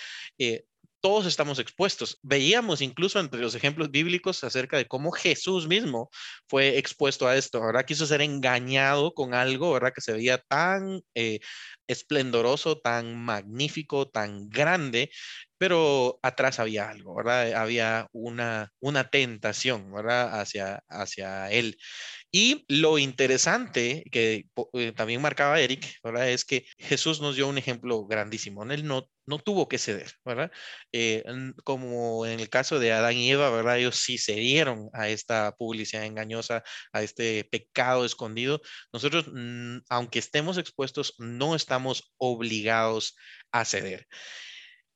todos 1.02 1.26
estamos 1.26 1.60
expuestos. 1.60 2.20
Veíamos 2.22 2.82
incluso 2.82 3.20
entre 3.20 3.42
los 3.42 3.56
ejemplos 3.56 3.92
bíblicos 3.92 4.44
acerca 4.44 4.78
de 4.78 4.88
cómo 4.88 5.12
Jesús 5.12 5.68
mismo 5.68 6.10
fue 6.48 6.78
expuesto 6.78 7.28
a 7.28 7.36
esto, 7.36 7.60
¿verdad? 7.62 7.86
Quiso 7.86 8.06
ser 8.06 8.22
engañado 8.22 9.14
con 9.14 9.34
algo, 9.34 9.74
¿verdad? 9.74 9.94
Que 9.94 10.02
se 10.02 10.14
veía 10.14 10.38
tan 10.38 11.02
esplendoroso, 11.88 12.80
tan 12.80 13.16
magnífico, 13.18 14.10
tan 14.10 14.50
grande, 14.50 15.12
pero 15.58 16.20
atrás 16.24 16.60
había 16.60 16.90
algo, 16.90 17.16
¿verdad? 17.16 17.54
Había 17.54 18.08
una, 18.14 18.72
una 18.80 19.10
tentación, 19.10 19.92
¿verdad? 19.92 20.40
Hacia, 20.40 20.84
hacia 20.88 21.52
él. 21.52 21.78
Y 22.34 22.64
lo 22.70 22.98
interesante 22.98 24.06
que 24.10 24.46
eh, 24.74 24.92
también 24.94 25.22
marcaba 25.22 25.60
Eric, 25.60 25.86
¿verdad? 26.02 26.30
Es 26.30 26.46
que 26.46 26.66
Jesús 26.78 27.20
nos 27.20 27.36
dio 27.36 27.48
un 27.50 27.58
ejemplo 27.58 28.06
grandísimo. 28.06 28.64
Él 28.64 28.86
no, 28.86 29.10
no 29.26 29.40
tuvo 29.40 29.68
que 29.68 29.78
ceder, 29.78 30.14
¿verdad? 30.24 30.50
Eh, 30.94 31.26
como 31.66 32.26
en 32.26 32.40
el 32.40 32.50
caso 32.50 32.80
de 32.80 32.94
Adán 32.94 33.18
y 33.18 33.32
Eva, 33.32 33.50
¿verdad? 33.50 33.80
Ellos 33.80 33.98
sí 33.98 34.18
cedieron 34.18 34.90
a 34.94 35.10
esta 35.10 35.54
publicidad 35.58 36.06
engañosa, 36.06 36.64
a 36.94 37.04
este 37.04 37.44
pecado 37.44 38.06
escondido. 38.06 38.62
Nosotros, 38.94 39.26
aunque 39.90 40.20
estemos 40.20 40.58
expuestos, 40.58 41.16
no 41.18 41.54
estamos 41.56 42.14
obligados 42.18 43.16
a 43.52 43.66
ceder. 43.66 44.08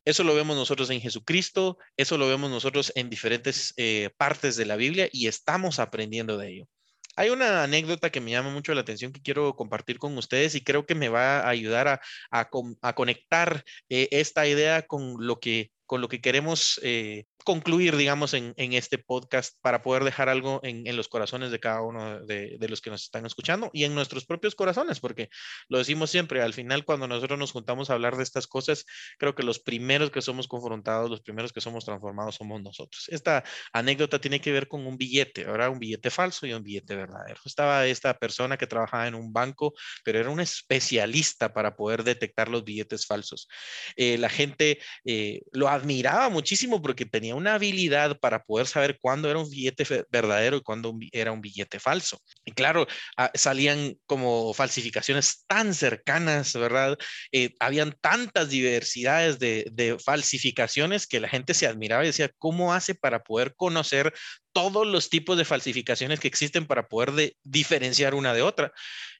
Eso 0.06 0.24
lo 0.24 0.36
vemos 0.36 0.56
nosotros 0.56 0.90
en 0.92 1.02
Jesucristo, 1.02 1.80
eso 1.98 2.18
lo 2.18 2.28
vemos 2.28 2.50
nosotros 2.52 2.94
en 2.96 3.10
diferentes 3.10 3.74
eh, 3.76 4.12
partes 4.18 4.56
de 4.56 4.66
la 4.66 4.76
Biblia 4.76 5.10
y 5.12 5.28
estamos 5.28 5.80
aprendiendo 5.80 6.38
de 6.38 6.50
ello. 6.50 6.68
Hay 7.16 7.30
una 7.30 7.64
anécdota 7.64 8.10
que 8.10 8.22
me 8.22 8.32
llama 8.32 8.50
mucho 8.50 8.74
la 8.74 8.82
atención 8.82 9.12
que 9.14 9.22
quiero 9.22 9.56
compartir 9.56 10.00
con 10.00 10.18
ustedes 10.18 10.56
y 10.56 10.64
creo 10.64 10.86
que 10.86 10.96
me 10.96 11.10
va 11.10 11.40
a 11.40 11.50
ayudar 11.50 12.02
a, 12.32 12.50
conectar 12.96 13.64
eh, 13.90 14.08
esta 14.12 14.48
idea 14.48 14.84
con 14.88 15.26
lo 15.26 15.40
que 15.40 15.72
con 15.86 16.02
lo 16.02 16.08
que 16.08 16.22
queremos 16.22 16.80
eh, 16.84 17.26
concluir, 17.44 17.96
digamos, 17.96 18.34
en, 18.34 18.54
este 18.58 18.98
podcast 18.98 19.56
para 19.62 19.84
poder 19.84 20.04
dejar 20.04 20.30
algo 20.30 20.60
en, 20.64 20.84
los 20.98 21.08
corazones 21.08 21.52
de 21.52 21.60
cada 21.60 21.82
uno 21.82 22.26
de, 22.26 22.58
los 22.68 22.82
que 22.82 22.90
nos 22.90 23.04
están 23.04 23.26
escuchando 23.26 23.70
y 23.72 23.84
en 23.84 23.94
nuestros 23.94 24.26
propios 24.26 24.56
corazones, 24.56 25.00
porque 25.00 25.30
lo 25.70 25.78
decimos 25.78 26.10
siempre, 26.10 26.42
al 26.42 26.54
final 26.54 26.84
cuando 26.84 27.08
nosotros 27.08 27.38
nos 27.38 27.52
juntamos 27.52 27.90
a 27.90 27.94
hablar 27.94 28.18
de 28.18 28.24
estas 28.24 28.48
cosas, 28.48 28.86
creo 29.20 29.36
que 29.36 29.44
los 29.44 29.60
primeros 29.60 30.10
que 30.10 30.22
somos 30.22 30.48
confrontados, 30.48 31.10
los 31.10 31.22
primeros 31.22 31.54
que 31.54 31.62
somos 31.62 31.86
transformados 31.86 32.36
somos 32.36 32.62
nosotros. 32.62 33.06
Esta 33.10 33.44
anécdota 33.72 34.20
tiene 34.20 34.42
que 34.42 34.52
ver 34.52 34.68
con 34.68 34.86
un 34.88 34.98
billete, 34.98 35.46
ahora 35.46 35.70
un 35.70 35.80
billete 35.80 36.10
falso 36.10 36.48
y 36.48 36.54
un 36.54 36.64
billete 36.64 36.96
verdadero. 36.96 37.40
Estaba 37.46 37.86
esta 37.86 38.18
persona 38.18 38.58
que 38.58 38.68
trabajaba 38.68 39.08
en 39.08 39.14
un 39.14 39.32
banco, 39.32 39.74
pero 40.04 40.20
era 40.20 40.32
un 40.32 40.40
especialista 40.40 41.54
para 41.54 41.76
poder 41.76 42.04
detectar 42.04 42.50
los 42.50 42.64
billetes 42.64 43.06
falsos. 43.06 43.48
Eh, 43.96 44.18
la 44.18 44.30
gente 44.30 44.80
eh, 45.06 45.42
lo 45.52 45.70
admiraba 45.76 46.30
muchísimo 46.30 46.82
porque 46.82 47.06
tenía 47.06 47.36
una 47.36 47.56
habilidad 47.56 48.20
para 48.20 48.44
poder 48.44 48.68
saber 48.68 48.98
cuándo 49.00 49.30
era 49.30 49.40
un 49.40 49.50
billete 49.50 50.06
verdadero 50.10 50.58
y 50.58 50.62
cuándo 50.62 50.98
era 51.12 51.32
un 51.32 51.42
billete 51.42 51.80
falso. 51.80 52.20
Y 52.46 52.52
claro, 52.52 52.88
ah, 53.18 53.32
salían 53.36 53.96
como 54.06 54.54
falsificaciones 54.54 55.46
tan 55.48 55.74
cercanas, 55.74 56.54
¿verdad? 56.54 56.98
Eh, 57.32 57.54
habían 57.60 57.96
tantas 58.02 58.50
diversidades 58.50 59.40
de, 59.40 59.98
falsificaciones 60.04 61.08
que 61.08 61.20
la 61.20 61.30
gente 61.30 61.54
se 61.54 61.68
admiraba 61.68 62.04
y 62.04 62.08
decía, 62.08 62.32
¿cómo 62.38 62.74
hace 62.74 62.96
para 62.96 63.24
poder 63.24 63.56
conocer 63.56 64.14
todos 64.56 64.88
los 64.88 65.10
tipos 65.10 65.38
de 65.38 65.44
falsificaciones 65.44 66.22
que 66.22 66.30
existen 66.30 66.66
para 66.66 66.88
poder 66.88 67.12
de, 67.12 67.38
diferenciar 67.44 68.16
una 68.16 68.34
de 68.34 68.42
otra. 68.42 68.72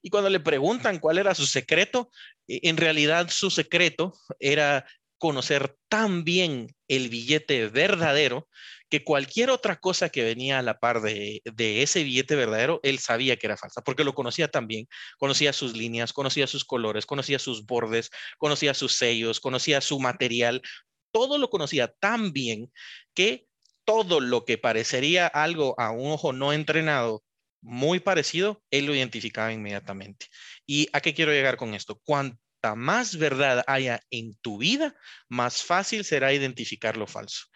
Y 0.02 0.08
cuando 0.08 0.30
le 0.30 0.40
preguntan 0.40 0.98
cuál 0.98 1.18
era 1.18 1.34
su 1.34 1.44
secreto, 1.44 2.10
e, 2.48 2.60
en 2.62 2.78
realidad 2.78 3.28
su 3.28 3.50
secreto 3.50 4.14
era 4.40 4.86
conocer 5.18 5.76
tan 5.88 6.24
bien 6.24 6.74
el 6.88 7.08
billete 7.08 7.68
verdadero 7.68 8.48
que 8.88 9.02
cualquier 9.02 9.50
otra 9.50 9.76
cosa 9.76 10.10
que 10.10 10.22
venía 10.22 10.58
a 10.58 10.62
la 10.62 10.78
par 10.78 11.00
de, 11.00 11.42
ese 11.82 12.04
billete 12.04 12.36
verdadero, 12.36 12.80
él 12.82 12.98
sabía 12.98 13.36
que 13.36 13.46
era 13.46 13.56
falsa, 13.56 13.82
porque 13.82 14.04
lo 14.04 14.14
conocía 14.14 14.48
tan 14.48 14.68
bien, 14.68 14.86
conocía 15.18 15.52
sus 15.52 15.76
líneas, 15.76 16.12
conocía 16.12 16.46
sus 16.46 16.64
colores, 16.64 17.04
conocía 17.06 17.38
sus 17.38 17.66
bordes, 17.66 18.10
conocía 18.38 18.74
sus 18.74 18.92
sellos, 18.92 19.40
conocía 19.40 19.80
su 19.80 19.98
material, 19.98 20.62
todo 21.10 21.38
lo 21.38 21.50
conocía 21.50 21.88
tan 21.98 22.32
bien 22.32 22.72
que 23.14 23.46
todo 23.84 24.20
lo 24.20 24.44
que 24.44 24.58
parecería 24.58 25.26
algo 25.26 25.74
a 25.78 25.90
un 25.90 26.12
ojo 26.12 26.32
no 26.32 26.52
entrenado 26.52 27.24
muy 27.62 27.98
parecido, 27.98 28.62
él 28.70 28.86
lo 28.86 28.94
identificaba 28.94 29.52
inmediatamente. 29.52 30.26
¿Y 30.66 30.88
a 30.92 31.00
qué 31.00 31.14
quiero 31.14 31.32
llegar 31.32 31.56
con 31.56 31.74
esto? 31.74 32.00
Cuanta 32.04 32.38
más 32.74 33.16
verdad 33.16 33.62
haya 33.66 34.00
en 34.10 34.34
tu 34.36 34.58
vida, 34.58 34.94
más 35.28 35.62
fácil 35.62 36.04
será 36.04 36.32
identificar 36.32 36.96
lo 36.96 37.06
falso. 37.06 37.46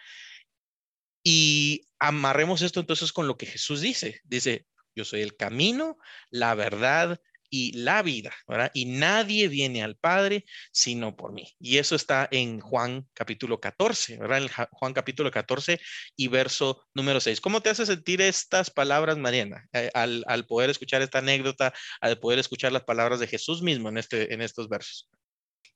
Y 1.24 1.88
amarremos 1.98 2.62
esto 2.62 2.80
entonces 2.80 3.12
con 3.12 3.26
lo 3.26 3.36
que 3.36 3.46
Jesús 3.46 3.80
dice. 3.80 4.20
Dice, 4.24 4.66
yo 4.94 5.04
soy 5.04 5.22
el 5.22 5.36
camino, 5.36 5.96
la 6.30 6.54
verdad 6.54 7.20
y 7.50 7.72
la 7.72 8.02
vida, 8.02 8.32
¿verdad? 8.46 8.70
Y 8.72 8.86
nadie 8.86 9.48
viene 9.48 9.82
al 9.82 9.96
Padre 9.96 10.44
sino 10.72 11.16
por 11.16 11.32
mí. 11.32 11.52
Y 11.58 11.78
eso 11.78 11.96
está 11.96 12.28
en 12.30 12.60
Juan 12.60 13.06
capítulo 13.12 13.60
14, 13.60 14.18
¿verdad? 14.18 14.42
En 14.42 14.48
Juan 14.70 14.92
capítulo 14.94 15.30
14 15.30 15.80
y 16.16 16.28
verso 16.28 16.86
número 16.94 17.20
6. 17.20 17.40
¿Cómo 17.40 17.60
te 17.60 17.70
hace 17.70 17.84
sentir 17.84 18.22
estas 18.22 18.70
palabras, 18.70 19.18
Mariana, 19.18 19.68
eh, 19.72 19.90
al, 19.94 20.46
poder 20.46 20.70
escuchar 20.70 21.02
esta 21.02 21.18
anécdota, 21.18 21.74
al 22.00 22.18
poder 22.18 22.38
escuchar 22.38 22.72
las 22.72 22.84
palabras 22.84 23.20
de 23.20 23.26
Jesús 23.26 23.62
mismo 23.62 23.88
en, 23.88 23.98
este, 23.98 24.32
en 24.32 24.40
estos 24.40 24.68
versos? 24.68 25.10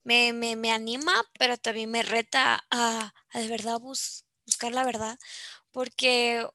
Me, 0.04 0.32
me, 0.32 0.70
anima, 0.70 1.12
pero 1.38 1.56
también 1.56 1.90
me 1.90 2.02
reta 2.02 2.64
a, 2.70 3.12
de 3.32 3.48
verdad 3.48 3.78
buscar 3.80 4.72
la 4.72 4.84
verdad, 4.84 5.18
porque 5.70 6.46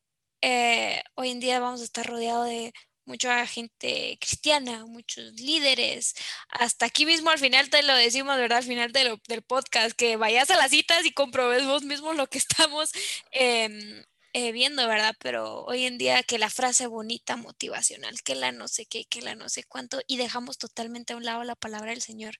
eh, 0.42 1.02
hoy 1.16 1.30
en 1.30 1.40
día 1.40 1.60
vamos 1.60 1.82
a 1.82 1.84
estar 1.84 2.06
rodeados 2.06 2.48
de 2.48 2.74
mucha 3.10 3.46
gente 3.48 4.18
cristiana, 4.22 4.86
muchos 4.86 5.34
líderes. 5.34 6.14
Hasta 6.50 6.86
aquí 6.86 7.06
mismo 7.06 7.32
al 7.32 7.40
final 7.40 7.70
te 7.70 7.84
lo 7.84 7.96
decimos, 7.96 8.38
¿verdad? 8.38 8.60
Al 8.60 8.64
final 8.64 8.92
del 8.94 9.20
podcast, 9.44 9.94
que 9.98 10.16
vayas 10.16 10.50
a 10.52 10.58
las 10.58 10.70
citas 10.72 11.06
y 11.06 11.12
comprobes 11.12 11.66
vos 11.66 11.84
mismo 11.84 12.14
lo 12.14 12.28
que 12.28 12.38
estamos 12.46 12.92
em, 13.32 14.04
eh, 14.34 14.52
viendo, 14.52 14.88
¿verdad? 14.88 15.16
Pero 15.20 15.66
hoy 15.66 15.86
en 15.86 15.98
día 15.98 16.22
que 16.24 16.38
la 16.38 16.52
frase 16.52 16.86
bonita, 16.88 17.36
motivacional, 17.36 18.22
que 18.24 18.36
la 18.36 18.52
no 18.52 18.68
sé 18.68 18.86
qué, 18.86 19.06
que 19.06 19.22
la 19.22 19.36
no 19.36 19.50
sé 19.50 19.64
cuánto, 19.64 20.02
y 20.08 20.18
dejamos 20.18 20.60
totalmente 20.60 21.14
a 21.14 21.18
un 21.18 21.26
lado 21.26 21.44
la 21.44 21.56
palabra 21.56 21.92
del 21.92 22.02
Señor. 22.02 22.36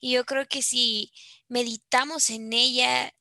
Y 0.00 0.12
yo 0.12 0.24
creo 0.24 0.46
que 0.46 0.62
si 0.62 1.12
meditamos 1.48 2.30
en 2.30 2.52
ella 2.52 3.12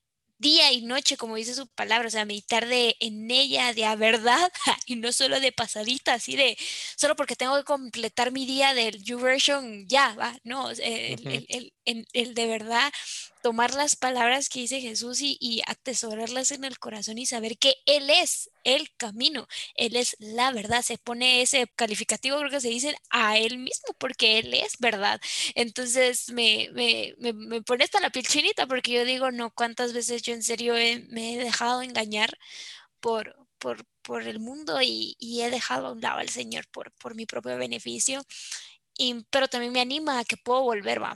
día 0.41 0.71
y 0.71 0.81
noche, 0.81 1.15
como 1.15 1.35
dice 1.35 1.53
su 1.53 1.67
palabra, 1.67 2.07
o 2.07 2.11
sea, 2.11 2.25
meditar 2.25 2.67
de, 2.67 2.97
en 2.99 3.29
ella 3.31 3.73
de 3.73 3.85
a 3.85 3.95
verdad 3.95 4.51
y 4.85 4.95
no 4.95 5.13
solo 5.13 5.39
de 5.39 5.51
pasadita, 5.51 6.15
así 6.15 6.35
de, 6.35 6.57
solo 6.97 7.15
porque 7.15 7.35
tengo 7.35 7.55
que 7.55 7.63
completar 7.63 8.31
mi 8.31 8.45
día 8.45 8.73
del 8.73 9.01
YouVersion, 9.03 9.87
ya, 9.87 10.13
va, 10.15 10.35
no, 10.43 10.69
el, 10.71 11.73
el, 11.85 12.33
de 12.33 12.45
verdad 12.47 12.91
tomar 13.41 13.73
las 13.73 13.95
palabras 13.95 14.49
que 14.49 14.61
dice 14.61 14.81
Jesús 14.81 15.19
y, 15.21 15.61
atesorarlas 15.67 16.51
en 16.51 16.63
el 16.63 16.79
corazón 16.79 17.17
y 17.17 17.25
saber 17.25 17.57
que 17.57 17.75
Él 17.85 18.09
es 18.09 18.49
el 18.63 18.89
camino, 18.97 19.47
Él 19.75 19.95
es 19.95 20.15
la 20.19 20.51
verdad. 20.51 20.81
Se 20.81 20.97
pone 20.97 21.41
ese 21.41 21.67
calificativo, 21.75 22.37
creo 22.39 22.49
que 22.49 22.61
se 22.61 22.69
dice 22.69 22.95
a 23.09 23.37
Él 23.37 23.57
mismo, 23.57 23.93
porque 23.99 24.39
Él 24.39 24.53
es 24.53 24.77
verdad. 24.79 25.19
Entonces 25.55 26.31
me, 26.31 26.69
me, 26.73 27.15
me, 27.19 27.61
pone 27.61 27.83
hasta 27.83 27.99
la 27.99 28.09
piel 28.09 28.27
chinita 28.27 28.67
porque 28.67 28.91
yo 28.93 29.05
digo, 29.05 29.31
no, 29.31 29.51
cuántas 29.53 29.93
veces 29.93 30.21
yo 30.21 30.33
en 30.33 30.43
serio 30.43 30.73
me 31.09 31.35
he 31.35 31.37
dejado 31.37 31.81
engañar 31.81 32.37
por, 32.99 33.35
por, 33.59 33.85
por 34.01 34.23
el 34.27 34.39
mundo 34.39 34.81
y, 34.81 35.15
y, 35.19 35.41
he 35.41 35.49
dejado 35.51 35.87
a 35.87 35.91
un 35.93 36.01
lado 36.01 36.19
al 36.19 36.29
Señor 36.29 36.67
por, 36.71 36.91
por 36.93 37.15
mi 37.15 37.25
propio 37.25 37.57
beneficio. 37.57 38.23
Y, 38.97 39.25
pero 39.31 39.47
también 39.47 39.73
me 39.73 39.81
anima 39.81 40.19
a 40.19 40.25
que 40.25 40.37
puedo 40.37 40.61
volver, 40.63 41.01
va 41.01 41.15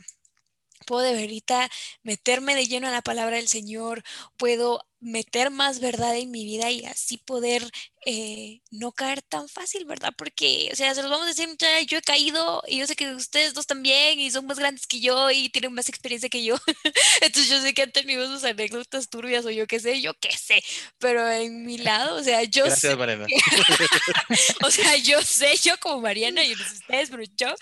puedo 0.85 1.01
de 1.01 1.13
verdad 1.13 1.69
meterme 2.03 2.55
de 2.55 2.67
lleno 2.67 2.87
a 2.87 2.91
la 2.91 3.01
palabra 3.01 3.37
del 3.37 3.47
Señor, 3.47 4.03
puedo 4.37 4.85
meter 5.05 5.51
más 5.51 5.79
verdad 5.79 6.15
en 6.17 6.31
mi 6.31 6.45
vida 6.45 6.71
y 6.71 6.83
así 6.85 7.17
poder 7.19 7.69
eh, 8.07 8.61
no 8.71 8.91
caer 8.91 9.21
tan 9.21 9.47
fácil, 9.47 9.85
¿verdad? 9.85 10.13
Porque, 10.17 10.69
o 10.73 10.75
sea, 10.75 10.95
se 10.95 11.01
los 11.03 11.11
vamos 11.11 11.25
a 11.25 11.29
decir, 11.29 11.47
yo 11.87 11.97
he 11.99 12.01
caído 12.01 12.63
y 12.67 12.79
yo 12.79 12.87
sé 12.87 12.95
que 12.95 13.13
ustedes 13.13 13.53
dos 13.53 13.67
también 13.67 14.19
y 14.19 14.31
son 14.31 14.47
más 14.47 14.57
grandes 14.57 14.87
que 14.87 14.99
yo 14.99 15.29
y 15.29 15.49
tienen 15.49 15.73
más 15.73 15.89
experiencia 15.89 16.29
que 16.29 16.43
yo. 16.43 16.55
Entonces 17.21 17.49
yo 17.49 17.61
sé 17.61 17.73
que 17.73 17.83
han 17.83 17.91
tenido 17.91 18.25
sus 18.27 18.43
anécdotas 18.43 19.09
turbias 19.09 19.45
o 19.45 19.51
yo 19.51 19.67
qué 19.67 19.79
sé, 19.79 20.01
yo 20.01 20.13
qué 20.15 20.35
sé, 20.35 20.63
pero 20.97 21.29
en 21.29 21.65
mi 21.65 21.77
lado, 21.77 22.15
o 22.15 22.23
sea, 22.23 22.43
yo 22.43 22.69
sé. 22.71 22.95
o 24.63 24.71
sea, 24.71 24.95
yo 24.97 25.21
sé, 25.21 25.55
yo 25.63 25.79
como 25.79 26.01
Mariana 26.01 26.43
y 26.43 26.53
ustedes, 26.53 27.09
pero 27.11 27.23
yo, 27.37 27.53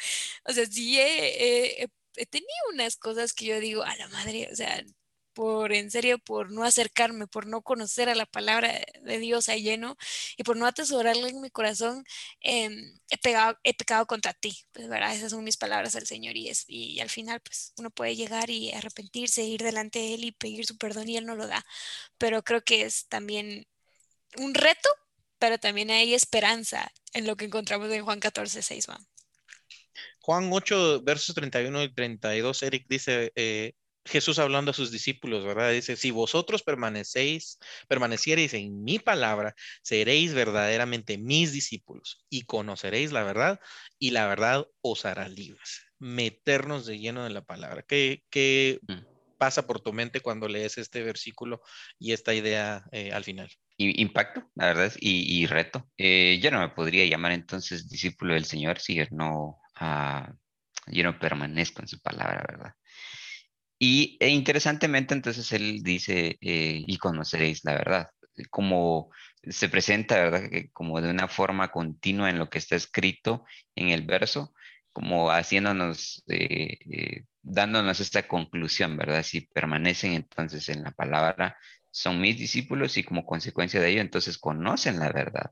o 0.46 0.54
sea, 0.54 0.66
sí 0.66 0.98
he, 1.00 1.44
he 1.44 1.84
he 1.84 1.90
tenido 2.30 2.49
unas 2.74 2.95
cosas 2.97 3.34
que 3.34 3.45
yo 3.45 3.59
digo, 3.59 3.84
a 3.84 3.95
la 3.95 4.07
madre, 4.09 4.49
o 4.51 4.55
sea, 4.55 4.84
por 5.34 5.74
en 5.74 5.91
serio, 5.91 6.20
por 6.20 6.51
no 6.51 6.64
acercarme, 6.64 7.28
por 7.28 7.47
no 7.47 7.61
conocer 7.64 8.09
a 8.09 8.16
la 8.16 8.26
palabra 8.26 8.72
de 9.01 9.20
Dios 9.20 9.49
a 9.49 9.55
lleno 9.55 9.97
y 10.38 10.43
por 10.43 10.57
no 10.57 10.66
atesorarla 10.68 11.28
en 11.30 11.41
mi 11.41 11.49
corazón, 11.49 12.03
em, 12.41 12.99
he, 13.09 13.18
pegado, 13.18 13.57
he 13.64 13.74
pecado 13.74 14.05
contra 14.07 14.34
ti. 14.34 14.55
Pues, 14.72 14.88
¿verdad? 14.88 15.16
Esas 15.16 15.32
son 15.32 15.43
mis 15.43 15.57
palabras 15.57 15.95
al 15.95 16.05
Señor 16.07 16.38
y, 16.38 16.49
es, 16.49 16.66
y, 16.68 16.99
al 16.99 17.09
final, 17.09 17.41
pues 17.41 17.74
uno 17.78 17.89
puede 17.91 18.16
llegar 18.16 18.49
y 18.49 18.72
arrepentirse, 18.72 19.43
ir 19.43 19.64
delante 19.64 19.99
de 19.99 20.14
Él 20.16 20.24
y 20.26 20.32
pedir 20.32 20.66
su 20.66 20.78
perdón 20.78 21.09
y 21.09 21.18
Él 21.18 21.26
no 21.26 21.36
lo 21.36 21.47
da. 21.47 21.66
Pero 22.18 22.43
creo 22.43 22.64
que 22.64 22.84
es 22.84 23.07
también 23.07 23.68
un 24.38 24.53
reto, 24.53 24.89
pero 25.39 25.57
también 25.59 25.91
hay 25.91 26.14
esperanza 26.14 26.91
en 27.14 27.28
lo 27.28 27.36
que 27.38 27.45
encontramos 27.45 27.91
en 27.91 28.03
Juan 28.05 28.20
14, 28.20 28.61
6. 28.61 28.88
Juan 30.24 30.50
8, 30.50 31.02
versos 31.04 31.36
31 31.36 31.84
y 31.84 31.94
32, 31.94 32.64
Eric 32.64 32.86
dice, 32.88 33.34
eh, 33.36 33.74
Jesús 34.06 34.40
hablando 34.40 34.72
a 34.72 34.74
sus 34.74 34.90
discípulos, 34.90 35.44
¿verdad? 35.44 35.72
Dice, 35.72 35.98
si 35.98 36.12
vosotros 36.12 36.64
permanecéis, 36.64 37.60
permaneciereis 37.90 38.54
en 38.54 38.84
mi 38.84 39.00
palabra, 39.00 39.54
seréis 39.82 40.34
verdaderamente 40.34 41.18
mis 41.18 41.52
discípulos 41.52 42.26
y 42.30 42.44
conoceréis 42.44 43.12
la 43.12 43.24
verdad 43.24 43.60
y 44.00 44.12
la 44.12 44.26
verdad 44.28 44.66
os 44.82 45.04
hará 45.04 45.28
libres. 45.28 45.88
Meternos 46.00 46.86
de 46.86 47.00
lleno 47.00 47.28
en 47.28 47.34
la 47.34 47.44
palabra. 47.44 47.84
¿Qué, 47.86 48.24
qué 48.30 48.80
mm. 48.88 49.38
pasa 49.38 49.68
por 49.68 49.82
tu 49.82 49.92
mente 49.92 50.22
cuando 50.22 50.48
lees 50.48 50.78
este 50.78 51.04
versículo 51.04 51.62
y 52.00 52.14
esta 52.14 52.34
idea 52.34 52.86
eh, 52.94 53.12
al 53.12 53.26
final? 53.26 53.50
Impacto, 53.76 54.50
la 54.56 54.68
verdad, 54.68 54.94
y, 55.02 55.42
y 55.42 55.48
reto. 55.48 55.90
Eh, 55.98 56.40
yo 56.42 56.50
no 56.50 56.62
me 56.62 56.70
podría 56.70 57.06
llamar 57.06 57.34
entonces 57.34 57.90
discípulo 57.90 58.36
del 58.36 58.46
Señor 58.46 58.80
si 58.80 59.02
no 59.12 59.60
yo 60.88 61.04
no 61.04 61.20
permanezco 61.20 61.82
en 61.82 61.88
su 61.88 62.00
palabra, 62.02 62.44
¿verdad? 62.48 62.74
Y 63.80 64.18
e 64.20 64.30
interesantemente, 64.30 65.14
entonces 65.14 65.52
él 65.52 65.82
dice, 65.84 66.38
eh, 66.42 66.84
y 66.88 66.98
conoceréis 66.98 67.66
la 67.66 67.74
verdad, 67.74 68.10
como 68.50 69.12
se 69.44 69.70
presenta, 69.70 70.16
¿verdad? 70.16 70.50
Como 70.72 71.02
de 71.02 71.10
una 71.10 71.28
forma 71.28 71.72
continua 71.72 72.30
en 72.30 72.40
lo 72.40 72.50
que 72.50 72.60
está 72.60 72.76
escrito 72.76 73.46
en 73.76 73.90
el 73.90 74.04
verso, 74.06 74.54
como 74.94 75.32
haciéndonos, 75.32 76.24
eh, 76.28 76.78
eh, 76.90 77.26
dándonos 77.42 78.00
esta 78.00 78.28
conclusión, 78.28 78.96
¿verdad? 78.98 79.24
Si 79.24 79.42
permanecen 79.42 80.14
entonces 80.14 80.70
en 80.70 80.84
la 80.84 80.92
palabra, 80.92 81.58
son 81.92 82.22
mis 82.22 82.38
discípulos 82.38 82.98
y 82.98 83.04
como 83.04 83.26
consecuencia 83.26 83.82
de 83.82 83.90
ello, 83.92 84.02
entonces 84.02 84.38
conocen 84.38 85.00
la 85.00 85.12
verdad 85.12 85.52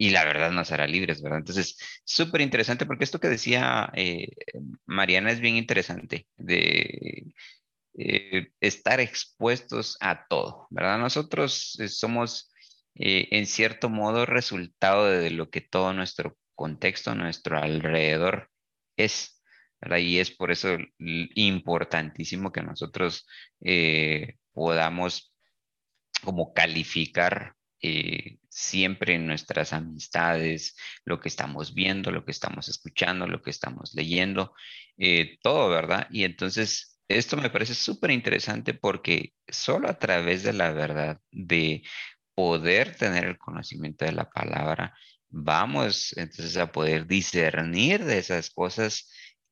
y 0.00 0.10
la 0.10 0.24
verdad 0.24 0.50
nos 0.50 0.72
hará 0.72 0.86
libres, 0.86 1.20
¿verdad? 1.20 1.40
Entonces, 1.40 1.76
súper 2.04 2.40
interesante 2.40 2.86
porque 2.86 3.04
esto 3.04 3.20
que 3.20 3.28
decía 3.28 3.92
eh, 3.94 4.28
Mariana 4.86 5.30
es 5.30 5.40
bien 5.40 5.56
interesante, 5.56 6.26
de 6.38 7.34
eh, 7.98 8.48
estar 8.60 9.00
expuestos 9.00 9.98
a 10.00 10.26
todo, 10.26 10.66
¿verdad? 10.70 10.98
Nosotros 10.98 11.78
eh, 11.80 11.88
somos, 11.88 12.50
en 12.94 13.46
cierto 13.46 13.90
modo, 13.90 14.24
resultado 14.24 15.04
de 15.04 15.30
lo 15.30 15.50
que 15.50 15.60
todo 15.60 15.92
nuestro 15.92 16.38
contexto, 16.54 17.14
nuestro 17.14 17.58
alrededor 17.58 18.50
es, 18.96 19.42
¿verdad? 19.82 19.98
Y 19.98 20.18
es 20.18 20.30
por 20.30 20.50
eso 20.50 20.78
importantísimo 20.98 22.52
que 22.52 22.62
nosotros 22.62 23.26
podamos 24.54 25.34
como 26.22 26.54
calificar 26.54 27.54
eh, 27.82 28.38
siempre 28.48 29.14
en 29.14 29.26
nuestras 29.26 29.72
amistades, 29.72 30.76
lo 31.04 31.20
que 31.20 31.28
estamos 31.28 31.74
viendo, 31.74 32.10
lo 32.10 32.24
que 32.24 32.32
estamos 32.32 32.68
escuchando, 32.68 33.26
lo 33.26 33.42
que 33.42 33.50
estamos 33.50 33.94
leyendo, 33.94 34.54
eh, 34.98 35.38
todo, 35.42 35.68
¿verdad? 35.70 36.06
Y 36.10 36.24
entonces, 36.24 37.00
esto 37.08 37.36
me 37.36 37.50
parece 37.50 37.74
súper 37.74 38.10
interesante 38.10 38.74
porque 38.74 39.34
solo 39.48 39.88
a 39.88 39.98
través 39.98 40.42
de 40.42 40.52
la 40.52 40.72
verdad, 40.72 41.20
de 41.30 41.82
poder 42.34 42.96
tener 42.96 43.24
el 43.24 43.38
conocimiento 43.38 44.04
de 44.04 44.12
la 44.12 44.30
palabra, 44.30 44.94
vamos 45.28 46.12
entonces 46.16 46.56
a 46.56 46.72
poder 46.72 47.06
discernir 47.06 48.04
de 48.04 48.18
esas 48.18 48.50
cosas 48.50 49.10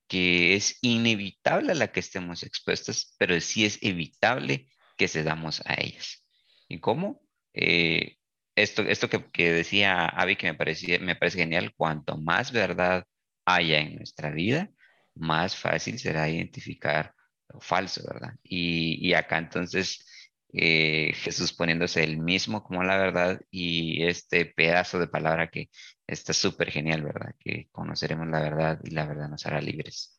que 0.09 0.55
es 0.55 0.79
inevitable 0.83 1.73
a 1.73 1.75
la 1.75 1.93
que 1.93 2.01
estemos 2.01 2.43
expuestas, 2.43 3.15
pero 3.19 3.41
sí 3.41 3.65
es 3.65 3.79
evitable 3.83 4.69
que 4.97 5.09
cedamos 5.09 5.63
a 5.67 5.75
ellas. 5.75 6.25
¿Y 6.69 6.81
cómo? 6.81 7.23
Eh, 7.55 8.18
esto, 8.63 8.83
esto 8.83 9.09
que, 9.09 9.53
decía 9.53 10.07
Avi 10.07 10.37
que 10.37 10.49
me, 10.49 10.55
parecía, 10.55 10.99
me 11.01 11.17
parece 11.17 11.39
genial, 11.39 11.73
cuanto 11.77 12.17
más 12.19 12.53
verdad 12.53 13.05
haya 13.45 13.81
en 13.81 13.97
nuestra 13.97 14.31
vida, 14.31 14.71
más 15.15 15.57
fácil 15.57 15.99
será 15.99 16.29
identificar 16.29 17.15
lo 17.49 17.61
falso, 17.61 18.03
¿verdad? 18.07 18.35
Y, 18.43 19.13
acá 19.15 19.39
entonces 19.39 20.05
eh, 20.53 21.13
Jesús 21.15 21.53
poniéndose 21.53 22.05
el 22.05 22.19
mismo 22.19 22.63
como 22.63 22.83
la 22.83 22.97
verdad 22.99 23.41
y 23.51 24.05
este 24.05 24.47
pedazo 24.47 24.99
de 24.99 25.09
palabra 25.09 25.49
que 25.51 25.71
está 26.07 26.33
súper 26.33 26.71
genial, 26.71 27.03
¿verdad? 27.03 27.35
Que 27.39 27.69
conoceremos 27.71 28.29
la 28.29 28.41
verdad 28.41 28.81
y 28.85 28.91
la 28.91 29.07
verdad 29.07 29.29
nos 29.29 29.47
hará 29.47 29.61
libres 29.61 30.18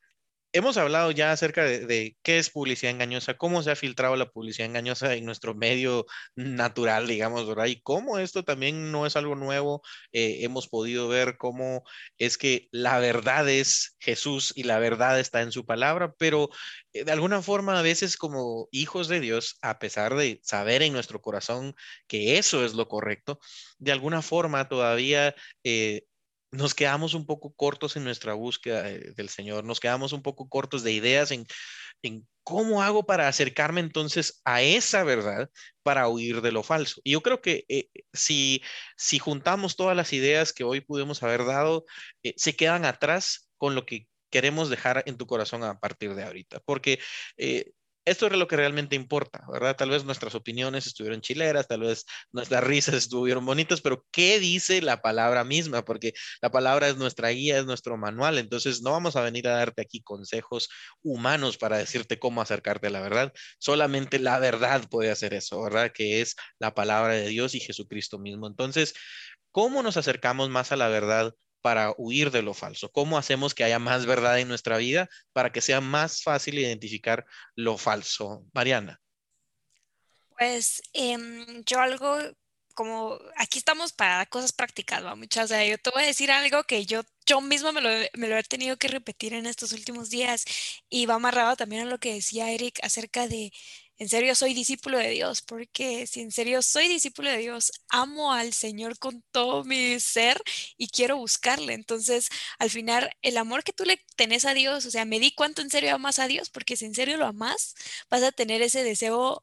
hemos 0.51 0.77
hablado 0.77 1.11
ya 1.11 1.31
acerca 1.31 1.63
de, 1.63 2.17
qué 2.23 2.39
es 2.39 2.49
publicidad 2.49 2.91
engañosa, 2.93 3.35
cómo 3.35 3.61
se 3.61 3.71
ha 3.71 3.75
filtrado 3.75 4.15
la 4.15 4.29
publicidad 4.29 4.67
engañosa 4.67 5.13
en 5.13 5.25
nuestro 5.25 5.53
medio 5.55 6.05
natural, 6.35 7.07
digamos, 7.07 7.47
¿verdad? 7.47 7.67
Y 7.67 7.81
cómo 7.81 8.17
esto 8.19 8.43
también 8.43 8.91
no 8.91 9.05
es 9.05 9.15
algo 9.15 9.35
nuevo. 9.35 9.81
Eh, 10.11 10.39
hemos 10.41 10.67
podido 10.67 11.07
ver 11.07 11.37
cómo 11.37 11.83
es 12.17 12.37
que 12.37 12.67
la 12.71 12.99
verdad 12.99 13.47
es 13.49 13.95
Jesús 13.99 14.53
y 14.55 14.63
la 14.63 14.79
verdad 14.79 15.19
está 15.19 15.41
en 15.41 15.51
su 15.51 15.65
palabra, 15.65 16.13
pero 16.17 16.49
eh, 16.93 17.03
de 17.03 17.11
alguna 17.11 17.41
forma 17.41 17.79
a 17.79 17.81
veces 17.83 18.17
como 18.17 18.67
hijos 18.71 19.07
de 19.07 19.19
Dios, 19.19 19.57
a 19.61 19.79
pesar 19.79 20.15
de 20.15 20.39
saber 20.43 20.81
en 20.81 20.93
nuestro 20.93 21.21
corazón 21.21 21.75
que 22.07 22.37
eso 22.37 22.65
es 22.65 22.73
lo 22.73 22.87
correcto, 22.87 23.39
de 23.77 23.91
alguna 23.91 24.21
forma 24.21 24.67
todavía 24.67 25.35
eh, 25.63 26.03
nos 26.51 26.73
quedamos 26.73 27.13
un 27.13 27.25
poco 27.25 27.53
cortos 27.53 27.95
en 27.95 28.03
nuestra 28.03 28.33
búsqueda 28.33 28.83
del 28.83 29.29
Señor, 29.29 29.63
nos 29.63 29.79
quedamos 29.79 30.13
un 30.13 30.21
poco 30.21 30.49
cortos 30.49 30.83
de 30.83 30.91
ideas 30.91 31.31
en, 31.31 31.45
cómo 32.43 32.81
hago 32.81 33.05
para 33.05 33.27
acercarme 33.27 33.81
entonces 33.81 34.41
a 34.45 34.61
esa 34.61 35.03
verdad 35.03 35.49
para 35.83 36.07
huir 36.07 36.41
de 36.41 36.51
lo 36.51 36.63
falso. 36.63 36.99
Y 37.03 37.11
yo 37.11 37.21
creo 37.21 37.41
que 37.41 37.65
eh, 37.67 37.89
si, 38.13 38.63
si 38.97 39.19
juntamos 39.19 39.75
todas 39.75 39.95
las 39.95 40.13
ideas 40.13 40.53
que 40.53 40.63
hoy 40.63 40.81
pudimos 40.81 41.21
haber 41.21 41.45
dado, 41.45 41.85
eh, 42.23 42.33
se 42.37 42.55
quedan 42.55 42.85
atrás 42.85 43.49
con 43.57 43.75
lo 43.75 43.85
que 43.85 44.07
queremos 44.31 44.69
dejar 44.69 45.03
en 45.05 45.17
tu 45.17 45.27
corazón 45.27 45.63
a 45.63 45.79
partir 45.79 46.15
de 46.15 46.23
ahorita, 46.23 46.59
porque 46.61 46.99
eh, 47.37 47.71
esto 48.05 48.27
es 48.27 48.33
lo 48.33 48.47
que 48.47 48.55
realmente 48.55 48.95
importa, 48.95 49.43
¿verdad? 49.51 49.75
Tal 49.75 49.89
vez 49.89 50.03
nuestras 50.03 50.35
opiniones 50.35 50.87
estuvieron 50.87 51.21
chileras, 51.21 51.67
tal 51.67 51.81
vez 51.81 52.05
nuestras 52.31 52.63
risas 52.63 52.95
estuvieron 52.95 53.45
bonitas, 53.45 53.81
pero 53.81 54.05
¿qué 54.11 54.39
dice 54.39 54.81
la 54.81 55.01
palabra 55.01 55.43
misma? 55.43 55.83
Porque 55.85 56.13
la 56.41 56.51
palabra 56.51 56.89
es 56.89 56.97
nuestra 56.97 57.29
guía, 57.29 57.59
es 57.59 57.65
nuestro 57.65 57.97
manual, 57.97 58.37
entonces 58.37 58.81
no 58.81 58.91
vamos 58.91 59.15
a 59.15 59.21
venir 59.21 59.47
a 59.47 59.57
darte 59.57 59.81
aquí 59.81 60.01
consejos 60.01 60.69
humanos 61.03 61.57
para 61.57 61.77
decirte 61.77 62.19
cómo 62.19 62.41
acercarte 62.41 62.87
a 62.87 62.89
la 62.89 63.01
verdad, 63.01 63.33
solamente 63.59 64.19
la 64.19 64.39
verdad 64.39 64.87
puede 64.89 65.11
hacer 65.11 65.33
eso, 65.33 65.61
¿verdad? 65.61 65.91
Que 65.93 66.21
es 66.21 66.35
la 66.59 66.73
palabra 66.73 67.13
de 67.13 67.27
Dios 67.27 67.55
y 67.55 67.59
Jesucristo 67.59 68.19
mismo. 68.19 68.47
Entonces, 68.47 68.93
¿cómo 69.51 69.83
nos 69.83 69.97
acercamos 69.97 70.49
más 70.49 70.71
a 70.71 70.75
la 70.77 70.87
verdad? 70.87 71.33
Para 71.61 71.93
huir 71.97 72.31
de 72.31 72.41
lo 72.41 72.53
falso? 72.53 72.91
¿Cómo 72.91 73.17
hacemos 73.17 73.53
que 73.53 73.63
haya 73.63 73.79
más 73.79 74.05
verdad 74.05 74.39
en 74.39 74.47
nuestra 74.47 74.77
vida 74.77 75.09
para 75.33 75.51
que 75.51 75.61
sea 75.61 75.81
más 75.81 76.23
fácil 76.23 76.59
identificar 76.59 77.25
lo 77.55 77.77
falso? 77.77 78.45
Mariana. 78.53 78.99
Pues 80.37 80.81
em, 80.93 81.63
yo 81.65 81.79
algo 81.79 82.17
como 82.79 83.19
aquí 83.35 83.57
estamos 83.57 83.91
para 83.91 84.25
cosas 84.27 84.53
prácticas, 84.53 85.03
¿va? 85.03 85.13
Muchas, 85.13 85.45
o 85.45 85.47
sea, 85.49 85.65
yo 85.65 85.77
te 85.77 85.89
voy 85.89 86.03
a 86.03 86.05
decir 86.05 86.31
algo 86.31 86.63
que 86.63 86.85
yo, 86.85 87.01
yo 87.25 87.41
mismo 87.41 87.73
me 87.73 87.81
lo, 87.81 87.89
me 88.13 88.29
lo 88.29 88.37
he 88.37 88.43
tenido 88.43 88.77
que 88.77 88.87
repetir 88.87 89.33
en 89.33 89.47
estos 89.47 89.73
últimos 89.73 90.09
días 90.09 90.45
y 90.89 91.05
va 91.05 91.15
amarrado 91.15 91.57
también 91.57 91.81
a 91.81 91.89
lo 91.89 91.99
que 91.99 92.13
decía 92.13 92.51
Eric 92.51 92.79
acerca 92.81 93.27
de 93.27 93.51
en 93.99 94.09
serio 94.09 94.33
soy 94.35 94.53
discípulo 94.53 94.97
de 94.97 95.09
Dios, 95.09 95.41
porque 95.41 96.07
si 96.07 96.21
en 96.21 96.31
serio 96.31 96.61
soy 96.61 96.87
discípulo 96.87 97.29
de 97.29 97.37
Dios, 97.37 97.71
amo 97.89 98.33
al 98.33 98.53
Señor 98.53 98.97
con 98.97 99.23
todo 99.31 99.63
mi 99.65 99.99
ser 99.99 100.41
y 100.77 100.87
quiero 100.87 101.17
buscarle. 101.17 101.73
Entonces, 101.73 102.29
al 102.59 102.69
final, 102.69 103.11
el 103.21 103.37
amor 103.37 103.63
que 103.63 103.73
tú 103.73 103.83
le 103.85 103.97
tenés 104.15 104.45
a 104.45 104.53
Dios, 104.53 104.85
o 104.85 104.91
sea, 104.91 105.05
me 105.05 105.19
di 105.19 105.31
cuánto 105.33 105.61
en 105.61 105.69
serio 105.69 105.93
amas 105.95 106.19
a 106.19 106.27
Dios, 106.27 106.49
porque 106.49 106.77
si 106.77 106.85
en 106.85 106.95
serio 106.95 107.17
lo 107.17 107.25
amas, 107.25 107.75
vas 108.09 108.23
a 108.23 108.31
tener 108.31 108.61
ese 108.61 108.83
deseo 108.83 109.41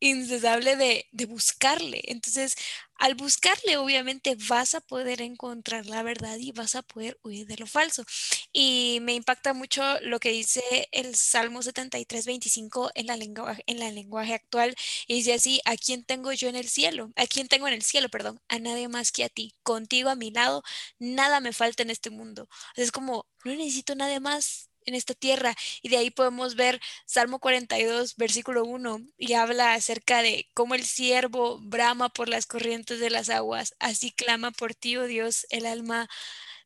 incesable 0.00 0.76
de, 0.76 1.06
de 1.12 1.26
buscarle. 1.26 2.02
Entonces, 2.06 2.56
al 2.98 3.14
buscarle, 3.14 3.76
obviamente 3.76 4.36
vas 4.48 4.74
a 4.74 4.80
poder 4.80 5.20
encontrar 5.20 5.86
la 5.86 6.02
verdad 6.02 6.36
y 6.38 6.52
vas 6.52 6.74
a 6.76 6.82
poder 6.82 7.18
huir 7.22 7.46
de 7.46 7.56
lo 7.56 7.66
falso. 7.66 8.04
Y 8.52 8.98
me 9.02 9.14
impacta 9.14 9.52
mucho 9.52 9.82
lo 10.00 10.18
que 10.18 10.30
dice 10.30 10.88
el 10.92 11.14
Salmo 11.14 11.62
73, 11.62 12.24
25 12.26 12.90
en 12.94 13.06
la, 13.06 13.16
lengua, 13.16 13.56
en 13.66 13.80
la 13.80 13.90
lenguaje 13.90 14.34
actual. 14.34 14.74
Y 15.06 15.14
dice 15.16 15.34
así, 15.34 15.60
¿a 15.64 15.76
quién 15.76 16.04
tengo 16.04 16.32
yo 16.32 16.48
en 16.48 16.56
el 16.56 16.68
cielo? 16.68 17.12
¿A 17.16 17.26
quién 17.26 17.48
tengo 17.48 17.68
en 17.68 17.74
el 17.74 17.82
cielo? 17.82 18.08
Perdón, 18.08 18.40
a 18.48 18.58
nadie 18.58 18.88
más 18.88 19.12
que 19.12 19.24
a 19.24 19.28
ti. 19.28 19.54
Contigo 19.62 20.08
a 20.10 20.16
mi 20.16 20.30
lado, 20.30 20.62
nada 20.98 21.40
me 21.40 21.52
falta 21.52 21.82
en 21.82 21.90
este 21.90 22.10
mundo. 22.10 22.48
Es 22.76 22.92
como, 22.92 23.26
no 23.44 23.54
necesito 23.54 23.94
nada 23.94 24.20
más 24.20 24.70
en 24.86 24.94
esta 24.94 25.14
tierra. 25.14 25.54
Y 25.82 25.88
de 25.90 25.98
ahí 25.98 26.10
podemos 26.10 26.54
ver 26.56 26.80
Salmo 27.06 27.38
42, 27.40 28.16
versículo 28.16 28.64
1, 28.64 29.00
y 29.18 29.34
habla 29.34 29.74
acerca 29.74 30.22
de 30.22 30.48
cómo 30.54 30.74
el 30.74 30.84
siervo 30.84 31.58
brama 31.60 32.08
por 32.08 32.28
las 32.28 32.46
corrientes 32.46 33.00
de 33.00 33.10
las 33.10 33.28
aguas, 33.28 33.74
así 33.78 34.12
clama 34.12 34.50
por 34.52 34.74
ti, 34.74 34.96
oh 34.96 35.06
Dios, 35.06 35.46
el 35.50 35.66
alma 35.66 36.08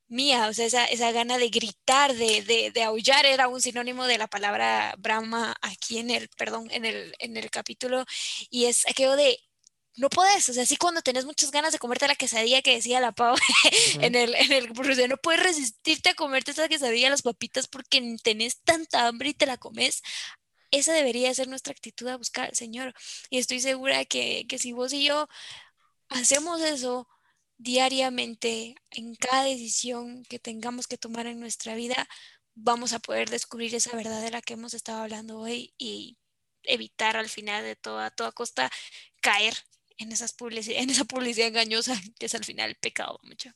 mía, 0.09 0.49
o 0.49 0.53
sea, 0.55 0.67
esa, 0.67 0.85
esa 0.87 1.13
gana 1.13 1.39
de 1.39 1.49
gritar, 1.51 2.15
de, 2.15 2.43
de, 2.43 2.71
de, 2.73 2.83
aullar 2.83 3.27
era 3.27 3.49
un 3.49 3.61
sinónimo 3.63 4.07
de 4.07 4.19
la 4.19 4.27
palabra 4.29 4.95
brama 4.99 5.57
aquí 5.63 5.99
en 5.99 6.11
el, 6.11 6.29
perdón, 6.37 6.69
en 6.73 6.85
el, 6.85 7.15
en 7.21 7.37
el 7.37 7.51
capítulo, 7.51 8.05
y 8.51 8.67
es 8.67 8.87
aquello 8.89 9.17
de 9.17 9.39
no 10.01 10.09
puedes, 10.09 10.49
o 10.49 10.55
sea, 10.55 10.63
así 10.63 10.77
cuando 10.77 11.03
tenés 11.03 11.27
muchas 11.27 11.51
ganas 11.51 11.73
de 11.73 11.79
comerte 11.79 12.09
la 12.09 12.15
quesadilla 12.15 12.63
que 12.63 12.75
decía 12.75 13.01
la 13.01 13.13
Pau 13.13 13.37
en 14.01 14.15
el, 14.15 14.35
en 14.35 14.53
el, 14.53 14.73
porque 14.73 15.09
no 15.09 15.19
puedes 15.19 15.43
resistirte 15.43 16.11
a 16.11 16.15
comerte 16.15 16.53
esa 16.53 16.69
quesadilla, 16.69 17.11
las 17.11 17.23
papitas, 17.23 17.69
porque 17.69 18.17
tenés 18.23 18.63
tanta 18.63 19.07
hambre 19.07 19.31
y 19.31 19.35
te 19.35 19.47
la 19.47 19.59
comes. 19.59 20.03
Esa 20.71 20.95
debería 20.95 21.35
ser 21.35 21.49
nuestra 21.49 21.73
actitud 21.73 22.07
a 22.09 22.17
buscar 22.17 22.49
al 22.49 22.55
Señor. 22.57 22.95
Y 23.29 23.39
estoy 23.39 23.61
segura 23.61 24.05
que, 24.07 24.47
que 24.49 24.59
si 24.59 24.73
vos 24.73 24.93
y 24.95 25.05
yo 25.05 25.29
hacemos 26.09 26.63
eso 26.63 27.09
diariamente, 27.59 28.77
en 28.91 29.15
cada 29.17 29.45
decisión 29.45 30.25
que 30.25 30.39
tengamos 30.39 30.87
que 30.89 30.99
tomar 30.99 31.27
en 31.27 31.41
nuestra 31.41 31.75
vida, 31.75 32.09
vamos 32.55 32.93
a 32.95 33.01
poder 33.01 33.31
descubrir 33.31 33.75
esa 33.75 33.97
verdad 33.97 34.23
de 34.23 34.31
la 34.31 34.43
que 34.43 34.55
hemos 34.55 34.75
estado 34.75 35.03
hablando 35.03 35.39
hoy 35.41 35.75
y 35.79 36.19
evitar 36.63 37.17
al 37.17 37.29
final 37.29 37.65
de 37.65 37.77
toda, 37.77 38.11
toda 38.11 38.33
costa 38.33 38.71
caer 39.21 39.55
en, 40.01 40.13
esas 40.13 40.35
en 40.41 40.91
esa 40.91 41.05
publicidad 41.05 41.49
engañosa 41.49 41.95
que 42.19 42.27
es 42.27 42.35
al 42.35 42.45
final 42.45 42.71
el 42.71 42.77
pecado 42.77 43.21
mucho. 43.23 43.51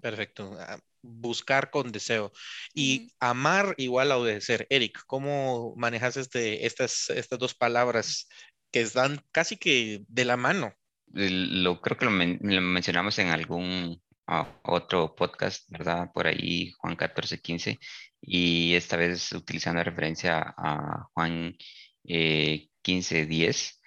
Perfecto. 0.00 0.56
Ah, 0.58 0.78
buscar 1.02 1.70
con 1.70 1.92
deseo. 1.92 2.32
Y 2.74 3.12
amar 3.20 3.74
igual 3.78 4.12
a 4.12 4.18
obedecer. 4.18 4.66
Eric, 4.68 5.04
¿cómo 5.06 5.74
manejas 5.76 6.16
este, 6.16 6.66
estas, 6.66 7.10
estas 7.10 7.38
dos 7.38 7.54
palabras 7.54 8.28
que 8.70 8.82
están 8.82 9.24
casi 9.32 9.56
que 9.56 10.02
de 10.08 10.24
la 10.24 10.36
mano? 10.36 10.74
Lo, 11.06 11.80
creo 11.80 11.96
que 11.96 12.04
lo, 12.04 12.10
mencionamos 12.10 13.18
en 13.20 13.28
algún 13.28 14.02
ah, 14.26 14.60
otro 14.64 15.14
podcast, 15.14 15.70
¿verdad? 15.70 16.10
Por 16.12 16.26
ahí, 16.26 16.72
Juan 16.78 16.96
14, 16.96 17.40
15. 17.40 17.78
Y 18.20 18.74
esta 18.74 18.96
vez 18.96 19.32
utilizando 19.32 19.82
referencia 19.82 20.54
a 20.58 21.08
Juan 21.14 21.56
eh, 22.04 22.68
15, 22.82 23.26
10 23.26 23.80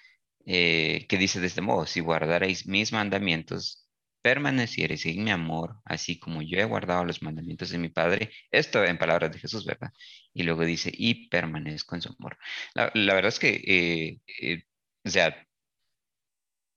eh, 0.51 1.05
que 1.07 1.19
dice 1.19 1.39
de 1.39 1.45
este 1.45 1.61
modo, 1.61 1.85
si 1.85 1.99
guardaréis 1.99 2.65
mis 2.65 2.91
mandamientos, 2.91 3.87
permaneciereis 4.23 5.05
en 5.05 5.23
mi 5.23 5.29
amor, 5.29 5.79
así 5.85 6.17
como 6.19 6.41
yo 6.41 6.57
he 6.57 6.65
guardado 6.65 7.05
los 7.05 7.21
mandamientos 7.21 7.69
de 7.69 7.77
mi 7.77 7.89
Padre. 7.89 8.31
Esto 8.49 8.83
en 8.83 8.97
palabras 8.97 9.31
de 9.31 9.37
Jesús, 9.37 9.63
¿verdad? 9.63 9.91
Y 10.33 10.43
luego 10.43 10.65
dice, 10.65 10.91
y 10.91 11.29
permanezco 11.29 11.93
en 11.95 12.01
su 12.01 12.15
amor. 12.17 12.39
La, 12.73 13.13
verdad 13.13 13.27
es 13.29 13.37
que, 13.39 13.49
eh, 13.63 14.21
eh, 14.41 14.63
o 15.05 15.09
sea, 15.11 15.47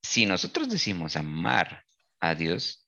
si 0.03 0.27
nosotros 0.27 0.69
decimos 0.69 1.17
amar 1.17 1.85
a 2.21 2.35
Dios, 2.35 2.87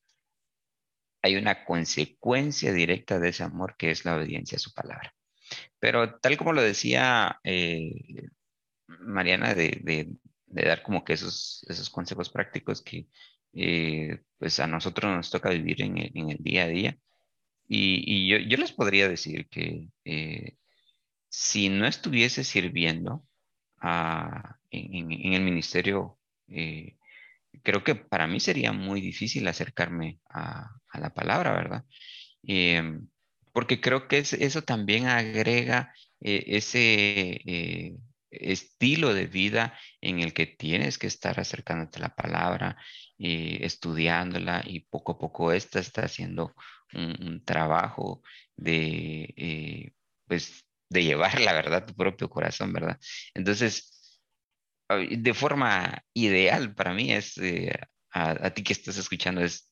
hay 1.22 1.36
una 1.36 1.64
consecuencia 1.64 2.74
directa 2.74 3.18
de 3.18 3.30
ese 3.30 3.42
amor 3.42 3.76
que 3.78 3.90
es 3.90 4.04
la 4.04 4.16
obediencia 4.16 4.56
a 4.56 4.58
su 4.58 4.72
palabra. 4.74 5.14
Pero 5.78 6.18
tal 6.20 6.36
como 6.36 6.52
lo 6.52 6.62
decía 6.62 7.40
Mariana, 8.86 9.54
de, 9.54 9.80
de 9.82 10.14
dar 10.62 10.82
como 10.82 11.04
que 11.04 11.14
esos, 11.14 11.64
esos 11.68 11.90
consejos 11.90 12.30
prácticos 12.30 12.82
que 12.82 13.08
eh, 13.54 14.20
pues 14.38 14.58
a 14.60 14.66
nosotros 14.66 15.14
nos 15.14 15.30
toca 15.30 15.50
vivir 15.50 15.82
en 15.82 15.98
el, 15.98 16.10
en 16.14 16.30
el 16.30 16.38
día 16.40 16.64
a 16.64 16.68
día. 16.68 16.98
Y, 17.68 18.04
y 18.06 18.28
yo, 18.28 18.38
yo, 18.38 18.56
les 18.58 18.72
podría 18.72 19.08
decir 19.08 19.48
que 19.48 19.88
eh, 20.04 20.56
si 21.28 21.68
no 21.68 21.86
estuviese 21.86 22.44
sirviendo 22.44 23.26
a, 23.78 24.58
en, 24.70 25.34
el 25.34 25.42
ministerio, 25.42 26.18
eh, 26.48 26.96
creo 27.62 27.84
que 27.84 27.94
para 27.94 28.26
mí 28.26 28.40
sería 28.40 28.72
muy 28.72 29.00
difícil 29.00 29.46
acercarme 29.48 30.20
a, 30.28 30.70
a 30.88 31.00
la 31.00 31.14
palabra, 31.14 31.52
¿verdad? 31.52 31.84
porque 33.52 33.80
creo 33.80 34.08
que 34.08 34.18
eso 34.18 34.62
también 34.62 35.06
agrega 35.06 35.94
ese 36.20 37.96
estilo 38.40 39.14
de 39.14 39.26
vida 39.26 39.78
en 40.00 40.20
el 40.20 40.32
que 40.32 40.46
tienes 40.46 40.98
que 40.98 41.06
estar 41.06 41.40
acercándote 41.40 41.98
a 41.98 42.02
la 42.02 42.14
palabra, 42.14 42.76
estudiándola 43.18 44.62
y 44.66 44.80
poco 44.80 45.12
a 45.12 45.18
poco 45.18 45.52
esta 45.52 45.80
está 45.80 46.02
haciendo 46.02 46.54
un, 46.92 47.44
trabajo 47.44 48.22
de, 48.56 49.94
pues, 50.26 50.64
de 50.88 51.04
llevar 51.04 51.40
la 51.40 51.52
verdad 51.52 51.86
tu 51.86 51.94
propio 51.94 52.28
corazón, 52.28 52.72
¿verdad? 52.72 52.98
Entonces, 53.34 54.20
de 54.88 55.34
forma 55.34 56.04
ideal 56.12 56.74
para 56.74 56.92
mí 56.94 57.12
es, 57.12 57.34
a, 58.10 58.50
ti 58.50 58.62
que 58.62 58.72
estás 58.72 58.96
escuchando, 58.96 59.42
es, 59.42 59.70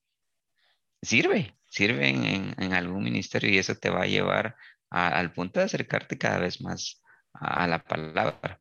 sirve, 1.03 1.57
sirve 1.69 2.09
en, 2.09 2.73
algún 2.73 3.05
ministerio 3.05 3.51
y 3.51 3.59
eso 3.59 3.75
te 3.77 3.91
va 3.91 4.03
a 4.03 4.07
llevar 4.07 4.57
al 4.91 5.33
punto 5.33 5.61
de 5.61 5.67
acercarte 5.67 6.19
cada 6.19 6.39
vez 6.39 6.61
más 6.61 7.02
a, 7.35 7.67
la 7.67 7.83
palabra. 7.83 8.61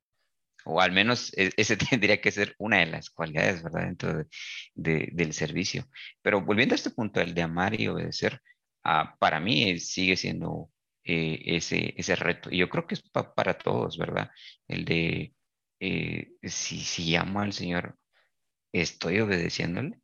O 0.65 0.81
al 0.81 0.91
menos 0.91 1.33
e, 1.37 1.51
ese 1.57 1.77
tendría 1.77 2.21
que 2.21 2.31
ser 2.31 2.55
una 2.59 2.79
de 2.79 2.87
las 2.87 3.09
cualidades, 3.09 3.63
¿verdad? 3.63 3.85
Dentro 3.85 4.25
del 4.75 5.33
servicio. 5.33 5.85
Pero 6.21 6.41
volviendo 6.41 6.75
a 6.75 6.77
este 6.77 6.91
punto, 6.91 7.21
el 7.21 7.33
de 7.33 7.41
amar 7.43 7.79
y 7.79 7.87
obedecer, 7.87 8.41
ah, 8.83 9.15
para 9.19 9.39
mí 9.39 9.79
sigue 9.79 10.17
siendo 10.17 10.71
eh, 11.03 11.41
ese, 11.57 11.93
ese 11.97 12.15
reto. 12.15 12.49
Y 12.51 12.57
yo 12.59 12.69
creo 12.69 12.85
que 12.87 12.95
es 12.95 13.01
para 13.35 13.57
todos, 13.57 13.97
¿verdad? 13.97 14.29
El 14.67 14.85
de, 14.85 15.33
eh, 15.79 16.33
si, 16.43 16.81
si 16.81 17.15
amo 17.15 17.41
al 17.41 17.53
Señor, 17.53 17.97
¿estoy 18.71 19.19
obedeciéndole? 19.21 19.99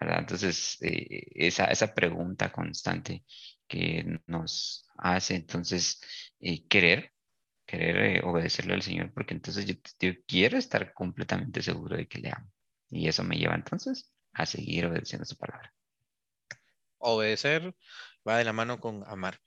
Entonces, 0.00 0.78
eh, 0.82 1.24
esa, 1.34 1.66
esa, 1.66 1.94
pregunta 1.94 2.52
constante 2.52 3.24
que 3.68 4.20
nos 4.26 4.88
hace 4.96 5.36
entonces 5.36 6.00
querer, 6.68 7.12
querer 7.68 7.96
eh, 7.98 8.22
obedecerle 8.24 8.72
al 8.72 8.82
Señor, 8.82 9.12
porque 9.12 9.34
entonces 9.34 9.66
yo, 9.66 9.74
quiero 10.26 10.56
estar 10.56 10.94
completamente 10.94 11.62
seguro 11.62 11.96
de 11.96 12.08
que 12.08 12.18
le 12.18 12.30
amo. 12.30 12.50
Y 12.88 13.06
eso 13.08 13.22
me 13.22 13.36
lleva 13.36 13.54
entonces 13.54 14.10
a 14.32 14.46
seguir 14.46 14.86
obedeciendo 14.86 15.26
su 15.26 15.36
palabra. 15.36 15.74
Obedecer 16.96 17.76
va 18.26 18.38
de 18.38 18.44
la 18.44 18.54
mano 18.54 18.80
con 18.80 19.04
amar 19.06 19.38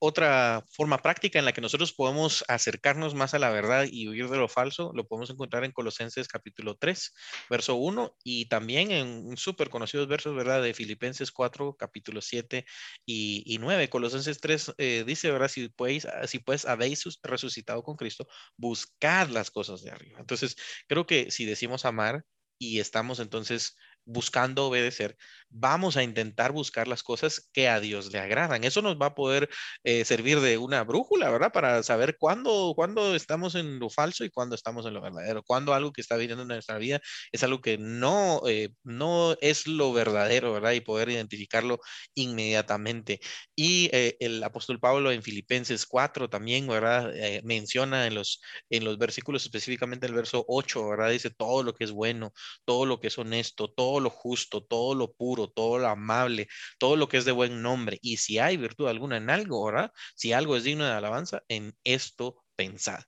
otra 0.00 0.64
forma 0.70 1.02
práctica 1.02 1.38
en 1.38 1.44
la 1.44 1.52
que 1.52 1.60
nosotros 1.60 1.92
podemos 1.92 2.44
acercarnos 2.48 3.14
más 3.14 3.34
a 3.34 3.38
la 3.38 3.50
verdad 3.50 3.86
y 3.90 4.08
huir 4.08 4.28
de 4.28 4.36
lo 4.36 4.48
falso, 4.48 4.92
lo 4.94 5.06
podemos 5.06 5.30
encontrar 5.30 5.64
en 5.64 5.72
Colosenses 5.72 6.28
capítulo 6.28 6.76
3, 6.76 7.14
verso 7.50 7.74
1 7.74 8.16
y 8.22 8.46
también 8.46 8.90
en 8.90 9.36
súper 9.36 9.70
conocidos 9.70 10.08
versos, 10.08 10.36
¿verdad? 10.36 10.62
De 10.62 10.74
Filipenses 10.74 11.32
4, 11.32 11.76
capítulo 11.76 12.20
7 12.20 12.64
y, 13.06 13.58
9. 13.60 13.88
Colosenses 13.88 14.40
3 14.40 14.74
eh, 14.78 15.04
dice, 15.06 15.30
¿verdad? 15.30 15.48
Si 15.48 15.68
pues, 15.68 16.06
si 16.26 16.38
pues 16.38 16.64
habéis 16.64 17.04
resucitado 17.22 17.82
con 17.82 17.96
Cristo, 17.96 18.28
buscad 18.56 19.28
las 19.28 19.50
cosas 19.50 19.82
de 19.82 19.90
arriba. 19.90 20.20
Entonces, 20.20 20.56
creo 20.86 21.06
que 21.06 21.30
si 21.30 21.44
decimos 21.44 21.84
amar 21.84 22.24
y 22.58 22.80
estamos 22.80 23.20
entonces 23.20 23.76
buscando 24.04 24.66
obedecer, 24.66 25.16
vamos 25.50 25.96
a 25.96 26.02
intentar 26.02 26.52
buscar 26.52 26.88
las 26.88 27.02
cosas 27.02 27.48
que 27.52 27.68
a 27.68 27.80
Dios 27.80 28.12
le 28.12 28.18
agradan. 28.18 28.64
Eso 28.64 28.82
nos 28.82 28.96
va 29.00 29.06
a 29.06 29.14
poder 29.14 29.48
eh, 29.84 30.04
servir 30.04 30.40
de 30.40 30.58
una 30.58 30.84
brújula, 30.84 31.30
¿verdad? 31.30 31.52
Para 31.52 31.82
saber 31.82 32.16
cuándo, 32.18 32.72
cuándo 32.76 33.14
estamos 33.14 33.54
en 33.54 33.78
lo 33.78 33.90
falso 33.90 34.24
y 34.24 34.30
cuándo 34.30 34.54
estamos 34.54 34.86
en 34.86 34.94
lo 34.94 35.00
verdadero. 35.00 35.42
Cuándo 35.42 35.74
algo 35.74 35.92
que 35.92 36.00
está 36.00 36.16
viniendo 36.16 36.42
en 36.42 36.48
nuestra 36.48 36.78
vida 36.78 37.00
es 37.32 37.42
algo 37.42 37.60
que 37.60 37.78
no, 37.78 38.42
eh, 38.46 38.70
no 38.84 39.36
es 39.40 39.66
lo 39.66 39.92
verdadero, 39.92 40.52
¿verdad? 40.52 40.72
Y 40.72 40.80
poder 40.80 41.10
identificarlo 41.10 41.80
inmediatamente. 42.14 43.20
Y 43.54 43.90
eh, 43.92 44.16
el 44.20 44.42
apóstol 44.44 44.80
Pablo 44.80 45.10
en 45.12 45.22
Filipenses 45.22 45.86
4 45.86 46.28
también, 46.28 46.66
¿verdad? 46.66 47.12
menciona 47.44 48.06
en 48.06 48.14
los, 48.14 48.40
en 48.70 48.84
los 48.84 48.98
versículos, 48.98 49.44
específicamente 49.44 50.06
el 50.06 50.14
verso 50.14 50.44
8, 50.48 50.88
¿verdad? 50.88 51.10
Dice 51.10 51.30
todo 51.30 51.62
lo 51.62 51.74
que 51.74 51.84
es 51.84 51.90
bueno, 51.92 52.32
todo 52.64 52.86
lo 52.86 53.00
que 53.00 53.08
es 53.08 53.18
honesto, 53.18 53.68
todo 53.70 54.00
lo 54.00 54.10
justo, 54.10 54.62
todo 54.64 54.94
lo 54.94 55.12
puro, 55.12 55.37
todo 55.46 55.78
lo 55.78 55.86
amable, 55.86 56.48
todo 56.80 56.96
lo 56.96 57.08
que 57.08 57.18
es 57.18 57.24
de 57.24 57.32
buen 57.32 57.62
nombre. 57.62 57.98
Y 58.02 58.16
si 58.16 58.40
hay 58.40 58.56
virtud 58.56 58.88
alguna 58.88 59.18
en 59.18 59.30
algo, 59.30 59.64
¿verdad? 59.64 59.92
Si 60.16 60.32
algo 60.32 60.56
es 60.56 60.64
digno 60.64 60.84
de 60.84 60.90
alabanza, 60.92 61.42
en 61.48 61.72
esto 61.84 62.42
pensad. 62.56 63.04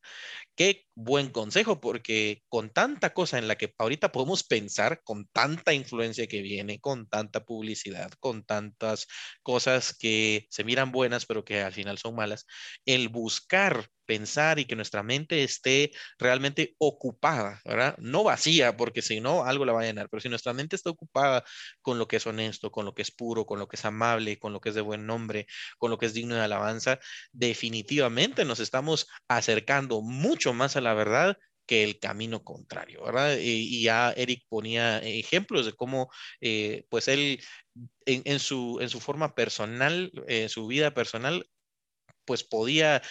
Qué 0.57 0.87
buen 0.95 1.31
consejo, 1.31 1.81
porque 1.81 2.43
con 2.49 2.71
tanta 2.71 3.13
cosa 3.15 3.39
en 3.39 3.49
la 3.49 3.57
que 3.57 3.75
ahorita 3.79 4.13
podemos 4.13 4.45
pensar, 4.45 5.03
con 5.03 5.27
tanta 5.33 5.73
influencia 5.75 6.27
que 6.29 6.43
viene, 6.43 6.81
con 6.81 7.09
tanta 7.09 7.45
publicidad, 7.45 8.13
con 8.21 8.45
tantas 8.45 9.09
cosas 9.43 9.97
que 9.99 10.47
se 10.51 10.65
miran 10.65 10.93
buenas, 10.93 11.27
pero 11.27 11.45
que 11.45 11.63
al 11.63 11.73
final 11.73 11.99
son 11.99 12.15
malas, 12.15 12.47
el 12.87 13.09
buscar 13.09 13.89
pensar 14.11 14.59
y 14.59 14.65
que 14.65 14.75
nuestra 14.75 15.05
mente 15.05 15.45
esté 15.45 15.93
realmente 16.19 16.75
ocupada, 16.79 17.61
¿verdad? 17.65 17.95
No 17.99 18.25
vacía, 18.25 18.77
porque 18.77 19.03
si 19.03 19.21
no, 19.21 19.45
algo 19.45 19.65
la 19.65 19.73
va 19.73 19.83
a 19.83 19.85
llenar, 19.85 20.09
pero 20.11 20.21
si 20.21 20.29
nuestra 20.29 20.53
mente 20.53 20.75
está 20.75 20.91
ocupada 20.91 21.45
con 21.81 21.97
lo 22.01 22.09
que 22.09 22.17
es 22.17 22.27
honesto, 22.27 22.73
con 22.73 22.85
lo 22.85 22.93
que 22.93 23.03
es 23.03 23.13
puro, 23.13 23.47
con 23.47 23.61
lo 23.61 23.69
que 23.69 23.77
es 23.77 23.85
amable, 23.85 24.37
con 24.41 24.53
lo 24.53 24.61
que 24.61 24.71
es 24.71 24.75
de 24.75 24.81
buen 24.81 25.07
nombre, 25.07 25.47
con 25.79 25.93
lo 25.93 25.99
que 25.99 26.07
es 26.07 26.13
digno 26.13 26.35
de 26.35 26.41
alabanza, 26.41 26.99
definitivamente 27.31 28.45
nos 28.45 28.59
estamos 28.59 29.07
acercando 29.29 30.03
mucho 30.03 30.55
más 30.55 30.75
a 30.75 30.81
la 30.81 30.95
verdad 30.95 31.39
que 31.65 31.85
el 31.85 32.01
camino 32.01 32.43
contrario, 32.43 33.05
¿verdad? 33.05 33.37
Y, 33.41 33.81
ya 33.81 34.11
Eric 34.17 34.43
ponía 34.49 34.99
ejemplos 34.99 35.67
de 35.67 35.73
cómo, 35.73 36.11
eh, 36.41 36.85
pues 36.89 37.07
él, 37.07 37.41
en, 38.07 38.41
su, 38.41 38.79
en 38.81 38.89
su 38.89 38.99
forma 38.99 39.37
personal, 39.37 40.11
en 40.27 40.49
su 40.49 40.67
vida 40.67 40.93
personal, 40.95 41.47
pues 42.25 42.45
podía 42.45 43.03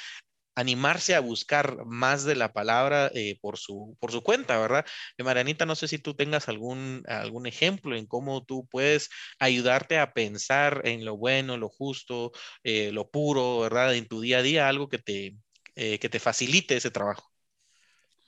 animarse 0.60 1.16
a 1.16 1.20
buscar 1.22 1.86
más 1.86 2.24
de 2.26 2.36
la 2.36 2.54
palabra 2.54 3.12
eh, 3.14 3.38
por, 3.42 3.58
su, 3.58 3.96
por 4.00 4.12
su 4.12 4.22
cuenta, 4.24 4.60
¿verdad? 4.60 4.86
Eh, 5.18 5.24
Marianita, 5.24 5.66
no 5.66 5.76
sé 5.76 5.88
si 5.88 6.00
tú 6.00 6.16
tengas 6.16 6.50
algún, 6.50 7.04
algún 7.08 7.46
ejemplo 7.48 7.96
en 7.96 8.06
cómo 8.08 8.44
tú 8.46 8.68
puedes 8.70 9.10
ayudarte 9.40 9.98
a 10.00 10.14
pensar 10.14 10.82
en 10.86 11.06
lo 11.06 11.18
bueno, 11.18 11.58
lo 11.58 11.70
justo, 11.70 12.32
eh, 12.64 12.92
lo 12.92 13.10
puro, 13.10 13.60
¿verdad? 13.60 13.96
En 13.96 14.08
tu 14.08 14.22
día 14.22 14.40
a 14.40 14.42
día, 14.42 14.68
algo 14.70 14.90
que 14.90 15.00
te, 15.00 15.36
que 15.76 16.10
te 16.10 16.20
facilite 16.20 16.76
ese 16.76 16.92
trabajo. 16.92 17.29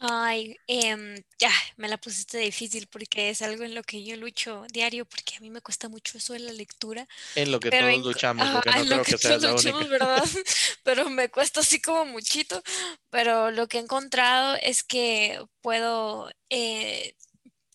Ay, 0.04 0.58
em, 0.66 1.16
ya, 1.38 1.52
me 1.78 1.88
la 1.88 1.96
pusiste 1.96 2.40
difícil 2.40 2.88
porque 2.88 3.30
es 3.30 3.44
algo 3.44 3.64
en 3.64 3.76
lo 3.76 3.84
que 3.84 4.04
yo 4.04 4.16
lucho 4.16 4.66
diario, 4.74 5.06
porque 5.06 5.36
a 5.38 5.40
mí 5.42 5.52
me 5.52 5.62
cuesta 5.62 5.90
mucho 5.90 6.18
eso 6.18 6.34
de 6.34 6.40
la 6.40 6.54
lectura. 6.54 7.08
En 7.36 7.52
lo 7.52 7.60
que 7.60 7.70
todos 7.70 8.04
luchamos, 8.04 8.50
porque 8.50 8.72
no 8.72 8.86
creo 8.86 9.04
que, 9.04 9.18
sea 9.20 9.38
la 9.38 9.54
única. 9.54 9.78
¿verdad? 9.86 10.24
Pero 10.84 11.08
me 11.12 11.30
cuesta 11.30 11.60
así 11.60 11.80
como 11.80 12.06
muchito. 12.06 12.64
Pero 13.12 13.52
lo 13.52 13.68
que 13.68 13.78
he 13.78 13.82
encontrado 13.82 14.58
es 14.64 14.82
que 14.82 15.40
puedo, 15.62 16.32
eh, 16.50 17.16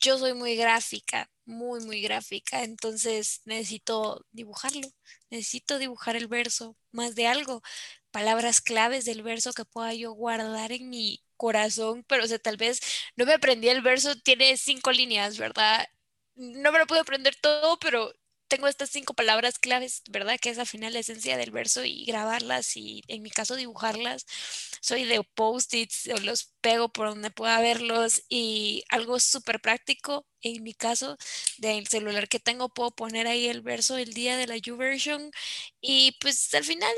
yo 0.00 0.18
soy 0.18 0.34
muy 0.34 0.56
gráfica, 0.56 1.30
muy, 1.44 1.78
muy 1.84 2.02
gráfica, 2.02 2.64
entonces 2.64 3.40
necesito 3.44 4.26
dibujarlo, 4.32 4.88
necesito 5.30 5.78
dibujar 5.78 6.16
el 6.16 6.26
verso, 6.26 6.76
más 6.90 7.14
de 7.14 7.28
algo, 7.28 7.62
palabras 8.10 8.60
claves 8.60 9.04
del 9.04 9.22
verso 9.22 9.52
que 9.52 9.64
pueda 9.64 9.94
yo 9.94 10.10
guardar 10.10 10.72
en 10.72 10.90
mi 10.90 11.22
corazón, 11.36 12.04
pero 12.08 12.24
o 12.24 12.26
sea, 12.28 12.38
tal 12.38 12.56
vez 12.56 12.80
no 13.16 13.26
me 13.26 13.34
aprendí 13.34 13.68
el 13.68 13.82
verso, 13.82 14.16
tiene 14.20 14.56
cinco 14.56 14.92
líneas, 14.92 15.38
¿verdad? 15.38 15.86
No 16.34 16.72
me 16.72 16.78
lo 16.78 16.86
puedo 16.86 17.00
aprender 17.02 17.34
todo, 17.36 17.78
pero 17.78 18.12
tengo 18.48 18.68
estas 18.68 18.90
cinco 18.90 19.14
palabras 19.14 19.58
claves, 19.58 20.02
¿verdad? 20.10 20.38
Que 20.40 20.50
es 20.50 20.58
al 20.58 20.66
final 20.66 20.92
la 20.92 21.00
esencia 21.00 21.36
del 21.36 21.50
verso 21.50 21.84
y 21.84 22.04
grabarlas 22.04 22.76
y 22.76 23.02
en 23.08 23.22
mi 23.22 23.30
caso 23.30 23.56
dibujarlas. 23.56 24.24
Soy 24.80 25.04
de 25.04 25.22
post-its, 25.34 26.06
los 26.22 26.54
pego 26.60 26.88
por 26.90 27.08
donde 27.08 27.30
pueda 27.30 27.60
verlos 27.60 28.22
y 28.28 28.84
algo 28.88 29.18
súper 29.20 29.60
práctico, 29.60 30.26
en 30.42 30.62
mi 30.62 30.74
caso, 30.74 31.16
del 31.58 31.86
celular 31.88 32.28
que 32.28 32.38
tengo, 32.40 32.68
puedo 32.68 32.92
poner 32.92 33.26
ahí 33.26 33.48
el 33.48 33.62
verso 33.62 33.96
el 33.96 34.12
día 34.14 34.36
de 34.36 34.46
la 34.46 34.56
YouVersion 34.56 35.30
y 35.80 36.12
pues 36.20 36.54
al 36.54 36.64
final 36.64 36.94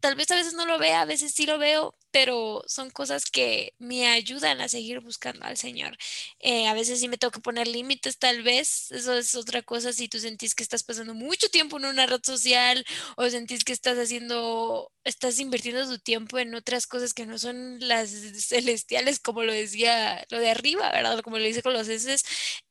tal 0.00 0.14
vez 0.16 0.30
a 0.30 0.36
veces 0.36 0.54
no 0.54 0.66
lo 0.66 0.78
vea, 0.78 1.02
a 1.02 1.04
veces 1.06 1.32
sí 1.34 1.46
lo 1.46 1.58
veo, 1.58 1.94
pero 2.10 2.62
son 2.66 2.90
cosas 2.90 3.24
que 3.30 3.74
me 3.78 4.06
ayudan 4.08 4.60
a 4.60 4.68
seguir 4.68 5.00
buscando 5.00 5.44
al 5.44 5.56
Señor. 5.56 5.96
Eh, 6.40 6.66
a 6.68 6.74
veces 6.74 7.00
sí 7.00 7.08
me 7.08 7.18
tengo 7.18 7.30
que 7.32 7.40
poner 7.40 7.66
límites, 7.68 8.18
tal 8.18 8.42
vez, 8.42 8.90
eso 8.92 9.14
es 9.16 9.34
otra 9.34 9.62
cosa, 9.62 9.92
si 9.92 10.08
tú 10.08 10.18
sentís 10.18 10.54
que 10.54 10.62
estás 10.62 10.82
pasando 10.84 11.14
mucho 11.14 11.48
tiempo 11.48 11.78
en 11.78 11.86
una 11.86 12.06
red 12.06 12.20
social 12.24 12.84
o 13.16 13.28
sentís 13.28 13.64
que 13.64 13.72
estás 13.72 13.98
haciendo, 13.98 14.92
estás 15.04 15.38
invirtiendo 15.38 15.86
tu 15.88 15.98
tiempo 15.98 16.38
en 16.38 16.54
otras 16.54 16.86
cosas 16.86 17.14
que 17.14 17.26
no 17.26 17.38
son 17.38 17.78
las 17.80 18.10
celestiales, 18.10 19.20
como 19.20 19.42
lo 19.42 19.52
decía, 19.52 20.24
lo 20.30 20.38
de 20.38 20.50
arriba, 20.50 20.90
¿verdad? 20.92 21.20
Como 21.20 21.38
lo 21.38 21.44
dice 21.44 21.62
Colosenses, 21.62 22.24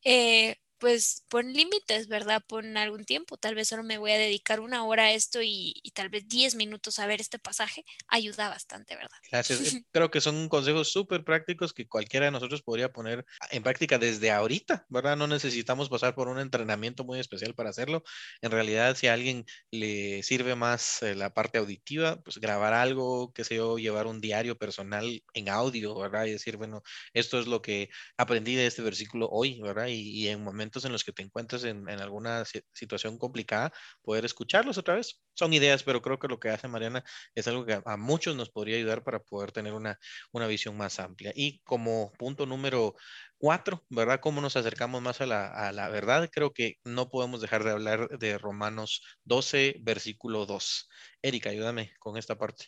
eh, 0.04 0.56
pues 0.78 1.24
pon 1.28 1.52
límites, 1.52 2.08
¿verdad? 2.08 2.42
Pon 2.46 2.76
algún 2.76 3.04
tiempo. 3.04 3.36
Tal 3.36 3.54
vez 3.54 3.68
solo 3.68 3.82
me 3.82 3.98
voy 3.98 4.12
a 4.12 4.18
dedicar 4.18 4.60
una 4.60 4.84
hora 4.84 5.04
a 5.04 5.12
esto 5.12 5.40
y, 5.42 5.74
tal 5.94 6.08
vez 6.08 6.28
diez 6.28 6.54
minutos 6.54 6.98
a 6.98 7.06
ver 7.06 7.20
este 7.20 7.38
pasaje. 7.38 7.84
Ayuda 8.06 8.48
bastante, 8.48 8.94
¿verdad? 8.94 9.18
Gracias. 9.30 9.58
Creo 9.92 10.10
que 10.10 10.20
son 10.20 10.48
consejos 10.48 10.90
súper 10.92 11.24
prácticos 11.24 11.72
que 11.72 11.88
cualquiera 11.88 12.26
de 12.26 12.32
nosotros 12.32 12.62
podría 12.62 12.92
poner 12.92 13.26
en 13.50 13.62
práctica 13.62 13.98
desde 13.98 14.30
ahorita, 14.30 14.86
¿verdad? 14.88 15.16
No 15.16 15.26
necesitamos 15.26 15.88
pasar 15.88 16.14
por 16.14 16.28
un 16.28 16.38
entrenamiento 16.38 17.04
muy 17.04 17.18
especial 17.18 17.54
para 17.54 17.70
hacerlo. 17.70 18.04
En 18.40 18.52
realidad, 18.52 18.96
si 18.96 19.08
a 19.08 19.14
alguien 19.14 19.44
le 19.70 20.22
sirve 20.22 20.54
más 20.54 21.02
eh, 21.02 21.14
la 21.16 21.34
parte 21.34 21.58
auditiva, 21.58 22.20
pues 22.22 22.38
grabar 22.38 22.72
algo, 22.72 23.32
que 23.32 23.44
sé 23.44 23.56
yo, 23.56 23.78
llevar 23.78 24.06
un 24.06 24.20
diario 24.20 24.56
personal 24.56 25.22
en 25.34 25.48
audio, 25.48 25.98
¿verdad? 25.98 26.26
Y 26.26 26.32
decir, 26.32 26.56
bueno, 26.56 26.82
esto 27.12 27.40
es 27.40 27.46
lo 27.46 27.62
que 27.62 27.90
aprendí 28.16 28.54
de 28.54 28.66
este 28.66 28.82
versículo 28.82 29.28
hoy, 29.30 29.60
¿verdad? 29.60 29.88
Y, 29.88 30.10
y 30.10 30.28
en 30.28 30.44
momentos 30.44 30.67
en 30.84 30.92
los 30.92 31.04
que 31.04 31.12
te 31.12 31.22
encuentres 31.22 31.64
en, 31.64 31.88
alguna 31.88 32.44
situación 32.72 33.18
complicada, 33.18 33.72
poder 34.02 34.24
escucharlos 34.24 34.78
otra 34.78 34.94
vez. 34.94 35.20
Son 35.34 35.52
ideas, 35.52 35.82
pero 35.82 36.02
creo 36.02 36.18
que 36.18 36.28
lo 36.28 36.38
que 36.38 36.50
hace 36.50 36.68
Mariana 36.68 37.04
es 37.34 37.48
algo 37.48 37.64
que 37.66 37.80
a, 37.84 37.96
muchos 37.96 38.36
nos 38.36 38.50
podría 38.50 38.76
ayudar 38.76 39.02
para 39.02 39.20
poder 39.20 39.52
tener 39.52 39.72
una, 39.72 39.98
una 40.32 40.46
visión 40.46 40.76
más 40.76 41.00
amplia. 41.00 41.32
Y 41.34 41.60
como 41.60 42.12
punto 42.18 42.46
número 42.46 42.94
cuatro, 43.38 43.84
¿verdad? 43.88 44.20
¿Cómo 44.20 44.40
nos 44.40 44.56
acercamos 44.56 45.02
más 45.02 45.20
a 45.20 45.26
la, 45.26 45.48
a 45.48 45.72
la, 45.72 45.88
verdad? 45.88 46.28
Creo 46.32 46.52
que 46.52 46.76
no 46.84 47.08
podemos 47.08 47.40
dejar 47.40 47.64
de 47.64 47.70
hablar 47.70 48.08
de 48.18 48.38
Romanos 48.38 49.02
12, 49.24 49.76
versículo 49.80 50.46
2. 50.46 50.88
Erika, 51.22 51.50
ayúdame 51.50 51.92
con 51.98 52.16
esta 52.16 52.36
parte. 52.36 52.66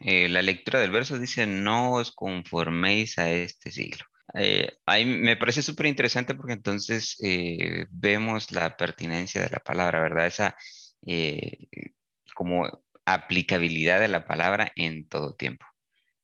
Eh, 0.00 0.28
la 0.28 0.42
lectura 0.42 0.80
del 0.80 0.92
verso 0.92 1.18
dice, 1.18 1.46
no 1.46 1.94
os 1.94 2.12
conforméis 2.12 3.18
a 3.18 3.30
este 3.30 3.72
siglo. 3.72 4.04
Eh, 4.34 4.78
ahí 4.86 5.04
me 5.04 5.36
parece 5.36 5.62
súper 5.62 5.86
interesante 5.86 6.34
porque 6.34 6.52
entonces 6.54 7.16
eh, 7.22 7.86
vemos 7.90 8.50
la 8.52 8.76
pertinencia 8.76 9.42
de 9.42 9.50
la 9.50 9.60
palabra, 9.60 10.00
¿verdad? 10.00 10.26
Esa 10.26 10.56
eh, 11.06 11.68
como 12.34 12.68
aplicabilidad 13.04 14.00
de 14.00 14.08
la 14.08 14.26
palabra 14.26 14.72
en 14.76 15.08
todo 15.08 15.34
tiempo, 15.34 15.66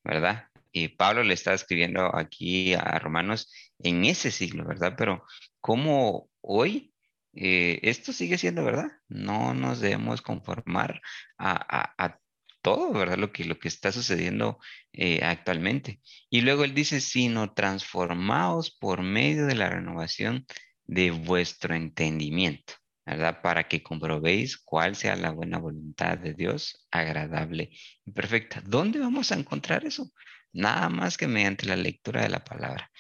¿verdad? 0.05 0.48
Y 0.72 0.88
Pablo 0.88 1.22
le 1.22 1.34
está 1.34 1.55
escribiendo 1.55 2.16
aquí 2.16 2.74
a 2.74 2.98
Romanos 2.98 3.53
en 3.78 4.05
ese 4.05 4.30
siglo, 4.30 4.64
¿verdad? 4.66 4.94
Pero 4.96 5.24
¿cómo 5.61 6.30
hoy 6.40 6.94
esto 7.34 8.12
sigue 8.12 8.36
siendo 8.36 8.64
verdad? 8.64 8.90
No 9.09 9.55
nos 9.55 9.80
debemos 9.80 10.20
conformar 10.22 11.00
a, 11.38 11.53
a, 11.55 11.94
a 12.05 12.22
todo, 12.63 12.93
¿verdad? 12.93 13.19
Lo 13.19 13.33
que, 13.33 13.45
lo 13.45 13.59
que 13.59 13.69
está 13.69 13.93
sucediendo 13.93 14.59
eh, 14.93 15.21
actualmente. 15.25 16.01
Y 16.31 16.41
luego 16.43 16.65
él 16.65 16.75
dice, 16.75 17.01
sino 17.01 17.53
transformaos 17.53 18.71
por 18.71 19.03
medio 19.03 19.47
de 19.47 19.57
la 19.57 19.69
renovación 19.69 20.47
de 20.85 21.11
vuestro 21.11 21.75
entendimiento, 21.75 22.75
¿verdad? 23.05 23.43
Para 23.43 23.69
que 23.69 23.83
comprobéis 23.83 24.59
cuál 24.59 24.97
sea 24.97 25.17
la 25.17 25.31
buena 25.31 25.59
voluntad 25.59 26.19
de 26.19 26.35
Dios, 26.35 26.87
agradable 26.91 27.71
y 28.05 28.13
perfecta. 28.13 28.63
¿Dónde 28.65 29.01
vamos 29.01 29.33
a 29.33 29.37
encontrar 29.37 29.85
eso? 29.85 30.11
Nada 30.53 30.89
más 30.89 31.17
que 31.17 31.27
mediante 31.27 31.67
la 31.67 31.77
lectura 31.77 32.23
de 32.23 32.29
la 32.29 32.45
palabra. 32.45 32.91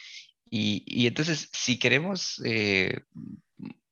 Y, 0.54 1.06
entonces, 1.06 1.48
si 1.52 1.78
queremos 1.78 2.42
eh, 2.44 3.00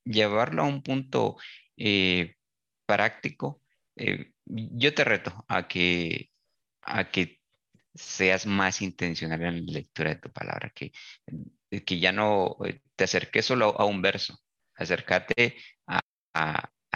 llevarlo 0.03 0.61
a 0.61 0.65
un 0.65 0.83
punto 0.83 1.37
eh, 1.75 2.35
práctico, 2.85 3.61
yo 4.51 4.93
te 4.93 5.03
reto 5.03 5.45
a 5.47 5.67
que, 5.67 6.29
a 6.81 7.09
que 7.09 7.39
seas 7.93 8.45
más 8.45 8.81
intencional 8.81 9.41
en 9.43 9.65
la 9.65 9.73
lectura 9.73 10.09
de 10.11 10.15
tu 10.17 10.31
palabra, 10.31 10.71
que, 10.73 10.91
que 11.85 11.99
ya 11.99 12.11
no 12.11 12.57
te 12.95 13.03
acerques 13.05 13.45
solo 13.45 13.79
a 13.79 13.85
un 13.85 14.01
verso, 14.01 14.37
acércate 14.75 15.55
a, 15.87 16.01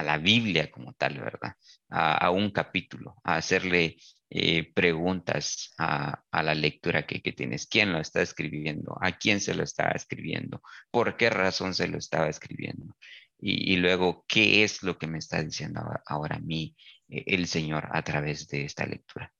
la 0.03 0.17
Biblia 0.17 0.69
como 0.71 0.93
tal, 0.93 1.19
¿verdad? 1.19 1.53
A, 1.89 2.29
un 2.29 2.51
capítulo, 2.51 3.15
a 3.23 3.37
hacerle 3.37 3.97
eh, 4.29 4.73
preguntas 4.73 5.73
a, 5.77 6.21
la 6.31 6.53
lectura 6.53 7.05
que, 7.05 7.19
tienes. 7.31 7.67
¿Quién 7.67 7.93
lo 7.93 7.99
está 7.99 8.21
escribiendo? 8.21 8.97
¿A 9.01 9.13
quién 9.13 9.39
se 9.39 9.55
lo 9.55 9.63
está 9.63 9.91
escribiendo? 9.91 10.61
¿Por 10.91 11.15
qué 11.15 11.29
razón 11.29 11.73
se 11.73 11.87
lo 11.87 11.97
estaba 11.97 12.27
escribiendo? 12.27 12.95
Y, 13.39 13.77
luego, 13.77 14.25
¿qué 14.27 14.63
es 14.63 14.83
lo 14.83 14.97
que 14.97 15.07
me 15.07 15.19
está 15.19 15.43
diciendo 15.43 15.81
ahora 16.07 16.37
a 16.37 16.39
mí 16.39 16.75
el 17.07 17.47
Señor 17.47 17.87
a 17.91 18.01
través 18.03 18.47
de 18.47 18.65
esta 18.65 18.85
lectura. 18.85 19.31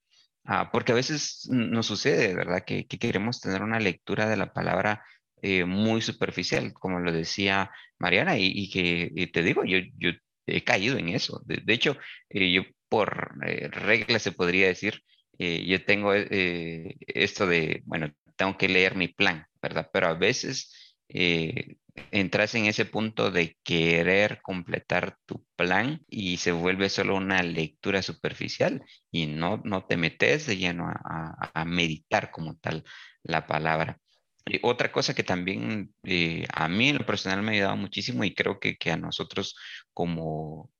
Ah, 0.44 0.70
porque 0.72 0.92
a 0.92 0.96
veces 0.96 1.48
nos 1.50 1.88
sucede, 1.88 2.36
¿verdad? 2.36 2.64
Que, 2.66 2.86
queremos 2.88 3.42
tener 3.42 3.64
una 3.64 3.80
lectura 3.80 4.30
de 4.30 4.38
la 4.38 4.54
palabra 4.54 5.04
eh, 5.42 5.66
muy 5.66 6.02
superficial, 6.02 6.74
como 6.74 7.00
lo 7.00 7.12
decía 7.12 7.72
Mariana, 7.98 8.38
y, 8.38 8.70
que 8.70 9.30
te 9.34 9.42
digo, 9.42 9.64
yo, 9.66 9.80
yo 9.98 10.12
he 10.46 10.64
caído 10.64 10.98
en 10.98 11.10
eso. 11.10 11.42
De, 11.46 11.74
hecho, 11.74 11.98
eh, 12.30 12.52
yo 12.52 12.64
por 12.90 13.40
regla 13.40 14.20
se 14.20 14.32
podría 14.32 14.68
decir, 14.68 15.02
yo 15.38 15.84
tengo 15.84 16.14
esto 16.14 17.48
de, 17.48 17.82
bueno, 17.86 18.14
tengo 18.38 18.58
que 18.58 18.70
leer 18.70 18.96
mi 18.96 19.08
plan, 19.10 19.46
¿verdad? 19.62 19.90
Pero 19.92 20.08
a 20.08 20.14
veces 20.14 20.96
entras 22.12 22.56
en 22.56 22.66
ese 22.66 22.86
punto 22.86 23.32
de 23.32 23.58
querer 23.64 24.42
completar 24.42 25.18
tu 25.26 25.46
plan 25.56 26.04
y 26.10 26.38
se 26.38 26.52
vuelve 26.52 26.90
solo 26.90 27.16
una 27.16 27.42
lectura 27.44 28.02
superficial 28.02 28.84
y 29.12 29.28
no, 29.28 29.62
no 29.64 29.86
te 29.86 29.98
metes 29.98 30.46
de 30.46 30.58
lleno 30.58 30.88
a, 30.88 31.66
meditar 31.66 32.32
como 32.32 32.58
tal 32.58 32.84
la 33.24 33.48
palabra. 33.48 34.00
Y 34.46 34.60
otra 34.64 34.92
cosa 34.92 35.16
que 35.16 35.24
también 35.24 35.94
eh, 36.04 36.46
a 36.54 36.68
mí 36.70 36.90
en 36.90 36.98
lo 37.00 37.06
personal 37.06 37.42
me 37.42 37.52
ha 37.52 37.56
ayudado 37.56 37.78
muchísimo 37.78 38.24
y 38.24 38.34
creo 38.36 38.60
que, 38.60 38.78
a 38.92 38.98
nosotros 38.98 39.56
como, 39.94 40.72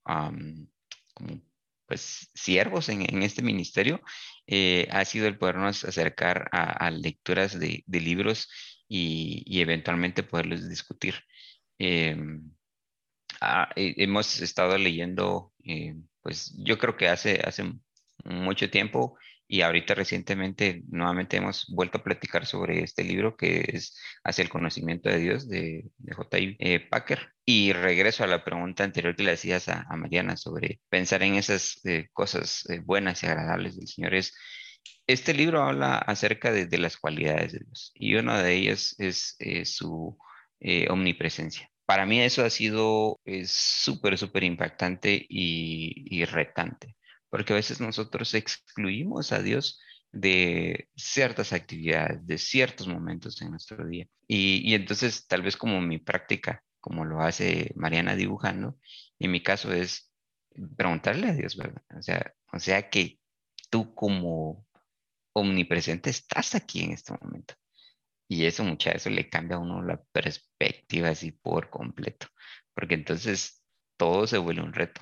pues 1.86 2.30
siervos 2.34 2.88
en, 2.88 3.22
este 3.22 3.42
ministerio 3.42 4.00
eh, 4.46 4.88
ha 4.92 5.04
sido 5.04 5.26
el 5.26 5.38
podernos 5.38 5.84
acercar 5.84 6.48
a, 6.52 6.90
lecturas 6.90 7.58
de 7.58 7.84
libros 7.88 8.48
y, 8.88 9.60
eventualmente 9.60 10.22
poderles 10.22 10.68
discutir. 10.68 11.14
Em, 11.78 12.50
ah, 13.40 13.68
hemos 13.76 14.40
estado 14.40 14.78
leyendo, 14.78 15.52
eh, 15.64 15.96
pues 16.22 16.54
yo 16.58 16.78
creo 16.78 16.96
que 16.96 17.08
hace, 17.08 17.40
hace 17.44 17.64
mucho 18.24 18.70
tiempo 18.70 19.18
y 19.48 19.62
ahorita 19.62 19.94
recientemente 19.94 20.82
nuevamente 20.88 21.36
hemos 21.36 21.66
vuelto 21.68 21.98
a 21.98 22.04
platicar 22.04 22.46
sobre 22.46 22.82
este 22.82 23.04
libro 23.04 23.36
que 23.36 23.64
es 23.68 23.96
Hacia 24.24 24.42
el 24.42 24.48
conocimiento 24.48 25.08
de 25.08 25.18
Dios 25.18 25.48
de, 25.48 25.84
de 25.98 26.14
J.I. 26.14 26.56
Eh, 26.58 26.80
Packer. 26.80 27.32
Y 27.44 27.72
regreso 27.72 28.24
a 28.24 28.26
la 28.26 28.44
pregunta 28.44 28.82
anterior 28.82 29.14
que 29.14 29.22
le 29.22 29.32
hacías 29.32 29.68
a, 29.68 29.86
Mariana 29.96 30.36
sobre 30.36 30.80
pensar 30.88 31.22
en 31.22 31.36
esas 31.36 31.80
eh, 31.84 32.08
cosas 32.12 32.66
buenas 32.84 33.22
y 33.22 33.26
agradables 33.26 33.76
del 33.76 33.86
Señor. 33.86 34.14
Es, 34.14 34.34
este 35.06 35.34
libro 35.34 35.62
habla 35.62 35.98
acerca 35.98 36.50
de, 36.52 36.78
las 36.78 36.96
cualidades 36.96 37.52
de 37.52 37.60
Dios 37.60 37.92
y 37.94 38.14
una 38.16 38.42
de 38.42 38.54
ellas 38.54 38.94
es 38.98 39.36
eh, 39.38 39.64
su 39.64 40.18
eh, 40.60 40.88
omnipresencia. 40.90 41.70
Para 41.86 42.06
mí 42.06 42.20
eso 42.20 42.44
ha 42.44 42.50
sido 42.50 43.20
súper, 43.44 44.18
súper 44.18 44.42
impactante 44.42 45.24
y, 45.28 46.24
retante, 46.24 46.96
porque 47.30 47.52
a 47.52 47.56
veces 47.56 47.80
nosotros 47.80 48.34
excluimos 48.34 49.30
a 49.30 49.40
Dios 49.40 49.80
de 50.10 50.88
ciertas 50.96 51.52
actividades, 51.52 52.26
de 52.26 52.38
ciertos 52.38 52.88
momentos 52.88 53.40
en 53.40 53.50
nuestro 53.52 53.86
día. 53.86 54.06
Y, 54.26 54.68
y, 54.68 54.74
entonces 54.74 55.28
tal 55.28 55.42
vez 55.42 55.56
como 55.56 55.80
mi 55.80 55.98
práctica, 55.98 56.64
como 56.80 57.04
lo 57.04 57.20
hace 57.20 57.72
Mariana 57.76 58.16
dibujando, 58.16 58.78
en 59.20 59.30
mi 59.30 59.42
caso 59.42 59.72
es 59.72 60.10
preguntarle 60.76 61.28
a 61.28 61.34
Dios, 61.34 61.56
¿verdad? 61.56 61.82
O 61.96 62.02
sea, 62.02 62.34
o 62.52 62.58
sea 62.58 62.90
que 62.90 63.20
tú 63.70 63.94
como 63.94 64.65
omnipresente, 65.36 66.10
estás 66.10 66.54
aquí 66.54 66.82
en 66.82 66.92
este 66.92 67.12
momento. 67.20 67.54
Y 68.28 68.46
eso, 68.46 68.64
mucha, 68.64 68.90
eso 68.92 69.10
le 69.10 69.28
cambia 69.28 69.56
a 69.56 69.60
uno 69.60 69.82
la 69.82 70.02
perspectiva 70.12 71.10
así 71.10 71.32
por 71.32 71.70
completo, 71.70 72.26
porque 72.74 72.94
entonces 72.94 73.62
todo 73.96 74.26
se 74.26 74.38
vuelve 74.38 74.62
un 74.62 74.72
reto. 74.72 75.00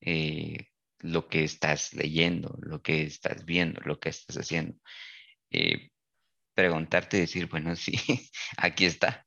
Eh, 0.00 0.66
lo 1.00 1.28
que 1.28 1.44
estás 1.44 1.94
leyendo, 1.94 2.56
lo 2.60 2.82
que 2.82 3.02
estás 3.02 3.44
viendo, 3.44 3.80
lo 3.82 4.00
que 4.00 4.10
estás 4.10 4.36
haciendo. 4.36 4.76
Eh, 5.50 5.90
preguntarte, 6.54 7.18
decir, 7.18 7.46
bueno, 7.48 7.76
sí, 7.76 7.92
aquí 8.56 8.84
está. 8.86 9.26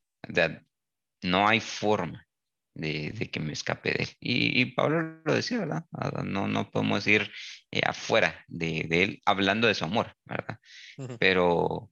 no 1.23 1.47
hay 1.47 1.59
forma 1.61 2.27
de, 2.73 3.29
que 3.31 3.39
me 3.39 3.53
escape 3.53 3.91
de 3.91 4.03
él. 4.03 4.09
Y, 4.19 4.65
Pablo 4.73 5.21
lo 5.23 5.33
decía, 5.33 5.59
¿verdad? 5.59 5.85
No, 6.23 6.47
no 6.47 6.71
podemos 6.71 7.05
ir 7.07 7.31
eh, 7.71 7.81
afuera 7.85 8.45
de, 8.47 8.87
él 8.89 9.21
hablando 9.25 9.67
de 9.67 9.75
su 9.75 9.85
amor, 9.85 10.15
¿verdad? 10.25 10.59
Pero 11.19 11.91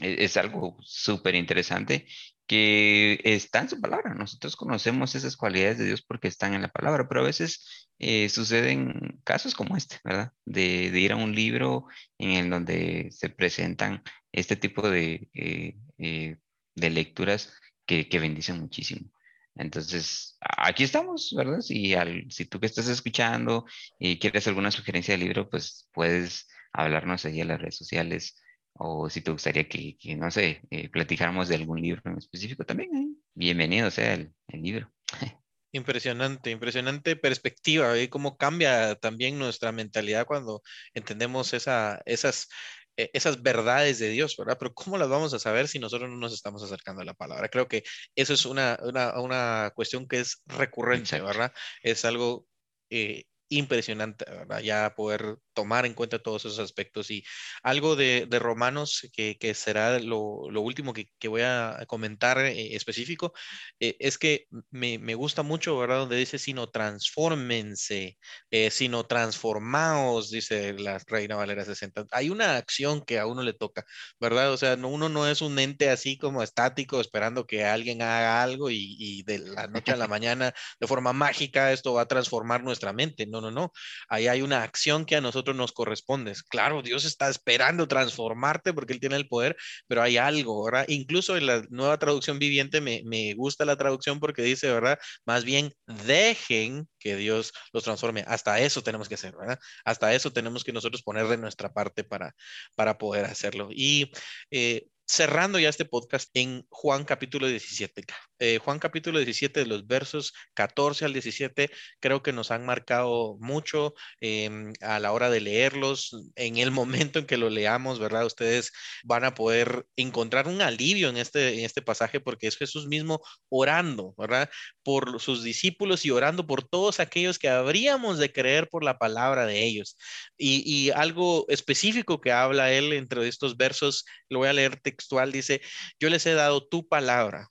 e, 0.00 0.24
es, 0.24 0.36
algo 0.36 0.76
súper 0.82 1.34
interesante 1.34 2.06
que 2.46 3.20
está 3.24 3.60
en 3.60 3.70
su 3.70 3.80
palabra. 3.80 4.14
Nosotros 4.14 4.56
conocemos 4.56 5.14
esas 5.14 5.36
cualidades 5.36 5.78
de 5.78 5.86
Dios 5.86 6.02
porque 6.02 6.28
están 6.28 6.54
en 6.54 6.62
la 6.62 6.68
palabra, 6.68 7.08
pero 7.08 7.20
a 7.22 7.24
veces 7.24 7.88
eh, 7.98 8.28
suceden 8.28 9.20
casos 9.24 9.54
como 9.54 9.76
este, 9.76 9.96
¿verdad? 10.04 10.32
De, 10.44 10.86
ir 10.98 11.12
a 11.12 11.16
un 11.16 11.34
libro 11.34 11.86
en 12.18 12.30
el 12.32 12.50
donde 12.50 13.08
se 13.12 13.30
presentan 13.30 14.02
este 14.32 14.56
tipo 14.56 14.88
de, 14.90 15.28
eh, 15.34 16.36
de 16.74 16.90
lecturas 16.90 17.54
que, 17.86 18.08
que 18.08 18.18
bendicen 18.18 18.60
muchísimo. 18.60 19.13
Entonces, 19.56 20.36
aquí 20.40 20.84
estamos, 20.84 21.32
¿verdad? 21.36 21.60
Si, 21.60 21.94
al, 21.94 22.26
si 22.30 22.44
tú 22.46 22.58
que 22.60 22.66
estás 22.66 22.88
escuchando 22.88 23.64
y 23.98 24.18
quieres 24.18 24.46
alguna 24.48 24.70
sugerencia 24.70 25.14
de 25.14 25.24
libro, 25.24 25.48
pues 25.48 25.88
puedes 25.92 26.48
hablarnos 26.72 27.24
ahí 27.24 27.40
en 27.40 27.48
las 27.48 27.60
redes 27.60 27.76
sociales 27.76 28.36
o 28.74 29.08
si 29.08 29.20
te 29.20 29.30
gustaría 29.30 29.68
que, 29.68 29.96
no 30.16 30.30
sé, 30.30 30.62
eh, 30.70 30.88
platicáramos 30.88 31.48
de 31.48 31.54
algún 31.54 31.80
libro 31.80 32.02
en 32.04 32.18
específico 32.18 32.64
también, 32.64 32.96
¿eh? 32.96 33.08
bienvenido 33.34 33.90
sea 33.90 34.14
el, 34.14 34.32
el 34.48 34.62
libro. 34.62 34.92
Impresionante, 35.72 36.50
impresionante 36.52 37.16
perspectiva, 37.16 37.98
y 37.98 38.06
cómo 38.06 38.36
cambia 38.36 38.94
también 38.94 39.40
nuestra 39.40 39.72
mentalidad 39.72 40.24
cuando 40.24 40.62
entendemos 40.92 41.52
esa, 41.52 42.00
esas, 42.06 42.48
esas 42.96 43.42
verdades 43.42 43.98
de 43.98 44.10
Dios, 44.10 44.36
¿verdad? 44.36 44.56
Pero 44.58 44.74
¿cómo 44.74 44.98
las 44.98 45.08
vamos 45.08 45.34
a 45.34 45.38
saber 45.38 45.68
si 45.68 45.78
nosotros 45.78 46.10
no 46.10 46.16
nos 46.16 46.32
estamos 46.32 46.62
acercando 46.62 47.02
a 47.02 47.04
la 47.04 47.14
palabra? 47.14 47.48
Creo 47.48 47.68
que 47.68 47.82
eso 48.14 48.34
es 48.34 48.46
una, 48.46 48.78
una, 48.82 49.20
una 49.20 49.72
cuestión 49.74 50.06
que 50.08 50.20
es 50.20 50.42
recurrente, 50.46 51.20
¿verdad? 51.20 51.52
Es 51.82 52.04
algo 52.04 52.46
eh, 52.90 53.24
impresionante, 53.58 54.24
¿verdad? 54.26 54.60
Ya 54.60 54.94
poder 54.94 55.36
tomar 55.54 55.86
en 55.86 55.94
cuenta 55.94 56.18
todos 56.18 56.44
esos 56.44 56.58
aspectos. 56.58 57.10
Y 57.10 57.24
algo 57.62 57.96
de, 57.96 58.26
Romanos, 58.38 59.08
que, 59.12 59.54
será 59.54 59.98
lo, 59.98 60.20
último 60.60 60.92
que, 60.92 61.28
voy 61.28 61.42
a 61.42 61.84
comentar 61.86 62.38
eh, 62.38 62.74
específico, 62.74 63.32
eh, 63.80 63.96
es 64.00 64.18
que 64.18 64.46
me, 64.70 65.14
gusta 65.14 65.42
mucho, 65.42 65.78
¿verdad? 65.78 65.98
Donde 66.00 66.16
dice, 66.16 66.38
sino 66.38 66.68
transfórmense, 66.70 68.18
eh, 68.50 68.70
sino 68.70 69.06
transformaos, 69.06 70.30
dice 70.30 70.72
la 70.74 70.98
Reina 71.06 71.36
Valera 71.36 71.64
60. 71.64 72.06
Hay 72.10 72.30
una 72.30 72.56
acción 72.56 73.04
que 73.04 73.18
a 73.18 73.26
uno 73.26 73.42
le 73.42 73.52
toca, 73.52 73.84
¿verdad? 74.20 74.52
O 74.52 74.56
sea, 74.56 74.74
uno 74.74 75.08
no 75.08 75.26
es 75.28 75.40
un 75.40 75.58
ente 75.58 75.90
así 75.90 76.18
como 76.18 76.42
estático 76.42 77.00
esperando 77.00 77.46
que 77.46 77.64
alguien 77.64 78.02
haga 78.02 78.42
algo 78.42 78.70
y, 78.70 78.96
y 78.98 79.22
de 79.22 79.38
la 79.38 79.66
noche 79.68 79.92
a 79.92 79.96
la 79.96 80.08
mañana, 80.08 80.54
de 80.80 80.86
forma 80.86 81.12
mágica, 81.12 81.72
esto 81.72 81.94
va 81.94 82.02
a 82.02 82.08
transformar 82.08 82.62
nuestra 82.64 82.92
mente. 82.92 83.26
No, 83.26 83.40
no, 83.44 83.50
no. 83.50 83.72
Ahí 84.08 84.26
hay 84.28 84.42
una 84.42 84.62
acción 84.62 85.04
que 85.04 85.16
a 85.16 85.20
nosotros 85.20 85.56
nos 85.56 85.72
corresponde. 85.72 86.34
Claro, 86.48 86.82
Dios 86.82 87.04
está 87.04 87.28
esperando 87.28 87.88
transformarte 87.88 88.72
porque 88.72 88.92
Él 88.92 89.00
tiene 89.00 89.16
el 89.16 89.28
poder, 89.28 89.56
pero 89.86 90.02
hay 90.02 90.16
algo, 90.16 90.64
¿verdad? 90.64 90.84
Incluso 90.88 91.36
en 91.36 91.46
la 91.46 91.62
nueva 91.70 91.98
traducción 91.98 92.38
viviente 92.38 92.80
me, 92.80 93.02
me 93.04 93.34
gusta 93.34 93.64
la 93.64 93.76
traducción 93.76 94.20
porque 94.20 94.42
dice, 94.42 94.70
¿verdad? 94.72 94.98
Más 95.24 95.44
bien, 95.44 95.72
dejen 95.86 96.88
que 96.98 97.16
Dios 97.16 97.52
los 97.72 97.84
transforme. 97.84 98.24
Hasta 98.26 98.60
eso 98.60 98.82
tenemos 98.82 99.08
que 99.08 99.14
hacer, 99.14 99.36
¿verdad? 99.36 99.58
Hasta 99.84 100.14
eso 100.14 100.32
tenemos 100.32 100.64
que 100.64 100.72
nosotros 100.72 101.02
poner 101.02 101.26
de 101.28 101.36
nuestra 101.36 101.72
parte 101.72 102.04
para, 102.04 102.34
para 102.76 102.98
poder 102.98 103.26
hacerlo. 103.26 103.68
Y 103.70 104.10
eh, 104.50 104.86
cerrando 105.06 105.58
ya 105.58 105.68
este 105.68 105.84
podcast 105.84 106.30
en 106.34 106.66
Juan 106.70 107.04
capítulo 107.04 107.46
17. 107.46 108.04
Eh, 108.40 108.58
Juan 108.58 108.78
capítulo 108.78 109.18
17, 109.18 109.60
de 109.60 109.66
los 109.66 109.86
versos 109.86 110.32
14 110.54 111.04
al 111.04 111.12
17, 111.12 111.70
creo 112.00 112.22
que 112.22 112.32
nos 112.32 112.50
han 112.50 112.66
marcado 112.66 113.36
mucho 113.40 113.94
em, 114.20 114.72
a 114.80 114.98
la 114.98 115.12
hora 115.12 115.30
de 115.30 115.40
leerlos. 115.40 116.10
En 116.36 116.56
el 116.58 116.70
momento 117.10 117.18
en 117.18 117.26
que 117.26 117.36
lo 117.36 117.50
leamos, 117.50 117.98
¿verdad? 117.98 118.26
Ustedes 118.26 118.72
van 119.04 119.24
a 119.24 119.34
poder 119.34 119.86
encontrar 119.96 120.48
un 120.48 120.62
alivio 120.62 121.08
en 121.08 121.16
este, 121.16 121.58
en 121.58 121.64
este 121.64 121.82
pasaje 121.82 122.20
porque 122.20 122.46
es 122.46 122.56
Jesús 122.56 122.86
mismo 122.86 123.20
orando, 123.48 124.14
¿verdad? 124.18 124.50
Por 124.82 125.20
sus 125.20 125.42
discípulos 125.42 126.04
y 126.04 126.10
orando 126.10 126.46
por 126.46 126.66
todos 126.68 127.00
aquellos 127.00 127.38
que 127.38 127.48
habríamos 127.48 128.18
de 128.18 128.32
creer 128.32 128.68
por 128.68 128.84
la 128.84 128.98
palabra 128.98 129.46
de 129.46 129.64
ellos. 129.64 129.96
Y, 130.36 130.90
algo 130.94 131.46
específico 131.48 132.20
que 132.20 132.32
habla 132.32 132.72
él 132.72 132.92
entre 132.92 133.26
estos 133.28 133.56
versos, 133.56 134.04
lo 134.28 134.40
voy 134.40 134.48
a 134.48 134.52
leer 134.52 134.80
textual, 134.94 135.32
dice, 135.32 135.60
yo 135.98 136.08
les 136.10 136.26
he 136.26 136.34
dado 136.34 136.66
tu 136.66 136.88
palabra 136.88 137.50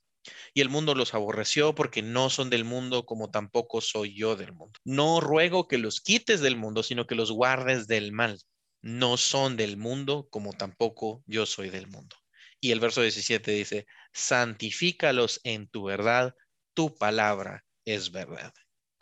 y 0.54 0.62
el 0.62 0.70
mundo 0.70 0.96
los 0.96 1.14
aborreció 1.14 1.76
porque 1.76 2.02
no 2.02 2.30
son 2.30 2.50
del 2.50 2.64
mundo 2.64 3.06
como 3.06 3.30
tampoco 3.32 3.82
soy 3.82 4.16
yo 4.16 4.36
del 4.36 4.54
mundo. 4.54 4.80
No 4.84 5.20
ruego 5.20 5.68
que 5.68 5.78
los 5.78 6.02
quites 6.02 6.42
del 6.42 6.56
mundo, 6.56 6.84
sino 6.84 7.08
que 7.08 7.16
los 7.16 7.32
guardes 7.32 7.88
del 7.88 8.12
mal. 8.12 8.40
No 8.82 9.18
son 9.18 9.58
del 9.58 9.78
mundo 9.78 10.28
como 10.30 10.54
tampoco 10.54 11.24
yo 11.26 11.46
soy 11.46 11.70
del 11.70 11.88
mundo. 11.88 12.16
Y 12.60 12.72
el 12.72 12.80
verso 12.80 13.02
17 13.02 13.52
dice, 13.52 13.86
santifícalos 14.14 15.42
en 15.44 15.68
tu 15.68 15.84
verdad, 15.84 16.34
tu 16.74 16.96
palabra 16.96 17.66
es 17.86 18.12
verdad. 18.12 18.54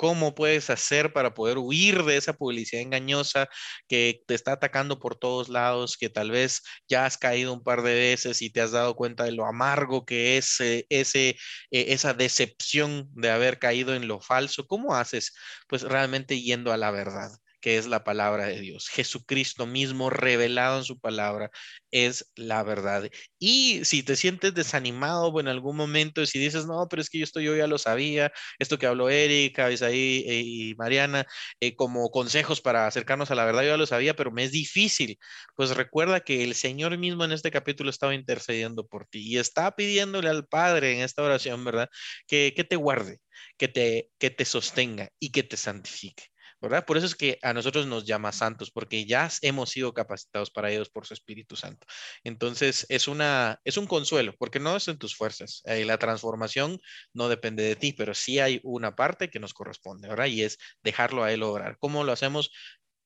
¿Cómo 0.01 0.33
puedes 0.33 0.71
hacer 0.71 1.13
para 1.13 1.35
poder 1.35 1.59
huir 1.59 2.03
de 2.05 2.17
esa 2.17 2.33
publicidad 2.33 2.81
engañosa 2.81 3.47
que 3.87 4.23
te 4.25 4.33
está 4.33 4.53
atacando 4.53 4.97
por 4.97 5.15
todos 5.15 5.47
lados, 5.47 5.95
que 5.95 6.09
tal 6.09 6.31
vez 6.31 6.63
ya 6.89 7.05
has 7.05 7.19
caído 7.19 7.53
un 7.53 7.61
par 7.63 7.83
de 7.83 7.93
veces 7.93 8.41
y 8.41 8.49
te 8.49 8.61
has 8.61 8.71
dado 8.71 8.95
cuenta 8.95 9.25
de 9.25 9.31
lo 9.31 9.45
amargo 9.45 10.03
que 10.03 10.39
es 10.39 10.59
eh, 10.59 10.87
ese, 10.89 11.37
eh, 11.69 11.85
esa 11.89 12.15
decepción 12.15 13.09
de 13.13 13.29
haber 13.29 13.59
caído 13.59 13.93
en 13.93 14.07
lo 14.07 14.19
falso? 14.21 14.65
¿Cómo 14.65 14.95
haces? 14.95 15.35
Pues 15.67 15.83
realmente 15.83 16.41
yendo 16.41 16.73
a 16.73 16.77
la 16.77 16.89
verdad 16.89 17.29
que 17.62 17.78
es 17.78 17.88
la 17.88 18.03
palabra 18.03 18.47
de 18.47 18.59
Dios. 18.59 18.89
Jesucristo 18.89 19.66
mismo 19.68 20.09
revelado 20.09 20.80
en 20.80 20.84
su 20.84 20.99
palabra 20.99 21.51
es 21.91 22.32
la 22.36 22.64
verdad. 22.64 23.09
Y 23.39 23.86
si 23.86 24.03
te 24.03 24.16
sientes 24.16 24.53
desanimado 24.53 25.39
en 25.39 25.47
algún 25.47 25.76
momento, 25.78 26.26
si 26.26 26.39
dices, 26.39 26.66
no, 26.66 26.88
pero 26.89 27.01
es 27.01 27.09
que 27.09 27.20
yo 27.20 27.26
yo 27.41 27.55
ya 27.55 27.68
lo 27.68 27.78
sabía, 27.78 28.32
esto 28.59 28.78
que 28.78 28.88
habló 28.88 29.09
Erika, 29.09 29.72
Isaí 29.72 30.24
eh, 30.28 30.41
y 30.43 30.76
Mariana, 30.76 31.26
eh, 31.59 31.76
como 31.76 32.09
consejos 32.12 32.62
para 32.62 32.88
acercarnos 32.88 33.32
a 33.32 33.36
la 33.36 33.45
verdad, 33.45 33.62
yo 33.64 33.70
ya 33.70 33.78
lo 33.78 33.86
sabía, 33.86 34.16
pero 34.16 34.32
me 34.32 34.43
es 34.43 34.51
difícil. 34.51 35.18
Pues 35.55 35.76
recuerda 35.76 36.22
que 36.22 36.43
el 36.43 36.55
Señor 36.55 36.97
mismo 36.97 37.24
en 37.26 37.32
este 37.32 37.51
capítulo 37.51 37.89
estaba 37.89 38.16
intercediendo 38.16 38.86
por 38.88 39.05
ti 39.07 39.20
y 39.22 39.38
está 39.38 39.76
pidiéndole 39.76 40.30
al 40.30 40.47
Padre 40.47 40.93
en 40.93 41.01
esta 41.01 41.24
oración, 41.24 41.64
¿verdad? 41.64 41.89
Que, 42.28 42.53
que 42.55 42.64
te 42.64 42.76
guarde, 42.76 43.20
que 43.57 43.68
te, 43.68 44.09
que 44.18 44.30
te 44.32 44.45
sostenga 44.45 45.09
y 45.20 45.32
que 45.32 45.43
te 45.43 45.57
santifique. 45.57 46.26
¿Verdad? 46.62 46.86
Por 46.86 46.97
eso 46.97 47.05
es 47.05 47.16
que 47.16 47.39
a 47.41 47.53
nosotros 47.53 47.88
nos 47.88 48.05
llama 48.05 48.32
santos, 48.32 48.72
porque 48.72 49.05
ya 49.05 49.30
hemos 49.41 49.72
sido 49.72 49.93
capacitados 49.93 50.51
para 50.51 50.72
ellos 50.72 50.89
por 50.89 51.05
su 51.05 51.14
Espíritu 51.14 51.55
Santo. 51.55 51.88
Entonces, 52.24 52.86
es, 52.89 53.07
una, 53.07 53.59
es 53.64 53.78
un 53.78 53.88
consuelo, 53.88 54.34
porque 54.38 54.59
no 54.59 54.76
es 54.76 54.88
en 54.88 54.97
tus 54.97 55.16
fuerzas. 55.16 55.62
Eh, 55.66 55.86
la 55.86 55.97
transformación 55.97 56.80
no 57.14 57.30
depende 57.30 57.64
de 57.64 57.76
ti, 57.76 57.93
pero 57.93 58.14
sí 58.14 58.39
hay 58.39 58.59
una 58.64 58.95
parte 58.95 59.30
que 59.30 59.39
nos 59.39 59.53
corresponde, 59.53 60.07
¿verdad? 60.07 60.28
Y 60.28 60.43
es 60.43 60.57
dejarlo 60.84 61.24
a 61.24 61.34
Él 61.34 61.43
obrar. 61.43 61.78
¿Cómo 61.80 62.03
lo 62.03 62.12
hacemos? 62.12 62.51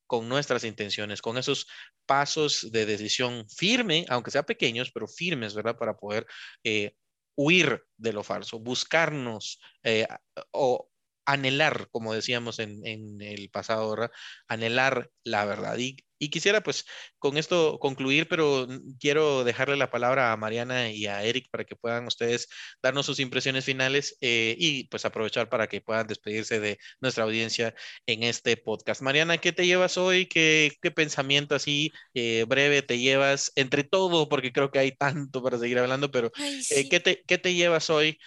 con 0.07 0.29
nuestras 0.29 0.63
intenciones, 0.63 1.19
con 1.21 1.37
esos 1.37 1.67
pasos 2.05 2.71
de 2.71 2.85
decisión 2.85 3.49
firme, 3.49 4.05
aunque 4.09 4.29
sea 4.29 4.43
pequeños, 4.43 4.91
pero 4.91 5.07
firmes, 5.07 5.55
¿verdad? 5.55 5.77
Para 5.77 5.97
poder 5.97 6.27
eh, 6.63 6.93
huir 7.35 7.83
de 7.97 8.13
lo 8.13 8.23
falso, 8.23 8.59
buscarnos 8.59 9.59
eh, 9.83 10.07
o 10.51 10.89
anhelar, 11.25 11.87
como 11.91 12.13
decíamos 12.13 12.59
en, 12.59 13.21
el 13.21 13.49
pasado, 13.49 13.89
¿verdad? 13.89 14.11
anhelar 14.47 15.09
la 15.23 15.45
verdad. 15.45 15.77
Y, 15.77 15.97
quisiera 16.31 16.61
pues 16.63 16.85
con 17.19 17.37
esto 17.37 17.77
concluir, 17.79 18.27
pero 18.27 18.67
quiero 18.99 19.43
dejarle 19.43 19.75
la 19.77 19.91
palabra 19.91 20.31
a 20.31 20.37
Mariana 20.37 20.89
y 20.89 21.05
a 21.05 21.23
Eric 21.23 21.49
para 21.51 21.65
que 21.65 21.75
puedan 21.75 22.07
ustedes 22.07 22.47
darnos 22.81 23.05
sus 23.05 23.19
impresiones 23.19 23.63
finales 23.63 24.17
eh, 24.21 24.55
y 24.57 24.87
pues 24.87 25.05
aprovechar 25.05 25.49
para 25.49 25.67
que 25.67 25.81
puedan 25.81 26.07
despedirse 26.07 26.59
de 26.59 26.79
nuestra 26.99 27.25
audiencia 27.25 27.75
en 28.07 28.23
este 28.23 28.57
podcast. 28.57 29.01
Mariana, 29.03 29.37
¿qué 29.37 29.51
te 29.51 29.67
llevas 29.67 29.97
hoy? 29.97 30.25
¿Qué, 30.27 30.71
pensamiento 30.95 31.53
así 31.53 31.91
eh, 32.15 32.45
breve 32.47 32.81
te 32.81 32.97
llevas 32.97 33.51
entre 33.55 33.83
todo? 33.83 34.27
Porque 34.27 34.51
creo 34.51 34.71
que 34.71 34.79
hay 34.79 34.91
tanto 34.93 35.43
para 35.43 35.59
seguir 35.59 35.77
hablando, 35.79 36.09
pero 36.09 36.31
eh, 36.71 36.89
¿qué, 36.89 36.99
te, 36.99 37.23
¿qué, 37.27 37.37
te, 37.37 37.53
llevas 37.53 37.89
hoy 37.91 38.17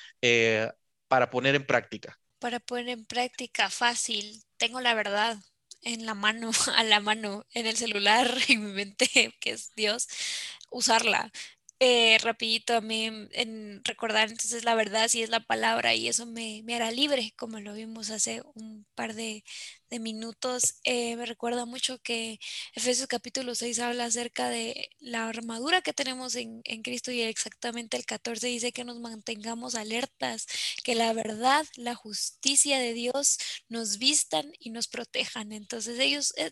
para 1.09 1.31
poner 1.31 1.55
en 1.57 1.67
práctica? 1.67 2.17
Para 2.39 2.61
poner 2.61 2.89
en 2.91 3.05
práctica 3.07 3.71
fácil. 3.71 4.43
Tengo 4.57 4.81
la 4.81 4.95
verdad 4.95 5.39
en 5.83 6.07
la 6.07 6.15
mano, 6.15 6.51
a 6.77 6.85
la 6.85 7.01
mano, 7.01 7.47
en 7.53 7.67
el 7.67 7.77
celular, 7.77 8.33
en 8.49 8.65
mi 8.67 8.73
mente, 8.73 9.09
que 9.41 9.51
es 9.53 9.73
Dios, 9.75 10.09
usarla 10.71 11.33
eh, 11.81 12.19
rapidito 12.23 12.75
a 12.77 12.81
mí 12.81 13.05
en 13.33 13.81
recordar 13.85 14.29
entonces 14.31 14.65
la 14.65 14.75
verdad 14.75 15.09
si 15.09 15.23
es 15.23 15.31
la 15.31 15.41
palabra 15.41 15.95
y 15.95 16.09
eso 16.09 16.27
me, 16.27 16.63
me 16.65 16.75
hará 16.75 16.91
libre, 16.91 17.33
como 17.37 17.61
lo 17.61 17.75
vimos 17.75 18.11
hace 18.11 18.43
un 18.55 18.85
par 18.97 19.15
de, 19.15 19.45
de 19.91 19.99
minutos. 20.01 20.79
Eh, 20.85 21.17
me 21.17 21.27
recuerda 21.27 21.67
mucho 21.67 21.99
que 22.01 22.39
Efesios 22.75 23.07
capítulo 23.09 23.55
6 23.55 23.79
habla 23.79 24.07
acerca 24.07 24.49
de 24.51 24.91
la 24.99 25.29
armadura 25.29 25.81
que 25.83 25.93
tenemos 25.93 26.35
en, 26.37 26.61
en 26.65 26.83
Cristo 26.83 27.13
y 27.13 27.23
exactamente 27.23 27.97
el 27.97 28.07
14 28.07 28.49
dice 28.49 28.73
que 28.73 28.85
nos 28.85 28.99
mantengamos 29.01 29.75
alertas, 29.77 30.47
que 30.85 30.95
la 30.97 31.13
verdad, 31.13 31.65
la 31.77 31.95
justicia 31.95 32.79
de 32.79 32.93
Dios 32.95 33.39
nos 33.69 33.99
vistan 33.99 34.53
y 34.59 34.71
nos 34.71 34.89
protejan. 34.89 35.53
Entonces 35.53 35.99
ellos... 36.01 36.35
Eh, 36.39 36.51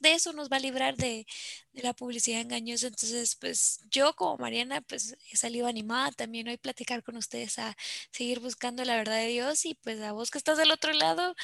de 0.00 0.12
eso 0.12 0.32
nos 0.32 0.50
va 0.50 0.56
a 0.56 0.60
librar 0.60 0.96
de, 0.96 1.26
la 1.72 1.92
publicidad 1.92 2.40
engañosa. 2.40 2.86
Entonces, 2.86 3.36
pues 3.36 3.80
yo 3.90 4.14
como 4.14 4.38
Mariana, 4.38 4.80
pues 4.80 5.16
he 5.30 5.36
salido 5.36 5.66
animada 5.66 6.10
también 6.12 6.48
hoy 6.48 6.56
platicar 6.56 7.02
con 7.02 7.16
ustedes 7.16 7.58
a 7.58 7.76
seguir 8.10 8.40
buscando 8.40 8.84
la 8.84 8.96
verdad 8.96 9.16
de 9.18 9.28
Dios 9.28 9.66
y 9.66 9.74
pues 9.74 10.00
a 10.00 10.12
vos 10.12 10.30
que 10.30 10.38
estás 10.38 10.58
del 10.58 10.70
otro 10.70 10.92
lado, 10.92 11.34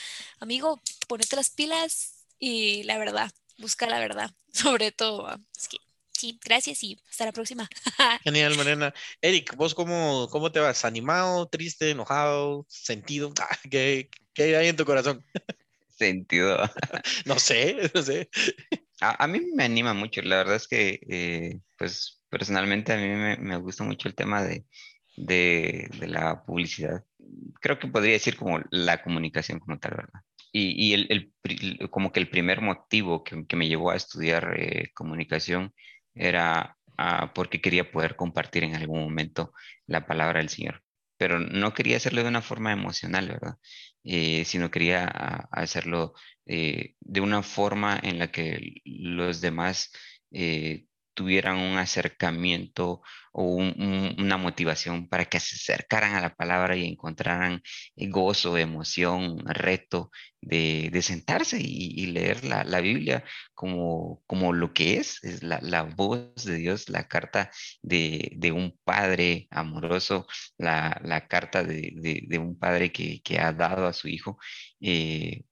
amigo, 0.41 0.81
ponete 1.09 1.37
las 1.37 1.51
pilas 1.51 2.25
y 2.39 2.83
la 2.85 2.99
verdad, 2.99 3.31
busca 3.59 3.87
la 3.87 3.99
verdad, 3.99 4.31
sobre 4.53 4.93
todo. 4.93 5.39
Es 5.57 5.69
que 5.69 5.79
sí, 6.13 6.39
gracias 6.45 6.83
y 6.83 7.01
hasta 7.11 7.27
la 7.27 7.33
próxima. 7.33 7.69
Genial, 8.25 8.57
Mariana. 8.57 8.95
Eric, 9.21 9.57
¿vos 9.57 9.75
cómo, 9.75 10.29
cómo 10.31 10.53
te 10.53 10.61
vas? 10.61 10.85
¿Animado, 10.85 11.47
triste, 11.49 11.91
enojado, 11.91 12.67
sentido? 12.69 13.33
Ah, 13.41 13.59
¿Qué, 13.71 14.09
qué 14.33 14.57
hay 14.57 14.69
en 14.69 14.77
tu 14.77 14.85
corazón? 14.85 15.25
Sentido. 16.03 16.59
no 17.27 17.39
sé, 17.39 17.91
no 17.95 18.03
sé. 18.03 18.29
A, 19.01 19.25
a, 19.25 19.27
mí 19.27 19.41
me 19.55 19.65
anima 19.65 19.95
mucho, 19.95 20.23
la 20.23 20.37
verdad 20.37 20.57
es 20.57 20.69
que, 20.69 21.01
eh, 21.09 21.61
pues 21.79 22.23
personalmente 22.29 22.93
a 22.93 22.97
mí 22.97 23.09
me, 23.09 23.37
me, 23.37 23.57
gusta 23.57 23.85
mucho 23.85 24.09
el 24.09 24.15
tema 24.15 24.43
de, 24.43 24.65
de, 25.17 25.89
de, 25.99 26.07
la 26.09 26.45
publicidad. 26.45 27.05
Creo 27.61 27.79
que 27.79 27.89
podría 27.89 28.13
decir 28.13 28.37
como 28.37 28.61
la 28.71 29.03
comunicación 29.03 29.59
como 29.61 29.79
tal, 29.79 29.93
¿verdad? 29.97 30.21
Y, 30.53 30.91
y 30.91 30.95
el, 30.95 31.33
el, 31.43 31.91
como 31.91 32.13
que 32.13 32.21
el 32.21 32.29
primer 32.29 32.61
motivo 32.61 33.25
que, 33.25 33.47
que 33.47 33.57
me 33.57 33.69
llevó 33.69 33.91
a 33.91 33.97
estudiar 33.97 34.55
eh, 34.59 34.91
comunicación 34.95 35.73
era 36.15 36.77
uh, 36.99 37.29
porque 37.35 37.61
quería 37.61 37.91
poder 37.91 38.17
compartir 38.17 38.65
en 38.65 38.75
algún 38.75 39.01
momento 39.01 39.53
la 39.87 40.07
palabra 40.07 40.41
del 40.41 40.49
Señor. 40.49 40.83
Pero 41.17 41.39
no 41.39 41.73
quería 41.75 41.97
hacerlo 41.97 42.23
de 42.23 42.29
una 42.29 42.43
forma 42.43 42.73
emocional, 42.73 43.29
¿verdad? 43.29 43.57
Eh, 44.05 44.45
sino 44.45 44.71
quería 44.71 45.07
uh, 45.07 45.49
hacerlo 45.53 46.15
eh, 46.47 46.97
de 47.01 47.21
una 47.21 47.43
forma 47.43 47.99
en 48.03 48.19
la 48.19 48.33
que 48.33 48.81
los 48.85 49.41
demás 49.41 49.93
eh, 50.33 50.87
tuvieran 51.15 51.59
un 51.59 51.79
acercamiento 51.79 53.03
o 53.33 53.45
un, 53.45 53.75
un, 53.79 54.17
una 54.19 54.37
motivación 54.37 55.09
para 55.09 55.25
que 55.27 55.41
se 55.41 55.57
acercaran 55.57 56.15
a 56.15 56.21
la 56.21 56.35
palabra 56.35 56.77
y 56.77 56.87
encontraran 56.87 57.63
gozo, 57.97 58.59
emoción, 58.59 59.39
reto 59.47 60.11
de, 60.41 60.91
de 60.93 61.03
sentarse 61.03 61.59
y, 61.61 62.07
leer 62.07 62.45
la, 62.45 62.65
la, 62.65 62.81
Biblia 62.81 63.25
como, 63.55 64.23
como 64.27 64.53
lo 64.53 64.73
que 64.75 64.97
es, 64.99 65.23
es 65.25 65.43
la, 65.43 65.61
la 65.63 65.83
voz 65.85 66.45
de 66.45 66.57
Dios, 66.57 66.89
la 66.89 67.09
carta 67.09 67.51
de, 67.83 68.33
de 68.37 68.53
un 68.53 68.79
padre 68.85 69.47
amoroso, 69.51 70.27
la, 70.59 71.01
la 71.05 71.29
carta 71.29 71.63
de, 71.65 71.93
de, 71.97 72.23
de, 72.27 72.39
un 72.39 72.59
padre 72.59 72.93
que, 72.93 73.23
que, 73.23 73.39
ha 73.39 73.53
dado 73.53 73.87
a 73.87 73.93
su 73.93 74.09
hijo 74.09 74.39
eh, 74.81 75.45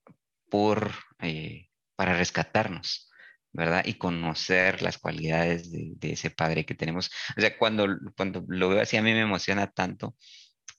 por, 0.49 0.93
eh, 1.21 1.69
para 1.97 2.17
rescatarnos. 2.17 3.10
¿Verdad? 3.53 3.85
Y 3.87 3.95
conocer 3.95 4.83
las 4.83 4.99
cualidades 4.99 5.71
de, 5.73 6.13
ese 6.13 6.31
padre 6.31 6.65
que 6.65 6.75
tenemos. 6.75 7.11
O 7.37 7.41
sea, 7.41 7.57
cuando, 7.59 7.87
cuando 8.17 8.45
lo 8.49 8.69
veo 8.69 8.81
así, 8.83 8.97
a 8.97 9.03
mí 9.03 9.13
me 9.13 9.21
emociona 9.23 9.71
tanto. 9.71 10.17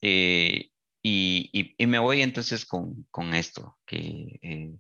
Eh, 0.02 0.72
y, 1.04 1.74
y, 1.78 1.88
me 1.88 2.00
voy 2.00 2.22
entonces 2.22 2.66
con, 2.66 3.08
con 3.10 3.34
esto, 3.34 3.78
que 3.86 4.40
eh, 4.42 4.72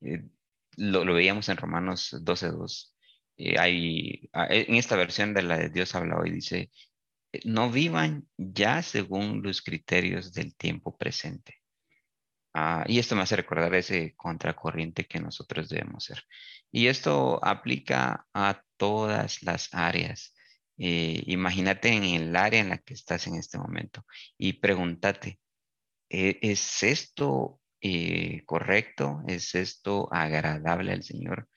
eh, 0.00 0.24
lo, 0.76 1.04
lo, 1.04 1.14
veíamos 1.14 1.48
en 1.48 1.56
Romanos 1.56 2.12
12.2. 2.12 2.92
Eh, 3.36 3.58
hay, 3.58 4.28
ah, 4.32 4.48
en 4.50 4.74
esta 4.74 4.96
versión 4.96 5.32
de 5.34 5.42
la 5.42 5.58
de 5.58 5.70
Dios 5.70 5.94
habla 5.94 6.18
hoy, 6.18 6.30
dice, 6.30 6.70
no 7.44 7.70
vivan 7.70 8.28
ya 8.36 8.82
según 8.82 9.42
los 9.42 9.62
criterios 9.62 10.32
del 10.32 10.56
tiempo 10.56 10.96
presente. 10.96 11.59
Uh, 12.54 12.82
y 12.86 12.98
esto 12.98 13.14
me 13.14 13.22
hace 13.22 13.36
recordar 13.36 13.74
ese 13.74 14.14
contracorriente 14.16 15.06
que 15.06 15.20
nosotros 15.20 15.68
debemos 15.68 16.04
ser. 16.04 16.24
Y 16.72 16.88
esto 16.88 17.38
aplica 17.44 18.26
a 18.34 18.62
todas 18.76 19.42
las 19.42 19.68
áreas. 19.72 20.34
Eh, 20.78 21.22
imagínate 21.26 21.88
en 21.90 22.04
el 22.04 22.36
área 22.36 22.60
en 22.60 22.70
la 22.70 22.78
que 22.78 22.94
estás 22.94 23.26
en 23.26 23.36
este 23.36 23.58
momento 23.58 24.04
y 24.38 24.54
pregúntate, 24.54 25.38
¿e-, 26.08 26.38
¿es 26.42 26.82
esto 26.82 27.60
eh, 27.80 28.42
correcto? 28.46 29.22
¿Es 29.28 29.54
esto 29.54 30.08
agradable 30.12 30.92
al 30.92 31.02
Señor? 31.02 31.48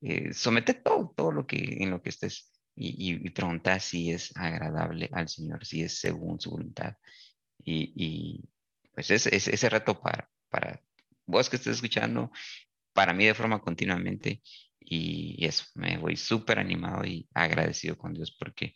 Eh, 0.00 0.32
somete 0.32 0.74
todo, 0.74 1.12
todo 1.16 1.32
lo 1.32 1.46
que, 1.46 1.58
en 1.82 1.90
lo 1.90 2.02
que 2.02 2.10
estés 2.10 2.50
y, 2.74 3.14
y, 3.26 3.30
pregunta 3.30 3.78
si 3.80 4.12
es 4.12 4.34
agradable 4.36 5.10
al 5.12 5.28
Señor, 5.28 5.66
si 5.66 5.82
es 5.82 5.98
según 6.00 6.40
su 6.40 6.50
voluntad. 6.50 6.94
Y, 7.62 8.48
pues 8.94 9.10
es, 9.10 9.26
es, 9.26 9.48
ese 9.48 9.68
reto 9.68 10.00
para, 10.00 10.30
para 10.50 10.82
vos 11.26 11.48
que 11.48 11.56
estés 11.56 11.76
escuchando, 11.76 12.30
para 12.92 13.14
mí 13.14 13.24
de 13.26 13.34
forma 13.34 13.60
continuamente. 13.60 14.42
Y 14.78 15.44
eso, 15.46 15.64
me 15.74 15.98
voy 15.98 16.16
súper 16.16 16.58
animado 16.58 17.04
y 17.04 17.28
agradecido 17.34 17.96
con 17.96 18.12
Dios 18.12 18.34
porque 18.36 18.74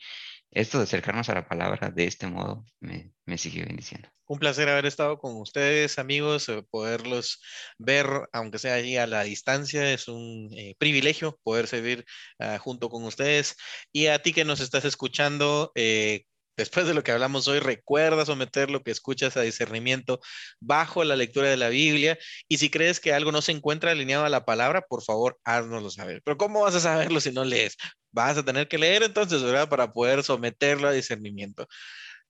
esto 0.50 0.78
de 0.78 0.84
acercarnos 0.84 1.28
a 1.28 1.34
la 1.34 1.48
palabra 1.48 1.90
de 1.90 2.04
este 2.04 2.28
modo 2.28 2.64
me, 2.78 3.12
me 3.26 3.36
sigue 3.38 3.64
bendiciendo. 3.64 4.08
Un 4.26 4.38
placer 4.38 4.68
haber 4.68 4.86
estado 4.86 5.18
con 5.18 5.36
ustedes, 5.36 5.98
amigos, 5.98 6.48
eh, 6.48 6.62
poderlos 6.70 7.42
ver, 7.76 8.06
aunque 8.32 8.58
sea 8.58 8.74
allí 8.74 8.96
a 8.96 9.06
la 9.06 9.24
distancia, 9.24 9.92
es 9.92 10.08
un 10.08 10.48
eh, 10.56 10.76
privilegio 10.78 11.38
poder 11.42 11.66
servir 11.66 12.04
uh, 12.38 12.56
junto 12.58 12.88
con 12.88 13.04
ustedes. 13.04 13.56
Y 13.92 14.06
a 14.06 14.20
ti 14.20 14.32
que 14.32 14.46
nos 14.46 14.60
estás 14.60 14.84
escuchando, 14.84 15.72
eh, 15.74 16.24
Después 16.56 16.86
de 16.86 16.94
lo 16.94 17.02
que 17.02 17.12
hablamos 17.12 17.48
hoy, 17.48 17.58
recuerda 17.58 18.24
someter 18.24 18.70
lo 18.70 18.82
que 18.82 18.92
escuchas 18.92 19.36
a 19.36 19.42
discernimiento 19.42 20.20
bajo 20.60 21.02
la 21.02 21.16
lectura 21.16 21.48
de 21.48 21.56
la 21.56 21.68
Biblia. 21.68 22.18
Y 22.48 22.58
si 22.58 22.70
crees 22.70 23.00
que 23.00 23.12
algo 23.12 23.32
no 23.32 23.42
se 23.42 23.52
encuentra 23.52 23.90
alineado 23.90 24.24
a 24.24 24.28
la 24.28 24.44
palabra, 24.44 24.82
por 24.82 25.02
favor, 25.02 25.38
háznoslo 25.44 25.90
saber. 25.90 26.22
Pero 26.24 26.36
¿cómo 26.36 26.62
vas 26.62 26.74
a 26.76 26.80
saberlo 26.80 27.20
si 27.20 27.32
no 27.32 27.44
lees? 27.44 27.76
Vas 28.12 28.38
a 28.38 28.44
tener 28.44 28.68
que 28.68 28.78
leer 28.78 29.02
entonces, 29.02 29.42
¿verdad? 29.42 29.68
Para 29.68 29.92
poder 29.92 30.22
someterlo 30.22 30.86
a 30.86 30.92
discernimiento. 30.92 31.66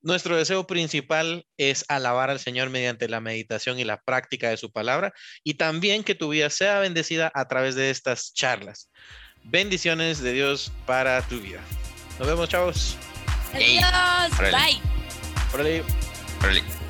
Nuestro 0.00 0.36
deseo 0.36 0.66
principal 0.66 1.46
es 1.56 1.86
alabar 1.88 2.28
al 2.28 2.38
Señor 2.38 2.68
mediante 2.68 3.08
la 3.08 3.20
meditación 3.20 3.78
y 3.78 3.84
la 3.84 4.02
práctica 4.02 4.50
de 4.50 4.58
su 4.58 4.70
palabra 4.70 5.14
y 5.42 5.54
también 5.54 6.04
que 6.04 6.14
tu 6.14 6.28
vida 6.28 6.50
sea 6.50 6.78
bendecida 6.80 7.32
a 7.34 7.48
través 7.48 7.74
de 7.74 7.88
estas 7.88 8.34
charlas. 8.34 8.90
Bendiciones 9.44 10.20
de 10.20 10.32
Dios 10.32 10.70
para 10.86 11.22
tu 11.22 11.40
vida. 11.40 11.62
Nos 12.18 12.28
vemos, 12.28 12.50
chavos. 12.50 12.98
Adiós. 13.54 14.52
Bye. 14.52 14.80
Órale. 15.52 15.84
Órale. 16.42 16.83